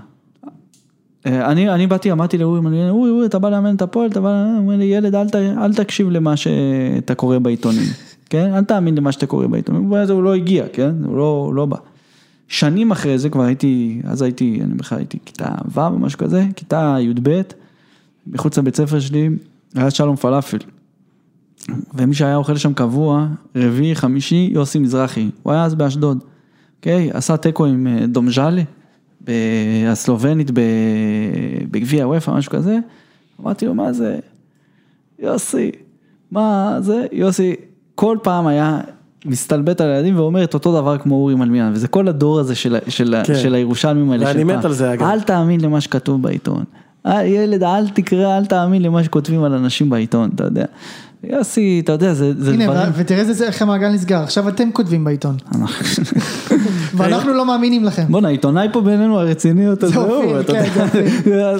[1.26, 4.44] אני, אני באתי, אמרתי לאורי מלמיליאן, אורי, אורי, אתה בא לאמן את הפועל, אתה בא
[4.44, 7.86] הוא אומר לי, ילד, אל, ת, אל תקשיב למה שאתה קורא בעיתונים,
[8.30, 8.54] כן?
[8.54, 10.94] אל תאמין למה שאתה קורא בעיתונים, ואז הוא לא הגיע, כן?
[11.04, 11.76] הוא לא, לא בא.
[12.48, 16.44] שנים אחרי זה כבר הייתי, אז הייתי, אני בכלל הייתי כיתה ו' או משהו כזה,
[16.56, 17.42] כיתה י"ב,
[18.26, 19.28] מחוץ לבית ספר שלי,
[19.74, 20.58] היה שלום פלאפל.
[21.94, 23.26] ומי שהיה אוכל שם קבוע,
[23.56, 26.18] רביעי, חמישי, יוסי מזרחי, הוא היה אז באשדוד,
[26.78, 27.10] אוקיי?
[27.12, 28.62] עשה תיקו עם אה, דומז'אלה,
[29.88, 30.50] הסלובנית
[31.70, 32.78] בגביע וופא, משהו כזה,
[33.40, 34.18] אמרתי לו, מה זה?
[35.18, 35.70] יוסי,
[36.30, 37.06] מה זה?
[37.12, 37.54] יוסי,
[37.94, 38.80] כל פעם היה
[39.24, 42.76] מסתלבט על הילדים ואומר את אותו דבר כמו אורי מלמיאן, וזה כל הדור הזה של,
[42.88, 43.34] של, כן.
[43.34, 44.26] של הירושלמים האלה.
[44.26, 44.64] ואני מת.
[44.64, 45.06] על זה, אגב.
[45.06, 46.64] אל תאמין למה שכתוב בעיתון.
[47.06, 50.64] אה, ילד, אל תקרא, אל תאמין למה שכותבים על אנשים בעיתון, אתה יודע.
[51.30, 55.36] יוסי, אתה יודע, זה, זה הנה, ותראה איזה- איך המעגל נסגר, עכשיו אתם כותבים בעיתון,
[56.94, 58.04] ואנחנו לא מאמינים לכם.
[58.08, 60.52] בואנה, העיתונאי פה בינינו הרציני יותר, זה זהו, אופיר, אתה
[61.26, 61.52] יודע.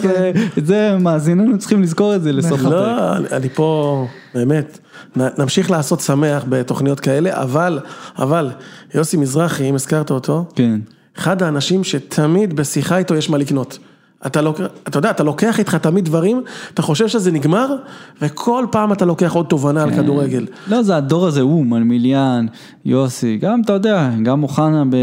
[0.64, 2.60] זה מאזיננו צריכים לזכור את זה לסוף.
[2.60, 2.72] הפרק.
[2.72, 4.78] לא, אני- פה, באמת,
[5.16, 7.78] נמשיך לעשות שמח בתוכניות כאלה, אבל,
[8.18, 8.50] אבל,
[8.94, 10.80] יוסי מזרחי, אם הזכרת אותו, כן.
[11.18, 13.78] אחד האנשים שתמיד בשיחה איתו יש מה לקנות.
[14.26, 14.60] אתה לוק...
[14.88, 16.42] אתה יודע, אתה לוקח איתך תמיד דברים,
[16.74, 17.76] אתה חושב שזה נגמר,
[18.22, 20.46] וכל פעם אתה לוקח עוד תובנה על כדורגל.
[20.68, 22.46] לא, זה הדור הזה, הוא, מלמיליאן,
[22.84, 24.96] יוסי, גם, אתה יודע, גם אוחנה ב...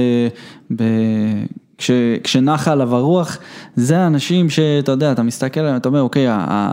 [0.76, 0.84] ב...
[1.77, 1.91] כש,
[2.23, 3.38] כשנחה עליו הרוח,
[3.76, 6.72] זה האנשים שאתה יודע, אתה מסתכל עליהם, אתה אומר, אוקיי, ה,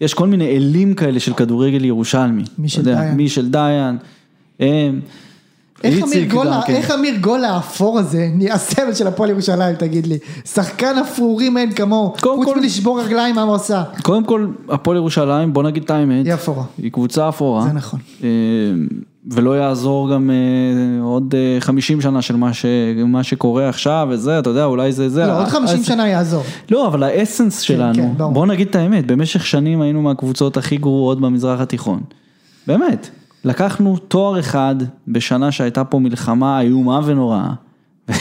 [0.00, 2.44] יש כל מיני אלים כאלה של כדורגל ירושלמי.
[2.58, 3.16] מישל אתה יודע, דיין.
[3.16, 3.96] מישל דיין,
[4.60, 5.00] הם,
[5.84, 6.74] איך אמיר איציק גול, גם כן.
[6.74, 10.18] איך אמיר גול האפור הזה, הסמל של הפועל ירושלים, תגיד לי.
[10.44, 13.82] שחקן אפרורים אין כמוהו, חוץ מלשבור רגליים, מה הוא עשה?
[14.02, 16.64] קודם כל, הפועל ירושלים, בוא נגיד את האמת, היא אפורה.
[16.78, 17.62] היא קבוצה אפורה.
[17.62, 18.00] זה נכון.
[18.24, 18.28] אה,
[19.30, 22.64] ולא יעזור גם אה, עוד אה, 50 שנה של מה, ש,
[23.06, 25.26] מה שקורה עכשיו וזה, אתה יודע, אולי זה זה.
[25.26, 26.42] לא, עוד 50 האס- שנה יעזור.
[26.70, 28.24] לא, אבל האסנס שלנו, כן.
[28.32, 32.00] בוא נגיד את האמת, במשך שנים היינו מהקבוצות הכי גרועות במזרח התיכון.
[32.66, 33.10] באמת.
[33.46, 34.74] לקחנו תואר אחד
[35.08, 37.50] בשנה שהייתה פה מלחמה איומה ונוראה.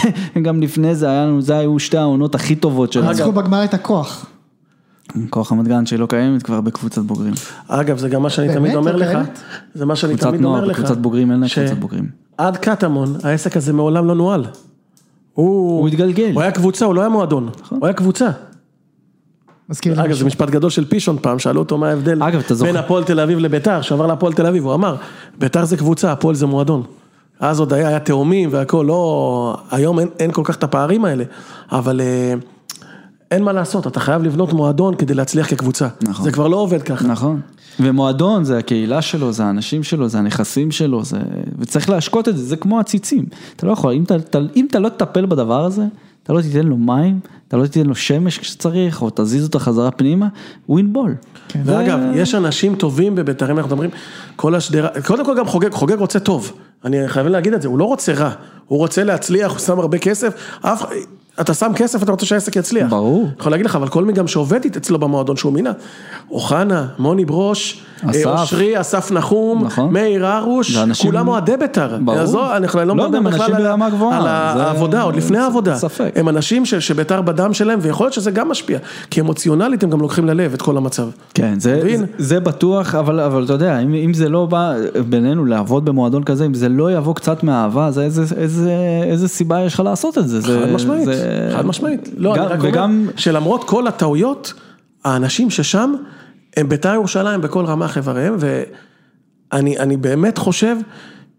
[0.45, 3.09] גם לפני זה היה לנו, זה היו שתי העונות הכי טובות שלנו.
[3.09, 4.25] ניצחו בגמר את הכוח.
[5.29, 7.33] כוח רמת גן שלא קיימת כבר בקבוצת בוגרים.
[7.67, 8.59] אגב, זה גם מה שאני באמת?
[8.59, 9.17] תמיד אומר לא לך?
[9.73, 10.79] זה מה שאני קבוצת תמיד נוער, אומר לך.
[10.79, 12.09] בקבוצת בוגרים אין לה ש- קבוצת בוגרים.
[12.37, 14.45] עד קטמון, העסק הזה מעולם לא נוהל.
[15.33, 16.31] הוא הוא התגלגל.
[16.33, 17.49] הוא היה קבוצה, הוא לא היה מועדון.
[17.69, 18.29] הוא היה קבוצה.
[19.69, 20.15] מזכיר לי אגב.
[20.15, 23.39] זה משפט גדול של פישון פעם, שאלו אותו מה ההבדל אגב, בין הפועל תל אביב
[23.39, 24.95] לביתר, שעבר להפועל תל אביב, הוא אמר,
[25.39, 26.83] ביתר זה קבוצה, הפועל זה מועדון.
[27.39, 31.23] אז עוד היה, היה תאומים והכל, לא, היום אין, אין כל כך את הפערים האלה,
[31.71, 32.33] אבל אה,
[33.31, 35.87] אין מה לעשות, אתה חייב לבנות מועדון כדי להצליח כקבוצה.
[36.01, 36.25] נכון.
[36.25, 37.07] זה כבר לא עובד ככה.
[37.07, 37.41] נכון.
[37.79, 41.17] ומועדון זה הקהילה שלו, זה האנשים שלו, זה הנכסים שלו, זה...
[41.59, 43.25] וצריך להשקות את זה, זה כמו עציצים.
[43.55, 45.83] אתה לא יכול, אם אתה, אם אתה לא תטפל בדבר הזה,
[46.25, 49.91] אתה לא תיתן לו מים, אתה לא תיתן לו שמש כשצריך, או תזיז אותו חזרה
[49.91, 50.27] פנימה,
[50.65, 51.15] הוא ינבול.
[51.47, 51.61] כן.
[51.65, 53.89] ואגב, יש אנשים טובים בבית"ר, אם אנחנו מדברים,
[54.35, 56.51] כל השדרה, קודם כל גם חוגג, חוגג רוצה טוב,
[56.85, 58.31] אני חייב להגיד את זה, הוא לא רוצה רע,
[58.67, 60.83] הוא רוצה להצליח, הוא שם הרבה כסף, אף,
[61.41, 62.89] אתה שם כסף, אתה רוצה שהעסק יצליח.
[62.89, 63.23] ברור.
[63.23, 65.71] אני יכול להגיד לך, אבל כל מי גם שעובד אצלו במועדון שהוא מינה,
[66.31, 67.85] אוחנה, מוני ברוש.
[68.25, 69.93] אושרי, אסף נחום, נכון.
[69.93, 71.97] מאיר הרוש, כולם אוהדי בית"ר.
[72.01, 72.57] ברור.
[72.57, 73.53] אני לא לא, מדבר גם בכלל
[74.13, 74.27] על
[74.61, 75.75] העבודה, עוד לפני העבודה.
[75.75, 76.11] ספק.
[76.15, 78.79] הם אנשים ש- שבית"ר בדם שלהם, ויכול להיות שזה גם משפיע,
[79.11, 81.07] כי אמוציונלית הם גם לוקחים ללב את כל המצב.
[81.33, 81.59] כן,
[82.17, 84.73] זה, בטוח, אבל, אבל אתה יודע, אם, זה לא בא
[85.09, 89.79] בינינו לעבוד במועדון כזה, אם זה לא יבוא קצת מאהבה, אז איזה, סיבה יש לך
[89.79, 90.41] לעשות את זה?
[90.41, 91.09] חד משמעית.
[91.57, 92.09] חד משמעית.
[92.17, 94.53] לא, אני רק וגם, אומר שלמרות כל הטעויות,
[95.05, 95.93] האנשים ששם
[96.57, 100.75] הם בית"ר ירושלים בכל רמ"ח איבריהם, ואני אני באמת חושב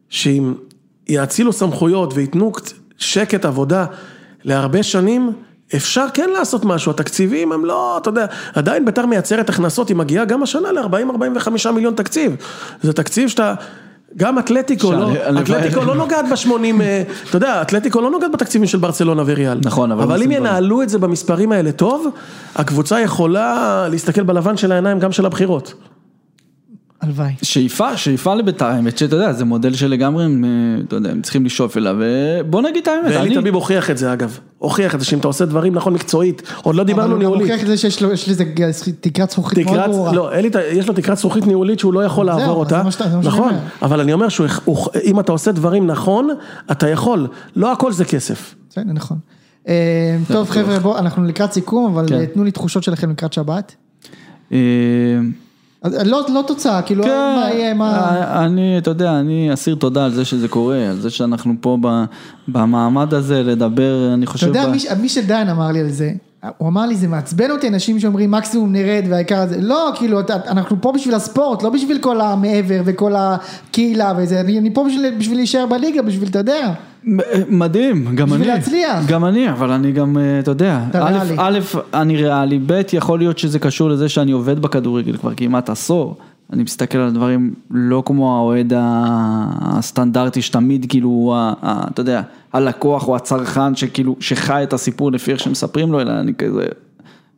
[0.09, 0.55] שאם
[1.09, 2.53] יאצילו סמכויות וייתנו
[2.99, 3.87] שקט עבודה
[4.45, 5.33] להרבה שנים,
[5.77, 10.25] אפשר כן לעשות משהו, התקציבים הם לא, אתה יודע, עדיין בית"ר מייצרת הכנסות, היא מגיעה
[10.25, 12.37] גם השנה ל-40-45 מיליון תקציב.
[12.83, 13.55] זה תקציב שאתה...
[14.17, 15.11] גם אתלטיקו, לא,
[15.41, 16.51] אתלטיקו לא נוגעת ב-80,
[17.29, 19.61] אתה יודע, אתלטיקו לא נוגעת בתקציבים של ברצלונה וריאל.
[19.65, 20.31] נכון, אבל אבל אם.
[20.31, 22.07] ינהלו את זה במספרים האלה טוב,
[22.57, 25.75] הקבוצה יכולה להסתכל בלבן של העיניים גם של הבחירות.
[27.07, 27.33] הלוואי.
[27.43, 31.45] שאיפה, שאיפה לבית"ר, האמת שאתה יודע, זה מודל שלגמרי הם, אה, אתה יודע, הם צריכים
[31.45, 35.01] לשאוף אליו, ובוא נגיד את האמת, ואלי אני, תביב הוכיח את זה אגב, הוכיח את
[35.01, 37.47] זה שאם אתה עושה דברים נכון מקצועית, עוד לא אבל דיברנו הוא גם ניהולית.
[37.47, 38.45] מוכיח את זה שיש לו יש לזה
[39.01, 40.13] תקרת זכוכית מאוד ברורה.
[40.13, 42.83] לא, אלי, יש לו תקרת זכוכית ניהולית שהוא לא יכול לעבור אותה,
[43.23, 43.55] נכון.
[43.83, 46.29] אבל אני אומר שאם אתה עושה דברים נכון,
[46.71, 47.27] אתה יכול,
[47.57, 48.55] לא הכל זה כסף.
[48.71, 49.19] בסדר, נכון.
[49.69, 52.15] אה, טוב חבר'ה, בואו, אנחנו לקראת סיכום, אבל כן.
[52.15, 53.77] אה, תנו לי תחושות שלכם לקראת שבת.
[55.85, 57.93] אה, לא לא תוצאה, כאילו, מה יהיה, מה...
[57.99, 61.79] אה, אני, אתה יודע, אני אסיר תודה על זה שזה קורה, על זה שאנחנו פה
[61.81, 62.05] ב-
[62.49, 66.13] במעמד הזה לדבר, אני אתה חושב, יודע, ב- מי מי שדן אמר לי על זה,
[66.59, 70.19] הוא אמר לי, זה מעצבן אותי אנשים שאומרים מקסימום נרד והעיקר הזה, לא, כאילו,
[70.49, 75.15] אנחנו פה בשביל הספורט, לא בשביל כל המעבר וכל הקהילה וזה, אני אני פה בשביל
[75.19, 76.73] בשביל להישאר בליגה, בשביל, אתה יודע,
[77.05, 77.19] מ-
[77.59, 79.07] מדהים, גם אני, בשביל להצליח.
[79.07, 81.19] גם אני, אבל אני גם, אה, אתה יודע, א'.
[81.39, 81.59] א',
[81.95, 86.17] אני ריאלי, ב', יכול להיות שזה קשור לזה שאני עובד בכדורגל כבר כמעט עשור,
[86.53, 93.09] אני מסתכל על דברים לא כמו האוהד הסטנדרטי שתמיד כאילו, ה- ה- אתה יודע, הלקוח
[93.09, 96.67] או הצרכן שכאילו, שחי את הסיפור לפי איך שמספרים לו, אלא אני כזה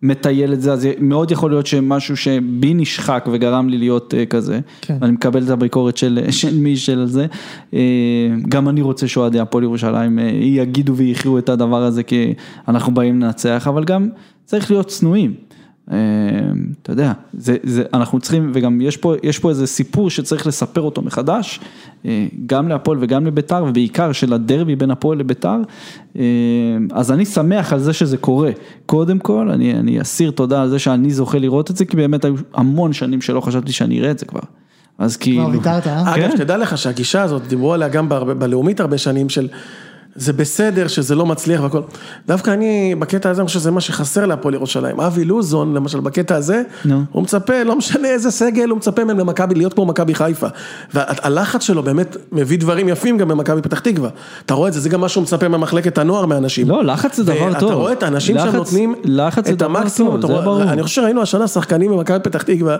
[0.02, 4.60] מטייל את זה, אז מאוד יכול להיות שמשהו שבי נשחק וגרם לי להיות אה, כזה,
[4.80, 4.97] כן.
[5.01, 7.26] ואני מקבל את הביקורת של, של מישל על זה,
[7.74, 7.80] אה,
[8.48, 12.35] גם אני רוצה שאוהדי הפועל ירושלים אה, יגידו ויחיו את הדבר הזה כי
[12.68, 14.09] אנחנו באים לנצח, אבל גם
[14.44, 15.35] צריך להיות צנועים.
[15.93, 15.97] אה,
[16.82, 20.81] אתה יודע, זה, זה, אנחנו צריכים, וגם יש פה, יש פה איזה סיפור שצריך לספר
[20.81, 21.60] אותו מחדש,
[22.06, 25.56] אה, גם להפועל וגם לביתר, ובעיקר של הדרבי בין הפועל לביתר,
[26.19, 26.23] אה,
[26.93, 28.51] אז אני שמח על זה שזה קורה.
[28.86, 32.24] קודם כל, אני, אני אסיר תודה על זה שאני זוכה לראות את זה, כי באמת
[32.24, 34.40] היו המון שנים שלא חשבתי שאני אראה את זה כבר.
[34.98, 35.44] אז כאילו...
[35.44, 36.15] כבר ויתרת, אה?
[36.15, 36.36] אגב, כן.
[36.36, 39.48] שתדע לך שהגישה הזאת, דיברו עליה גם בהרבה- בלאומית הרבה שנים, של
[40.19, 41.81] זה בסדר שזה לא מצליח והכל.
[42.27, 45.01] דווקא אני, בקטע הזה, אני חושב שזה מה שחסר להפועל ירושלים.
[45.01, 47.03] אבי לוזון, למשל, בקטע הזה, נו.
[47.12, 50.47] הוא מצפה, לא משנה איזה סגל, הוא מצפה מהם למכבי, להיות כמו מכבי חיפה.
[50.95, 54.09] והלחץ שלו באמת מביא דברים יפים גם במכבי פתח תקווה.
[54.47, 56.69] אתה רואה את זה, זה גם מה שהוא מצפה ממחלקת הנוער מאנשים.
[56.70, 57.62] לא, לחץ זה דבר טוב.
[57.62, 60.20] ואתה רואה את האנשים שהם נותנים לחץ זה את המקסימום.
[60.20, 60.62] טוב, אתה רואה- ברור.
[60.62, 62.77] אני חושב שראינו השנה שחקנים במכבי פתח תקווה,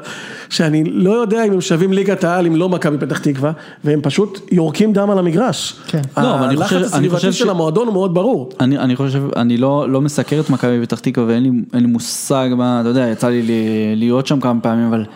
[0.49, 3.53] שאני לא יודע אם הם שווים ליגת העל אם לא מכבי פתח תקווה,
[3.85, 5.77] והם פשוט יורקים דם על המגרש.
[5.87, 6.01] כן.
[6.17, 6.45] לא, אבל
[6.95, 8.51] אני חושב- חושב הסביבתי ש- של המועדון הוא מאוד ברור.
[8.61, 12.49] אני, אני חושב, אני לא, לא מסקר את מכבי פתח תקווה ואין לי, לי מושג
[12.57, 13.43] מה, אתה יודע, יצא לי
[13.97, 15.07] להיות שם כמה פעמים, אבל אני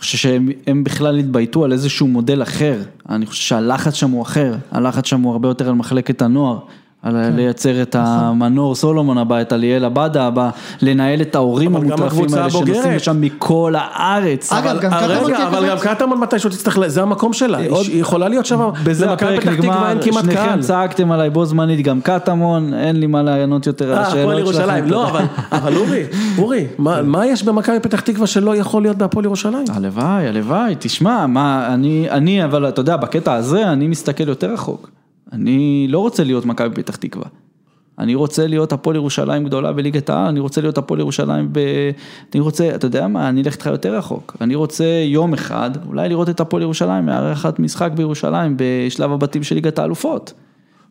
[0.00, 2.78] חושב שהם הם בכלל התבייתו על איזשהו מודל אחר.
[3.08, 6.58] אני חושב שהלחץ שם הוא אחר, הלחץ שם הוא הרבה יותר על מחלקת הנוער.
[7.02, 7.36] על כן.
[7.36, 10.50] לייצר את המנור סולומון הבא, את אליאל עבדה הבא,
[10.82, 12.92] לנהל את ההורים המוטרפים האלה שנוסעים.
[12.96, 14.52] לשם מכל הארץ.
[14.52, 15.78] אגב, אבל- גם קטמון רגע, אבל גם?
[15.78, 19.54] קטמון מתישהו תצטרך, זה המקום שלה, היא- עוד- היא יכולה להיות שם, בזה הפרק פתח
[19.54, 20.60] תקווה אין נגמר, שניכם.
[20.60, 24.84] צעקתם עליי בו זמנית, גם קטמון, אין לי מה לענות יותר על אה, השאלות שלכם.
[24.86, 25.22] לא, אבל,
[25.52, 26.02] אבל אורי,
[26.38, 29.64] אורי, מה, מה יש במכבי פתח תקווה שלא יכול להיות בהפועל ירושלים?
[29.74, 34.90] הלוואי, הלוואי, תשמע, מה, אני, אני, אבל אתה יודע, בקטע הזה אני מסתכל יותר רחוק.
[35.32, 37.26] אני לא רוצה להיות מכבי פתח תקווה.
[37.98, 41.58] אני רוצה להיות הפועל ירושלים גדולה בליגת העל, אני רוצה להיות הפועל ירושלים ב...
[42.34, 44.36] אני רוצה, אתה יודע מה, אני אלך איתך יותר רחוק.
[44.40, 49.54] אני רוצה יום אחד, אולי לראות את הפועל ירושלים, מארחת משחק בירושלים בשלב הבתים של
[49.54, 50.32] ליגת האלופות.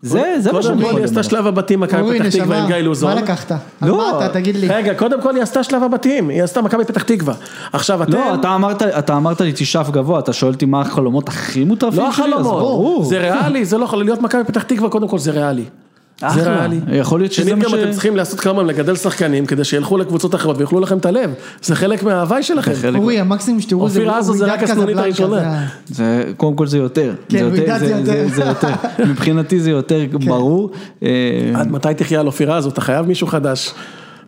[0.01, 1.23] זה, זה מה קודם שאני כל יכול היא עשתה.
[1.23, 3.13] שלב הבתים מכבי פתח תקווה עם גיא לוזון.
[3.13, 3.51] מה לקחת?
[3.51, 3.59] על
[3.89, 3.97] לא.
[3.97, 4.67] מה אתה, תגיד לי.
[4.67, 7.33] רגע, קודם כל היא עשתה שלב הבתים, היא עשתה מכבי פתח תקווה.
[7.73, 8.11] עכשיו אתם...
[8.11, 11.99] לא, אתה אמרת, אתה אמרת לי תשאף גבוה, אתה שואל אותי מה החלומות הכי מוטרפים
[11.99, 12.23] לא שלי?
[12.23, 13.03] אז החלומות, ברור.
[13.03, 15.65] זה ריאלי, זה לא יכול להיות מכבי פתח תקווה, קודם כל זה ריאלי.
[16.29, 16.59] זה אחלה.
[16.59, 16.79] ריאלי.
[16.91, 17.73] יכול להיות שזה מה גם ש...
[17.73, 21.33] אתם צריכים לעשות כמה לגדל שחקנים כדי שילכו לקבוצות אחרות ויאכלו לכם את הלב.
[21.61, 22.71] זה חלק מההוואי שלכם.
[22.95, 25.65] אורי, המקסימום שתראו זה אופיר עזו זה רק הסנונית הראשונה.
[25.87, 27.13] זה קודם כל זה יותר.
[27.29, 28.03] כן, ועידת זה יותר.
[28.03, 28.73] זה, זה יותר.
[29.09, 30.71] מבחינתי זה יותר ברור.
[31.03, 31.09] אה,
[31.55, 33.73] עד מתי תחיה על אופירה הזאת, אתה חייב מישהו חדש.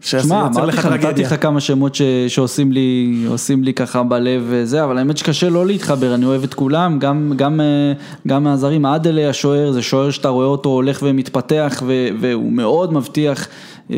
[0.03, 1.21] שמע, אמרתי לך נתתי.
[1.21, 5.65] לך כמה שמות ש- שעושים לי, עושים לי ככה בלב וזה, אבל האמת שקשה לא
[5.65, 7.93] להתחבר, אני אוהב את כולם, גם, גם, אה,
[8.27, 13.47] גם מהזרים, עדלי השוער, זה שוער שאתה רואה אותו הולך ומתפתח ו- והוא מאוד מבטיח,
[13.91, 13.97] אה,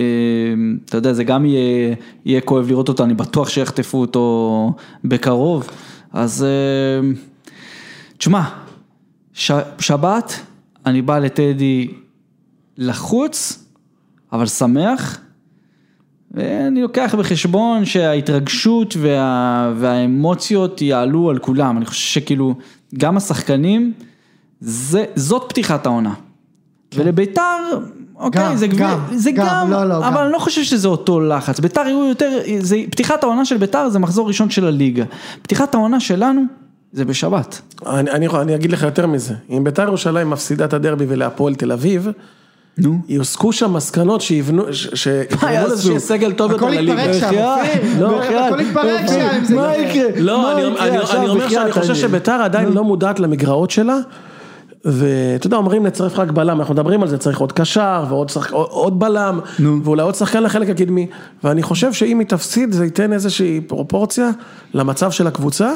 [0.86, 1.95] אתה יודע, זה גם יהיה,
[2.26, 4.73] יהיה כואב לראות אותו, אני בטוח שיחטפו אותו
[5.03, 5.69] בקרוב,
[6.14, 7.10] אז אה,
[8.18, 8.41] תשמע,
[9.34, 10.40] ש- שבת,
[10.86, 11.88] אני בא לטדי
[12.77, 13.64] לחוץ,
[14.34, 15.19] אבל שמח.
[16.35, 22.55] ואני לוקח בחשבון שההתרגשות וה, והאמוציות יעלו על כולם, אני חושב שכאילו
[22.97, 23.93] גם השחקנים,
[24.59, 26.13] זה, זאת פתיחת העונה.
[26.95, 27.41] ולביתר,
[28.15, 30.23] אוקיי, גם, זה, גם, זה גם, גם, לא, לא, אבל גם.
[30.23, 33.99] אני לא חושב שזה אותו לחץ, ביתר יהיו יותר, זה, פתיחת העונה של ביתר זה
[33.99, 35.03] מחזור ראשון של הליגה,
[35.41, 36.41] פתיחת העונה שלנו
[36.91, 37.61] זה בשבת.
[37.85, 41.71] אני, אני, אני אגיד לך יותר מזה, אם ביתר ירושלים מפסידה את הדרבי ולהפועל תל
[41.71, 42.09] אביב,
[42.77, 42.97] נו.
[43.10, 45.68] יוסקו שם מסקנות שיבנו, ש- שיבנו?
[45.68, 47.02] לזה שיהיה סגל טוב יותר הכל לליגה.
[47.02, 47.81] יתפרק שם, אופיר.
[47.99, 48.60] לא, הכל.
[48.61, 49.56] יתפרק שם.
[49.56, 49.76] מה.
[49.77, 50.03] יקרה?
[50.18, 50.52] לא,
[51.18, 53.97] אני, אומר שאני חושב שביתר עדיין לא מודעת למגרעות שלה,
[54.85, 58.52] ואתה יודע, אומרים לצרף רק בלם, אנחנו מדברים על זה, צריך עוד קשר ועוד שחק,
[58.52, 59.84] עוד בלם, נו.
[59.84, 61.07] ואולי עוד שחקן לחלק הקדמי,
[61.43, 64.30] ואני חושב שאם היא תפסיד זה ייתן איזושהי פרופורציה
[64.73, 65.72] למצב של הקבוצה,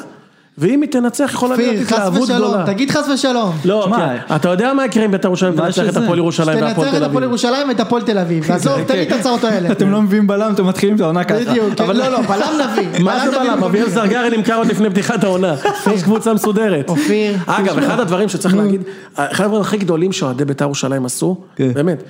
[0.59, 2.65] ואם היא תנצח יכולה להיות אופיר, חס התלהבות ושלום, גדולה.
[2.65, 3.51] תגיד חס ושלום.
[3.65, 4.35] לא, שמע, כן.
[4.35, 5.97] אתה יודע מה יקרה אם ביתר ירושלים מה תנצח את?
[5.97, 7.29] הפועל ירושלים והפועל שתנצח תל את הפועל אביב.
[7.29, 8.51] ירושלים ואת הפועל תל אביב.
[8.51, 9.71] עזוב, תגיד את ההצעות האלה.
[9.71, 11.39] אתם לא מביאים בלם, אתם מתחילים את העונה ככה.
[11.39, 13.03] בדיוק, כן, לא, לא, בלם נביא.
[13.03, 13.63] מה זה בלם?
[13.63, 13.89] אביאל.
[13.89, 15.55] זרגרי נמכר עוד לפני פתיחת העונה,
[15.93, 16.89] יש קבוצה מסודרת.
[16.89, 17.77] אופיר, אגב.
[17.77, 18.81] אחד הדברים שצריך להגיד,
[19.15, 21.73] אחד הדברים הכי גדולים שאוהדי בית"ר ירושלים עשו, כן.
[21.73, 22.03] באמת,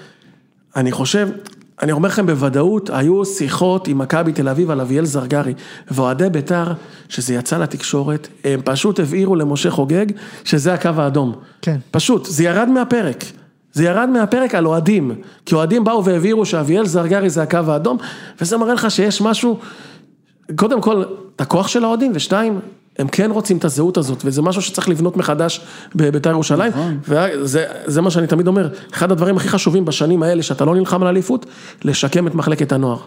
[0.75, 1.27] אני חושב,
[1.81, 5.53] אני אומר לכם בוודאות, היו שיחות עם מכבי תל אביב על אביאל זרגרי,
[5.91, 6.73] ואוהדי בית"ר,
[7.09, 10.05] שזה יצא לתקשורת, הם פשוט הבהירו למשה חוגג
[10.43, 11.33] שזה הקו האדום.
[11.61, 11.77] כן.
[11.91, 13.23] פשוט, זה ירד מהפרק.
[13.73, 15.11] זה ירד מהפרק על אוהדים,
[15.45, 17.97] כי אוהדים באו והבהירו שאביאל זרגרי זה הקו האדום,
[18.41, 19.59] וזה מראה לך שיש משהו,
[20.55, 21.03] קודם כל,
[21.35, 22.59] את הכוח של האוהדים, ושתיים,
[22.99, 25.61] הם כן רוצים את הזהות הזאת, וזה משהו שצריך לבנות מחדש
[25.95, 26.71] בבית"ר ירושלים,
[27.07, 31.01] וזה זה מה שאני תמיד אומר, אחד הדברים הכי חשובים בשנים האלה, שאתה לא נלחם
[31.01, 31.45] על אליפות,
[31.83, 32.97] לשקם את מחלקת הנוער.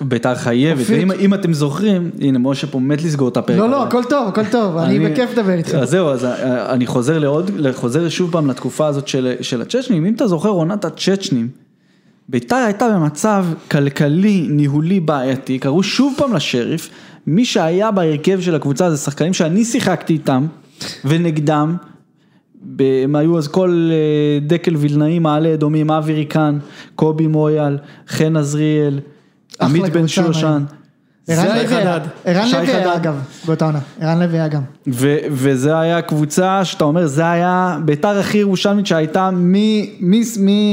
[0.00, 0.84] ביתר חייבת.
[0.86, 3.58] ואם אם אתם זוכרים, הנה משה פה מת לסגור את הפרק.
[3.58, 3.70] לא.
[3.70, 5.74] לא, הכל טוב, הכל טוב, אני בכיף לדבר איתך.
[5.74, 10.06] אז זהו, אז אה, אני חוזר לעוד, חוזר שוב פעם לתקופה הזאת של, של הצ'צ'נים,
[10.06, 11.48] אם אתה זוכר עונת הצ'צ'נים,
[12.28, 16.90] ביתר הייתה במצב כלכלי, ניהולי בעייתי, קראו שוב פעם לשריף,
[17.26, 20.46] מי שהיה בהרכב של הקבוצה זה שחקנים שאני שיחקתי איתם
[21.04, 21.76] ונגדם,
[22.78, 26.58] הם היו אז כל אה, דקל וילנאי, מעלה אדומים, אבי ריקן,
[26.94, 27.78] קובי מויאל,
[28.08, 29.00] חן עזריאל,
[29.60, 30.64] עמית בן שושן.
[31.30, 32.94] ערן לוי היה.
[32.96, 33.14] אגב,
[33.46, 34.60] באותה עונה, ערן לוי היה גם.
[34.88, 39.52] ו- וזה היה קבוצה שאתה אומר, זה היה ביתר הכי ירושלמית שהייתה מ-
[40.00, 40.20] מ-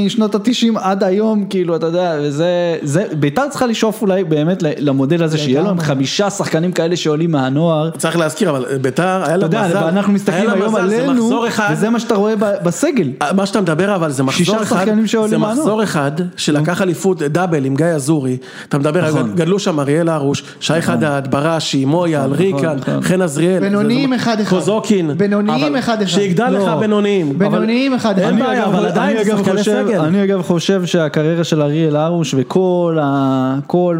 [0.06, 2.46] משנות התשעים עד היום, כאילו, אתה יודע, וזה,
[2.82, 5.80] זה, ביתר צריכה לשאוף אולי באמת למודל הזה, שיהיה להם.
[5.80, 7.90] חמישה שחקנים כאלה שעולים מהנוער.
[7.90, 10.88] צריך להזכיר, אבל בית"ר, היה אתה לה יודע, מזל, ואנחנו מסתכלים היה לה היום מזל,
[10.88, 13.10] זה עלינו, מחזור אחד, וזה מה שאתה רואה ב- בסגל.
[13.36, 14.86] מה שאתה מדבר אבל זה מחזור אחד,
[15.28, 15.56] זה מהנוער.
[15.58, 18.36] מחזור אחד שלקח אליפות דאבל עם גיא אזורי,
[18.68, 19.34] אתה מדבר, נכון.
[19.34, 23.00] גדלו שם אריאל הרוש, שי חדד, בראשי, מויאל, ריקן, נכון.
[23.02, 24.50] חן עזריאל, בינוניים אחד אחד.
[24.50, 26.06] קוזוקין, בינוניים אחד אחד.
[26.10, 26.76] שיגדל לך לא.
[26.80, 28.18] בינוניים, בינוניים אחד אחד.
[28.18, 30.00] אין אני בעיה, אגב- אבל עדיין שחקני חושב- סגל.
[30.00, 32.98] אני אגב חושב שהקריירה של אריאל הרוש וכל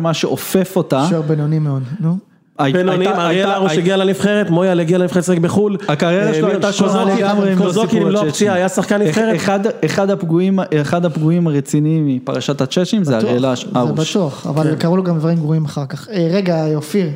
[0.01, 2.28] מה שאופף אותה, שוער בינוני מאוד, נו.
[2.59, 7.05] הייתה- אריאל הרוש הגיע לנבחרת, מויאל הגיע לנבחרת לשחק בחו"ל, הקריירה אה, שלו הייתה שונה
[7.05, 8.21] לגמרי לא קוזוקין אם לא.
[8.23, 9.37] הפציעה, היה שחקן נבחרת,
[9.85, 10.11] אחד,
[11.05, 14.11] הפגועים, הרציניים מפרשת הצ'צ'ים זה אריאל בטוח, זה הרוש.
[14.11, 16.09] בטוח, אבל קראו לו גם דברים גרועים אחר כך.
[16.09, 17.09] אה, רגע, אופיר,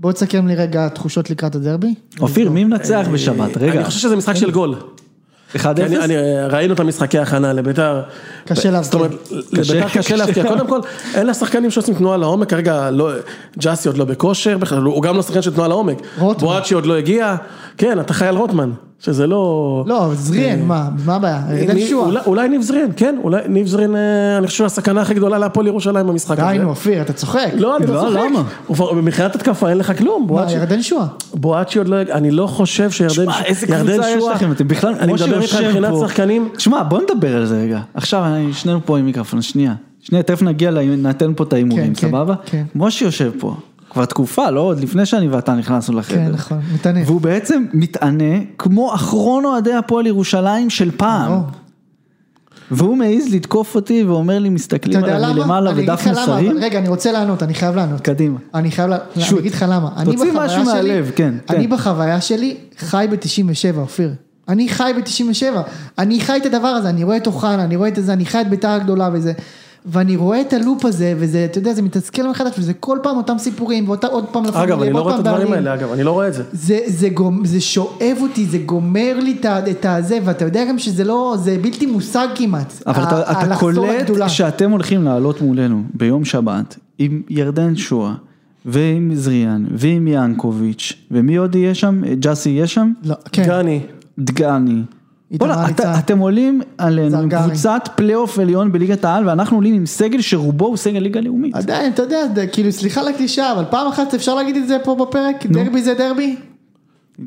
[0.00, 1.94] בוא תסכם לי רגע תחושות לקראת הדרבי.
[2.20, 3.56] אופיר, מי מנצח בשבת?
[3.56, 4.74] רגע, אני חושב שזה משחק של גול.
[5.56, 5.58] 1-0?
[5.76, 6.14] כי אני, אני,
[6.50, 8.02] ראינו את המשחקי הכנה לביתר.
[8.46, 9.00] קשה להבקיע.
[9.00, 9.10] אומרת,
[9.52, 10.48] לביתר קשה, להבקיע.
[10.48, 10.80] קודם כל,
[11.14, 13.10] אין לה שחקנים שעושים תנועה לעומק, כרגע לא,
[13.58, 15.98] ג'אסי עוד לא בכושר, הוא גם לא שחקן של תנועה לעומק.
[16.18, 16.48] רוטמן.
[16.48, 17.36] בואצ'י עוד לא הגיע.
[17.78, 18.70] כן, אתה חי על רוטמן,
[19.04, 19.84] שזה לא...
[19.86, 21.42] לא, זריאן, מה, מה הבעיה?
[21.88, 22.22] שועה.
[22.26, 24.00] אולי- ניב זרין, כן, אולי ניב זרין, אה,
[24.38, 26.52] אני חושב שהוא הסכנה הכי גדולה להפועל ירושלים במשחק הזה.
[26.52, 27.48] די נו, אופיר, אתה צוחק.
[27.54, 28.20] לא, אני לא צוחק.
[28.80, 29.02] למה?
[29.02, 30.26] מבחינת התקפה אין לך כלום.
[30.30, 31.06] מה, ירדן שועה.
[31.34, 34.68] בואצ'י עוד לא, אני לא חושב שירדן שמע, איזה ירדן קבוצה יש שועה- לכם, אתם
[34.68, 35.92] בכלל, אני מדבר איתך מבחינת.
[36.00, 37.80] שחקנים, שמע, בוא נדבר על זה רגע.
[37.94, 39.74] עכשיו, אני- שנינו פה עם מיקרופון, שנייה.
[40.00, 42.34] שנייה, תכף נגיע, נתן פה את ההימורים, כן, כן, סבבה?
[42.46, 42.62] כן.
[42.74, 43.54] משה יושב פה,
[43.94, 46.16] כבר תקופה, לא עוד לפני שאני ואתה נכנסנו לחדר.
[46.16, 47.00] כן, נכון, מתענה.
[47.06, 48.24] והוא בעצם מתענה
[48.58, 51.32] כמו אחרון אוהדי הפועל ירושלים של פעם.
[52.70, 55.34] והוא מעז לתקוף אותי ואומר לי, מסתכלים עליו?
[55.34, 56.58] מלמעלה ודף מסרים.
[56.60, 58.00] רגע, אני רוצה לענות, אני חייב לענות.
[58.00, 58.38] קדימה.
[58.54, 59.38] אני חייב, לה- אני.
[59.38, 59.90] אגיד לך למה.
[60.04, 61.76] תוציא משהו מהלב, כן, אני תן.
[61.76, 64.10] בחוויה שלי חי ב-97, אופיר.
[64.48, 65.58] אני חי ב-97,
[65.98, 68.40] אני חי את הדבר הזה, אני רואה את אוחנה, אני רואה את זה, אני חי
[68.40, 69.32] את ביתר הגדולה וזה.
[69.86, 73.38] ואני רואה את הלופ הזה, וזה, אתה יודע, זה מתסכל מחדש, וזה כל פעם אותם
[73.38, 73.98] סיפורים, ועוד
[74.32, 75.52] פעם לפעמים, אגב, אני לא רואה את פעם הדברים.
[75.52, 76.42] האלה, אגב, אני לא רואה את זה.
[76.52, 79.36] זה, זה, גומ, זה שואב אותי, זה גומר לי
[79.70, 82.72] את הזה, ואתה יודע גם שזה לא, זה בלתי מושג כמעט.
[82.86, 84.10] אבל ה- אתה, אתה קולט.
[84.28, 88.14] שאתם הולכים לעלות מולנו ביום שבת עם ירדן שואה
[88.66, 92.02] ועם זריאן ועם ינקוביץ' ומי עוד יהיה שם?
[92.18, 92.92] ג'אסי יהיה שם?
[93.04, 93.80] לא, כן, גני,
[94.18, 94.82] דגני.
[95.30, 95.68] בוא'נה.
[95.68, 97.28] אתה- אתם עולים עלינו עם.
[97.30, 101.54] קבוצת פלייאוף עליון בליגת העל ואנחנו עולים עם סגל שרובו הוא סגל ליגה לאומית.
[101.54, 104.94] עדיין, אתה יודע, כאילו, סליחה על הקלישה, אבל פעם אחת אפשר להגיד את זה פה
[105.00, 106.36] בפרק, דרבי זה דרבי?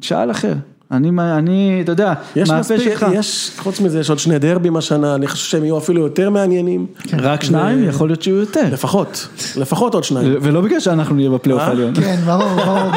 [0.01, 0.53] שאל אחר.
[0.91, 3.05] אני, אני, אתה יודע, יש מהפה מספיק, שלך.
[3.13, 6.85] יש, חוץ מזה יש עוד שני דרבים השנה, אני חושב שהם יהיו אפילו יותר מעניינים.
[7.19, 8.63] רק שניים, יכול להיות שיהיו יותר.
[8.71, 10.35] לפחות, לפחות עוד שניים.
[10.41, 11.67] ולא בגלל שאנחנו נהיה בפלייאוף אה?
[11.67, 11.95] העליון.
[11.95, 12.91] כן, ברור, ברור.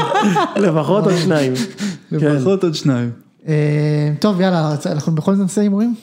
[0.66, 1.52] לפחות עוד שניים.
[2.20, 2.27] כן.
[2.36, 3.10] לפחות עוד שניים.
[3.48, 5.94] אה, טוב, יאללה, אנחנו בכל זאת נעשה הימורים?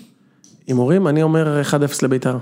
[0.68, 2.38] הימורים, אני אומר 1-0 לביתר.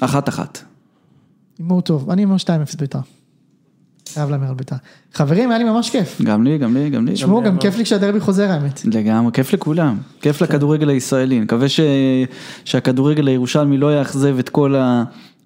[0.00, 0.58] אחת אחת.
[1.58, 2.48] הימור טוב, אני אומר 2-0
[2.78, 2.98] ביתר.
[4.14, 4.76] חייב להמר על ביתר.
[5.14, 6.20] חברים, היה לי ממש כיף.
[6.22, 7.12] גם לי, גם לי, גם לי.
[7.12, 8.84] תשמעו, גם כיף לי כשהדרבי חוזר האמת.
[8.84, 11.80] לגמרי, כיף לכולם, כיף לכדורגל הישראלי, נקווה ש...
[12.64, 14.74] שהכדורגל הירושלמי לא יאכזב את כל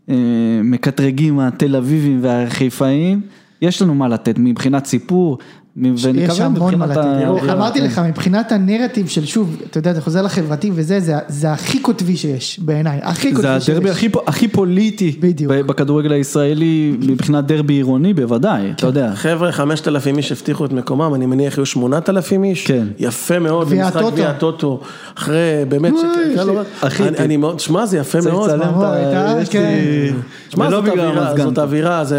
[0.08, 3.20] המקטרגים התל אביבים והחיפאיים,
[3.62, 5.38] יש לנו מה לתת מבחינת סיפור,
[5.82, 7.48] יש ונקווה המון מה מבחינת לתת.
[7.48, 7.52] ה...
[7.52, 11.78] אמרתי לך, מבחינת הנרטיב של שוב, אתה יודע, זה חוזר לחברתי וזה, זה- זה הכי
[11.80, 13.70] קוטבי שיש, בעיניי, הכי קוטבי זה שיש.
[13.70, 15.52] הדרבי הכי, פו- הכי פוליטי בדיוק.
[15.52, 19.12] בכדורגל הישראלי מבחינת דרבי עירוני בוודאי, אתה יודע.
[19.14, 22.66] חבר'ה, 5,000 איש הבטיחו את מקומם, אני מניח יהיו 8,000 איש.
[22.66, 22.86] כן.
[22.98, 24.10] יפה מאוד, הטוטו.
[24.10, 24.80] גביע הטוטו.
[25.18, 25.36] אחרי,
[25.68, 25.92] באמת,
[26.26, 27.40] לי- לא- אחי, אני- כן.
[27.40, 28.50] מאוד, שמע, זה יפה צריך מאוד.
[28.50, 29.40] לצלם את ה...
[29.50, 30.14] כן.
[30.48, 31.44] שמע, זאת בגלל אווירה, המזגן.
[31.44, 32.16] זאת אווירה, זה...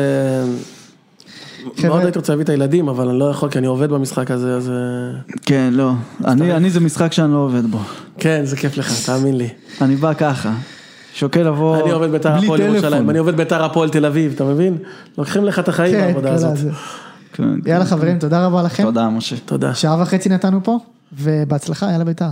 [1.78, 4.32] חבר'ה- מאוד הייתי רוצה להביא את הילדים, אבל אני לא יכול, כי אני עובד במשחק
[4.32, 4.70] הזה, אז...
[4.70, 5.92] אה, כן, לא.
[6.26, 7.80] אני, אני זה משחק שאני לא עובד בו.
[8.18, 9.48] כן, זה כיף לך, תאמין לי.
[9.82, 10.54] אני בא ככה.
[11.14, 13.10] שוקל לבוא אני עובד ביתר בלי הפועל ירושלים, טלפון.
[13.10, 14.78] אני עובד ביתר הפועל תל אביב, אתה מבין?
[15.18, 16.52] לוקחים לך את החיים כן, בעבודה הזאת.
[16.52, 16.70] הזה.
[17.34, 17.90] כן, יאללה כן.
[17.90, 18.84] חברים, תודה רבה לכם.
[18.84, 19.36] תודה, משה.
[19.46, 19.76] תודה.
[19.76, 20.80] שעה וחצי נתנו פה,
[21.20, 22.26] ובהצלחה, יאללה ביתר.